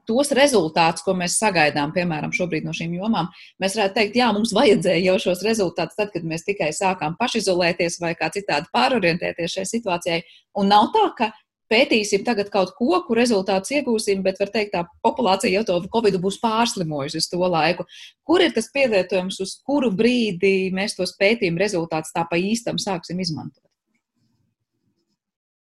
tos 0.07 0.31
rezultātus, 0.37 1.05
ko 1.05 1.15
mēs 1.17 1.39
sagaidām, 1.41 1.93
piemēram, 1.95 2.33
šobrīd 2.35 2.67
no 2.67 2.75
šīm 2.77 2.97
jomām, 2.99 3.31
mēs 3.63 3.77
varētu 3.79 3.95
teikt, 3.99 4.19
jā, 4.21 4.31
mums 4.37 4.53
vajadzēja 4.57 5.05
jau 5.09 5.17
šos 5.27 5.45
rezultātus 5.47 5.97
tad, 5.97 6.13
kad 6.13 6.27
mēs 6.29 6.45
tikai 6.45 6.71
sākām 6.77 7.17
pašizolēties 7.21 8.01
vai 8.03 8.15
kā 8.19 8.31
citādi 8.35 8.71
pārorientēties 8.75 9.57
šai 9.59 9.65
situācijai. 9.71 10.21
Un 10.61 10.69
nav 10.71 10.91
tā, 10.95 11.07
ka 11.19 11.31
pētīsim 11.71 12.25
tagad 12.27 12.51
kaut 12.53 12.75
ko, 12.79 12.99
kur 13.07 13.19
rezultātus 13.19 13.73
iegūsim, 13.79 14.23
bet 14.25 14.41
var 14.41 14.53
teikt, 14.55 14.75
tā 14.75 14.85
populācija 15.05 15.53
jau 15.59 15.65
to 15.69 15.79
Covid 15.95 16.19
būs 16.23 16.41
pārslimojusi 16.43 17.21
uz 17.23 17.29
to 17.31 17.41
laiku. 17.41 17.87
Kur 18.27 18.45
ir 18.45 18.55
tas 18.57 18.71
pielietojums, 18.75 19.41
uz 19.45 19.57
kuru 19.67 19.93
brīdi 19.95 20.71
mēs 20.75 20.97
tos 20.99 21.15
pētījumu 21.21 21.63
rezultātus 21.63 22.15
tā 22.15 22.27
pa 22.31 22.41
īstam 22.41 22.81
sāksim 22.81 23.21
izmantot? 23.25 23.63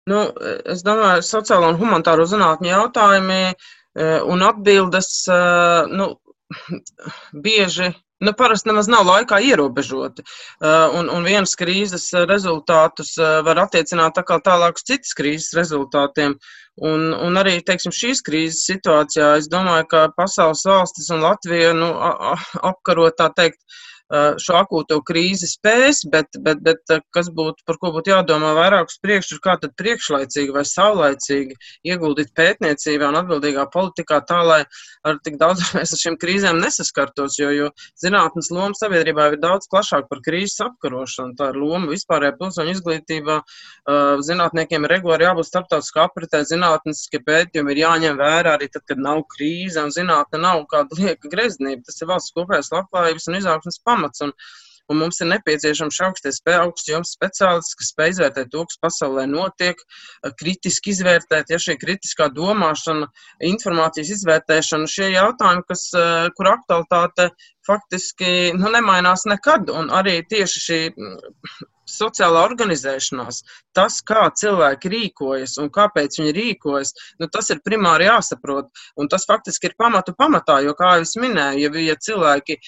Nu, 0.09 0.23
es 0.65 0.81
domāju, 0.85 1.21
sociālo 1.25 1.69
un 1.69 1.77
humanitāro 1.77 2.25
zinātņu 2.29 2.71
jautājumi 2.71 3.41
e, 3.45 3.53
un 4.25 4.41
atbildes 4.47 5.11
e, 5.29 5.41
nu, 5.93 6.07
bieži 7.45 7.91
nu, 8.25 8.33
parasti 8.37 8.69
nemaz 8.69 8.89
nav 8.91 9.05
laikā 9.07 9.41
ierobežoti. 9.49 10.23
E, 10.25 10.71
un, 10.99 11.11
un 11.13 11.27
vienas 11.27 11.55
krīzes 11.59 12.09
rezultātus 12.29 13.15
var 13.17 13.63
attiecināt 13.65 14.19
tā 14.19 14.39
tālāk 14.45 14.79
uz 14.79 14.87
citas 14.87 15.15
krīzes 15.17 15.53
rezultātiem. 15.57 16.37
Un, 16.79 17.09
un 17.11 17.35
arī 17.39 17.57
teiksim, 17.65 17.91
šīs 17.91 18.23
krīzes 18.23 18.63
situācijā 18.69 19.33
es 19.41 19.49
domāju, 19.51 19.89
ka 19.91 20.05
pasaules 20.15 20.63
valstis 20.67 21.09
un 21.11 21.25
Latvija 21.25 21.73
nu, 21.75 21.91
apkarot 22.71 23.17
tā 23.19 23.27
teikt 23.35 23.59
Eh, 23.59 23.88
šo 24.09 24.55
akūto 24.63 24.97
krīzi 25.05 25.45
spēs, 25.49 26.01
bet, 26.09 26.33
bet, 26.41 26.63
bet 26.65 26.93
eh, 26.93 27.01
kas 27.13 27.29
būtu, 27.33 27.61
par 27.69 27.77
ko 27.81 27.91
būtu 27.93 28.09
jādomā 28.09 28.55
vairāk 28.57 28.89
uz 28.89 28.97
priekšu, 29.03 29.37
ir 29.37 29.41
kā 29.43 29.53
tad 29.61 29.75
priekšlaicīgi 29.77 30.55
vai 30.55 30.63
saulaicīgi 30.65 31.57
ieguldīt 31.85 32.31
pētniecībā 32.37 33.11
un 33.11 33.19
atbildīgā 33.21 33.67
politikā 33.73 34.21
tā, 34.25 34.39
lai 34.47 34.59
ar 35.05 35.19
tik 35.25 35.37
daudz 35.41 35.61
mēs 35.77 35.93
ar 35.93 36.01
šīm 36.01 36.17
krīzēm 36.21 36.61
nesaskartos, 36.63 37.37
jo, 37.37 37.51
jo 37.53 37.69
zinātnes 38.01 38.49
loma 38.55 38.73
sabiedrībā 38.79 39.29
ir 39.29 39.37
daudz 39.43 39.69
plašāk 39.69 40.09
par 40.09 40.23
krīzes 40.25 40.57
apkarošanu. 40.65 41.37
Tā 41.37 41.51
ir 41.53 41.61
loma 41.61 41.91
vispārējā 41.93 42.33
pilsoņu 42.41 42.75
izglītībā. 42.77 43.37
Eh, 43.37 44.23
zinātniekiem 44.25 44.89
ir 44.89 44.95
regulāri 44.95 45.29
jābūt 45.29 45.51
starptautiskā 45.51 46.07
apritē, 46.09 46.41
zinātniskie 46.49 47.21
pētījumi 47.29 47.75
ir 47.75 47.83
jāņem 47.83 48.17
vērā 48.17 48.57
arī 48.57 48.71
tad, 48.73 48.87
kad 48.89 49.05
nav 49.05 49.21
krīze 49.37 49.85
un 49.85 49.93
zinātne 49.93 50.41
nav 50.41 50.65
kāda 50.73 50.97
lieka 50.97 51.29
greznība. 51.29 51.85
Tas 51.85 52.01
ir 52.01 52.09
valsts 52.09 52.33
kopējās 52.33 52.73
labklājības 52.73 53.29
un 53.29 53.41
izaugsmas 53.43 53.81
pamats 53.85 53.98
pamats. 53.99 54.25
Un, 54.25 54.33
un 54.89 54.97
mums 54.97 55.19
ir 55.21 55.29
nepieciešams 55.29 55.99
augsties 56.07 56.41
augsts 56.55 56.89
jums 56.89 57.13
speciālists, 57.13 57.77
kas 57.77 57.91
spēj 57.93 58.13
izvērtēt 58.15 58.49
to, 58.49 58.63
kas 58.65 58.79
pasaulē 58.81 59.27
notiek, 59.29 59.77
kritiski 60.39 60.95
izvērtēt, 60.95 61.51
ja 61.53 61.59
šī 61.61 61.77
kritiskā 61.77 62.31
domāšana, 62.33 63.09
informācijas 63.51 64.09
izvērtēšana, 64.17 64.89
šie 64.89 65.11
jautājumi, 65.13 65.65
kas, 65.69 65.89
kur 66.37 66.53
aktualitāte 66.55 67.29
faktiski 67.69 68.55
nu, 68.57 68.71
nemainās 68.73 69.27
nekad. 69.29 69.69
Un 69.69 69.93
arī 69.93 70.23
tieši 70.25 70.65
šī 70.65 70.81
sociālā 71.89 72.43
organizēšanās, 72.47 73.41
tas, 73.75 73.99
kā 74.05 74.27
cilvēki 74.41 74.91
rīkojas 74.93 75.57
un 75.61 75.71
kāpēc 75.73 76.19
viņi 76.19 76.33
rīkojas, 76.35 76.93
nu, 77.21 77.29
tas 77.31 77.49
ir 77.53 77.61
primāri 77.65 78.07
jāsaprot. 78.09 78.69
Un 78.99 79.09
tas 79.11 79.25
faktiski 79.29 79.69
ir 79.69 79.75
pamatu 79.79 80.13
pamatā, 80.17 80.59
jo, 80.65 80.75
kā 80.77 80.95
jau 80.97 81.07
es 81.07 81.15
minēju, 81.19 81.65
ja, 81.65 81.85
ja 81.89 81.97
cilvēki 82.09 82.59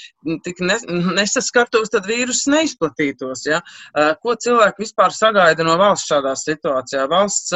tik 0.46 0.64
ne, 0.66 0.78
nesaskartos, 1.18 1.92
tad 1.94 2.10
vīruss 2.10 2.50
neizplatītos. 2.52 3.46
Ja? 3.50 3.62
Ko 4.24 4.36
cilvēki 4.36 4.86
vispār 4.86 5.16
sagaida 5.16 5.66
no 5.68 5.78
valsts 5.82 6.12
šādā 6.12 6.36
situācijā? 6.40 7.08
Valsts 7.12 7.56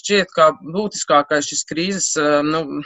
šķiet 0.00 0.32
kā 0.36 0.52
būtiskākais 0.60 1.50
šis 1.50 1.66
krīzes. 1.70 2.12
Nu, 2.46 2.82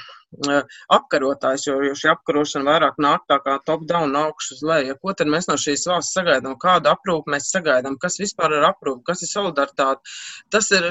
apkarotājs, 0.95 1.65
jo, 1.67 1.77
jo 1.83 1.95
šī 1.99 2.13
apkarošana 2.13 2.67
vairāk 2.71 2.99
nāk 3.03 3.25
tā 3.31 3.41
kā 3.43 3.57
top-down, 3.67 4.15
augšas 4.17 4.59
uz 4.59 4.63
leju. 4.67 4.97
Ko 5.03 5.15
tad 5.17 5.31
mēs 5.33 5.49
no 5.51 5.57
šīs 5.59 5.87
valsts 5.91 6.15
sagaidām? 6.15 6.55
Kādu 6.63 6.91
aprūpu 6.93 7.33
mēs 7.35 7.51
sagaidām? 7.51 7.99
Kas 8.01 8.21
vispār 8.23 8.55
ir 8.59 8.67
aprūpe? 8.69 9.03
Kas 9.09 9.25
ir 9.27 9.31
solidaritāte? 9.33 10.15
Tas 10.55 10.71
ir 10.77 10.87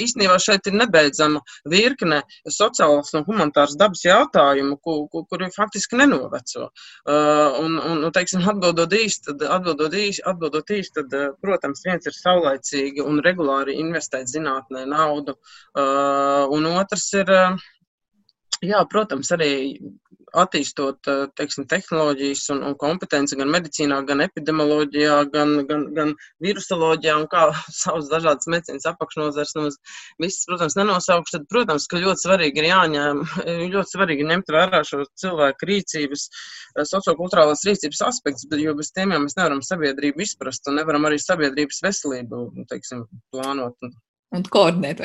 īstenībā 0.00 0.38
šeit 0.42 0.66
ir 0.66 0.78
nebeidzama 0.80 1.42
virkne 1.70 2.22
sociālas 2.44 3.14
un 3.14 3.26
humanitāras 3.28 3.78
dabas 3.78 4.02
jautājumu, 4.04 4.78
ku, 4.82 4.98
ku, 5.12 5.24
kuri 5.30 5.50
faktiski 5.54 6.00
nenoveco. 6.02 6.68
Uh, 7.06 7.62
un, 7.62 7.78
un, 7.78 8.04
teiksim, 8.14 8.42
atbildot 8.42 8.98
īsti, 8.98 9.30
tad, 9.30 9.46
atbildot 9.58 9.94
īsti, 9.94 10.26
atbildot 10.26 10.76
īsti, 10.78 10.98
tad, 10.98 11.38
protams, 11.44 11.86
viens 11.86 12.10
ir 12.10 12.18
saulaicīgi 12.18 13.06
un 13.06 13.22
regulāri 13.24 13.78
investēt 13.78 14.30
zinātnē 14.32 14.84
naudu, 14.88 15.36
un 15.78 16.70
otrs 16.74 17.10
ir 17.18 17.30
Jā, 18.64 18.82
protams, 18.90 19.30
arī 19.34 19.50
attīstot 20.36 21.08
eh, 21.08 21.22
teiksim, 21.38 21.66
tehnoloģijas 21.70 22.44
un, 22.54 22.62
un 22.68 22.74
kompetenci 22.80 23.36
gan 23.38 23.50
medicīnā, 23.52 24.00
gan 24.08 24.22
epidemioloģijā, 24.24 25.16
gan, 25.32 25.54
gan, 25.68 25.84
gan 25.96 26.14
virusoloģijā 26.44 27.14
un 27.20 27.26
kā 27.32 27.46
savas 27.82 28.10
dažādas 28.12 28.50
medicīnas 28.50 28.88
apakšnozars. 28.92 29.54
Nu, 29.58 29.68
visas, 30.22 30.44
protams, 30.50 30.76
nenosaukšu, 30.78 31.36
tad, 31.36 31.46
protams, 31.52 31.88
ka 31.90 32.02
ļoti 32.02 32.24
svarīgi 32.26 32.62
ir 32.62 32.70
jāņem, 32.70 33.22
ļoti 33.74 33.94
svarīgi 33.94 34.28
ņemt 34.32 34.52
vērā 34.58 34.82
šo 34.88 35.04
cilvēku 35.22 35.70
rīcības, 35.72 36.26
eh, 36.28 36.88
sociokulturālās 36.92 37.64
rīcības 37.68 38.04
aspektus, 38.10 38.48
jo 38.58 38.76
bez 38.78 38.92
tiem 38.96 39.14
jau 39.16 39.22
mēs 39.24 39.38
nevaram 39.38 39.64
sabiedrību 39.64 40.26
izprast 40.26 40.68
un 40.68 40.80
nevaram 40.82 41.08
arī 41.08 41.20
sabiedrības 41.22 41.82
veselību, 41.88 42.44
teiksim, 42.68 43.06
plānot 43.32 43.76
un 43.86 43.96
koordinēt. 44.52 45.00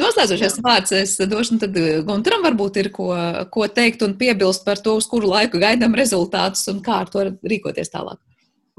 Noslēdzošais 0.00 0.58
vārds 0.64 0.94
es 0.96 1.16
došu, 1.28 1.58
tad 1.62 1.76
eh, 1.76 2.00
Gunteram 2.06 2.44
varbūt 2.46 2.80
ir 2.82 2.90
ko, 2.94 3.12
ko 3.52 3.68
teikt 3.68 4.02
un 4.06 4.16
piebilst 4.18 4.64
par 4.64 4.80
to, 4.80 4.96
uz 4.96 5.08
kuru 5.10 5.28
laiku 5.28 5.60
gaidām 5.62 5.94
rezultātus 5.98 6.66
un 6.72 6.82
kā 6.84 7.02
ar 7.04 7.12
to 7.12 7.26
rīkoties 7.44 7.92
tālāk. 7.92 8.18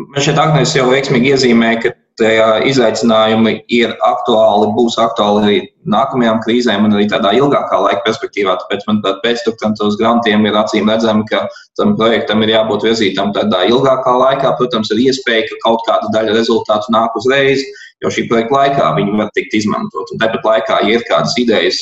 Man 0.02 0.26
šeit 0.26 0.40
Agnēs 0.42 0.74
jau 0.74 0.88
veiksmīgi 0.90 1.36
iezīmē, 1.36 1.76
ka 1.84 1.94
izaicinājumi 2.22 3.64
ir 3.74 3.96
aktuāli, 4.06 4.68
būs 4.76 4.98
aktuāli 5.02 5.42
arī 5.44 5.56
nākamajām 5.90 6.42
krīzēm 6.46 6.86
un 6.86 6.94
arī 6.94 7.08
tādā 7.10 7.34
ilgākā 7.34 7.80
laika 7.82 8.04
perspektīvā. 8.06 8.58
Tāpēc 8.62 8.84
man 8.88 9.02
tādā 9.02 9.20
pēcdoktorantos 9.24 9.98
grantiem 9.98 10.46
ir 10.46 10.54
acīm 10.54 10.90
redzami, 10.90 11.26
ka 11.30 11.48
tam 11.80 11.96
projektam 11.98 12.44
ir 12.44 12.54
jābūt 12.54 12.86
virzītam 12.86 13.34
tādā 13.34 13.66
ilgākā 13.66 14.14
laikā. 14.14 14.54
Protams, 14.58 14.92
ir 14.94 15.02
iespēja, 15.08 15.48
ka 15.50 15.56
kaut 15.66 15.82
kāda 15.88 16.12
daļa 16.14 16.38
rezultātu 16.38 16.94
nāk 16.94 17.18
uzreiz, 17.18 17.66
jo 18.04 18.14
šī 18.14 18.28
projekta 18.30 18.54
laikā 18.60 18.94
viņi 19.00 19.18
var 19.18 19.34
tikt 19.34 19.58
izmantot. 19.58 20.14
Un 20.14 20.22
tāpat 20.22 20.46
laikā, 20.46 20.84
ja 20.86 21.00
ir 21.00 21.10
kādas 21.10 21.34
idejas 21.42 21.82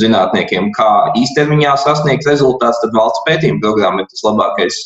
zinātniekiem, 0.00 0.70
kā 0.72 0.90
īstermiņā 1.20 1.76
sasniegt 1.82 2.24
rezultātus, 2.24 2.80
tad 2.80 2.96
valsts 2.96 3.20
pētījuma 3.28 3.60
programma 3.60 4.00
ir 4.00 4.08
tas 4.08 4.24
labākais 4.24 4.78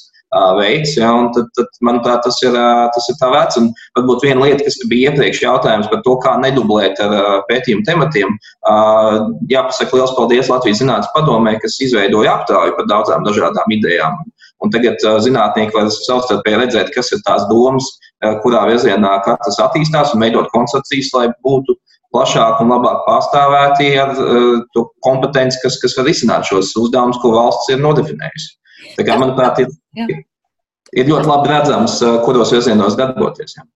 veids. 0.58 0.94
Ja, 0.96 1.10
tad, 1.34 1.48
tad, 1.56 1.68
manuprāt, 1.84 2.22
tas 2.24 2.38
ir, 2.44 2.56
tas 2.94 3.08
ir 3.10 3.18
tā 3.20 3.30
vērts. 3.32 3.58
Un 3.60 3.70
varbūt 3.98 4.26
viena 4.26 4.44
lieta, 4.44 4.64
kas 4.66 4.78
bija 4.90 5.12
iepriekš 5.12 5.42
jautājums 5.44 5.90
par 5.92 6.02
to, 6.04 6.16
kā 6.24 6.36
nedublēt 6.42 7.00
ar 7.04 7.44
pētījumu 7.50 7.86
tematiem. 7.88 8.34
Jāpasaka 9.52 9.96
liels 9.96 10.14
paldies 10.16 10.50
Latvijas 10.52 10.82
Zinātnes 10.82 11.12
padomē, 11.16 11.56
kas 11.62 11.78
izveidoja 11.84 12.38
aptauju 12.38 12.76
par 12.76 12.90
daudzām 12.90 13.24
dažādām 13.26 13.78
idejām. 13.78 14.20
Un 14.64 14.72
tagad 14.74 14.98
zinātnieki 15.22 15.76
var 15.76 15.90
savstarpēji 15.94 16.58
redzēt, 16.64 16.88
kas 16.94 17.12
ir 17.14 17.22
tās 17.26 17.44
domas, 17.50 17.86
kurā 18.42 18.64
virzienā 18.66 19.20
katrs 19.26 19.60
attīstās 19.62 20.16
un 20.16 20.24
veidot 20.24 20.50
koncepcijas, 20.50 21.12
lai 21.14 21.28
būtu 21.46 21.76
plašāk 22.14 22.62
un 22.64 22.72
labāk 22.72 23.04
pārstāvēti 23.06 23.92
ar 24.02 24.14
to 24.74 24.88
kompetenci, 25.06 25.60
kas, 25.62 25.78
kas 25.82 25.94
var 25.98 26.08
izsināt 26.10 26.48
šos 26.48 26.72
uzdevumus, 26.80 27.20
ko 27.22 27.34
valsts 27.36 27.70
ir 27.70 27.82
nodefinējusi. 27.84 28.54
Tā 28.98 29.06
kā, 29.06 29.18
manuprāt, 29.20 29.62
ir, 29.64 30.14
ir 30.92 31.10
ļoti 31.10 31.28
labi 31.28 31.52
redzams, 31.52 31.98
kuros 32.26 32.54
virzienos 32.54 32.96
darboties. 32.98 33.58
Jā. 33.58 33.66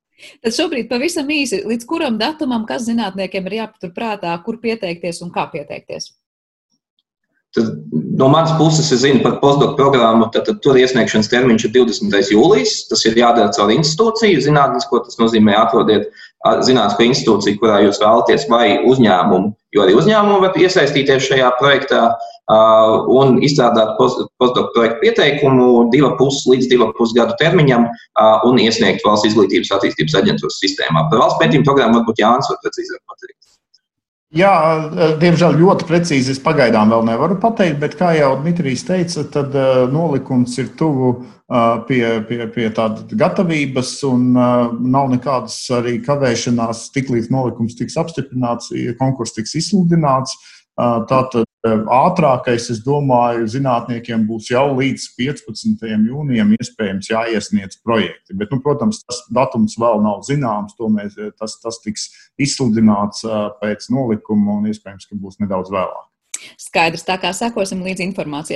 Tad 0.42 0.54
šobrīd 0.54 0.88
pavisam 0.90 1.30
īsi, 1.34 1.62
līdz 1.66 1.86
kuram 1.88 2.18
datumam, 2.20 2.66
kas 2.68 2.86
zinātniekiem 2.86 3.46
ir 3.48 3.62
jāpaturprātā, 3.62 4.34
kur 4.44 4.60
pieteikties 4.62 5.22
un 5.24 5.32
kā 5.34 5.48
pieteikties? 5.50 6.12
Tad, 7.52 7.66
no 8.16 8.30
manas 8.32 8.54
puses, 8.56 8.86
es 8.94 9.02
zinu 9.02 9.20
par 9.20 9.34
postdoku 9.42 9.76
programmu, 9.76 10.30
tad, 10.32 10.46
tad 10.46 10.62
tur 10.64 10.78
iesniegšanas 10.80 11.28
termiņš 11.28 11.66
ir 11.66 11.72
20. 11.74 12.30
jūlijas. 12.32 12.76
Tas 12.88 13.02
ir 13.04 13.18
jādara 13.18 13.52
caur 13.52 13.72
institūciju, 13.74 14.40
zinātnisko. 14.46 15.02
Tas 15.04 15.18
nozīmē, 15.20 15.58
atrodiet 15.60 16.08
zinātnisko 16.64 17.10
institūciju, 17.10 17.58
kurā 17.60 17.82
jūs 17.84 18.00
vēlaties, 18.00 18.46
vai 18.48 18.78
uzņēmumu, 18.88 19.52
jo 19.76 19.84
arī 19.84 19.98
uzņēmumi 20.00 20.46
var 20.46 20.56
iesaistīties 20.64 21.28
šajā 21.28 21.52
projektā 21.60 22.06
un 22.50 23.38
izstrādāt 23.44 23.94
postdoku 23.98 24.72
projektu 24.74 24.98
pieteikumu 25.04 25.90
divu 25.92 26.10
pusi 26.18 26.50
līdz 26.50 26.68
divu 26.72 26.90
pusi 26.98 27.14
gadu 27.18 27.36
termiņam 27.38 27.86
un 28.48 28.58
iesniegt 28.58 29.04
valsts 29.06 29.30
izglītības 29.30 29.70
attīstības 29.78 30.18
aģentūras 30.22 30.58
sistēmā. 30.64 31.06
Par 31.10 31.22
valsts 31.22 31.38
pētījumu 31.42 31.68
programmu 31.68 32.00
varbūt 32.00 32.24
Jānis 32.24 32.50
var 32.50 32.58
precīzāk 32.64 33.00
pateikt. 33.06 33.38
Jā, 34.32 34.52
diemžēl 35.20 35.58
ļoti 35.60 35.84
precīzi 35.84 36.32
es 36.32 36.38
pagaidām 36.40 36.88
vēl 36.88 37.02
nevaru 37.04 37.36
pateikt, 37.40 37.76
bet, 37.82 37.98
kā 38.00 38.14
jau 38.16 38.30
Dmitrijs 38.40 38.86
teica, 38.88 39.26
tad 39.28 39.52
uh, 39.52 39.82
nolikums 39.92 40.56
ir 40.56 40.70
tuvu 40.80 41.10
uh, 41.12 41.82
pie, 41.84 42.00
pie, 42.24 42.46
pie 42.54 42.70
tādas 42.72 43.12
gatavības, 43.12 43.90
un 44.08 44.30
uh, 44.32 44.70
nav 44.72 45.12
nekādas 45.12 45.58
arī 45.76 45.98
kavēšanās, 46.06 46.86
tiklīdz 46.96 47.28
nolikums 47.34 47.76
tiks 47.76 47.98
apstiprināts, 48.00 48.72
konkurss 49.02 49.36
tiks 49.36 49.52
izsludināts. 49.60 50.38
Tātad 50.80 51.44
ātrākais, 51.62 52.68
es 52.74 52.80
domāju, 52.82 53.46
zinātniekiem 53.46 54.26
būs 54.26 54.50
jau 54.50 54.64
līdz 54.74 55.04
15. 55.18 55.84
jūnijam 56.08 56.54
iespējams 56.58 57.10
jāiesniedz 57.12 57.78
projekti. 57.84 58.34
Bet, 58.34 58.50
nu, 58.50 58.58
protams, 58.64 59.02
tas 59.06 59.22
datums 59.30 59.78
vēl 59.78 60.02
nav 60.02 60.24
zināms. 60.26 60.74
Mēs, 60.78 61.14
tas, 61.38 61.58
tas 61.62 61.78
tiks 61.84 62.10
izsludināts 62.40 63.22
pēc 63.62 63.90
nolikuma 63.94 64.58
un 64.58 64.72
iespējams, 64.72 65.06
ka 65.06 65.18
būs 65.18 65.38
nedaudz 65.42 65.70
vēlāk. 65.70 66.08
Skaidrs, 66.58 67.04
tā 67.06 67.14
kā 67.22 67.30
sekosim 67.36 67.84
līdz 67.86 68.02
informācijai 68.02 68.50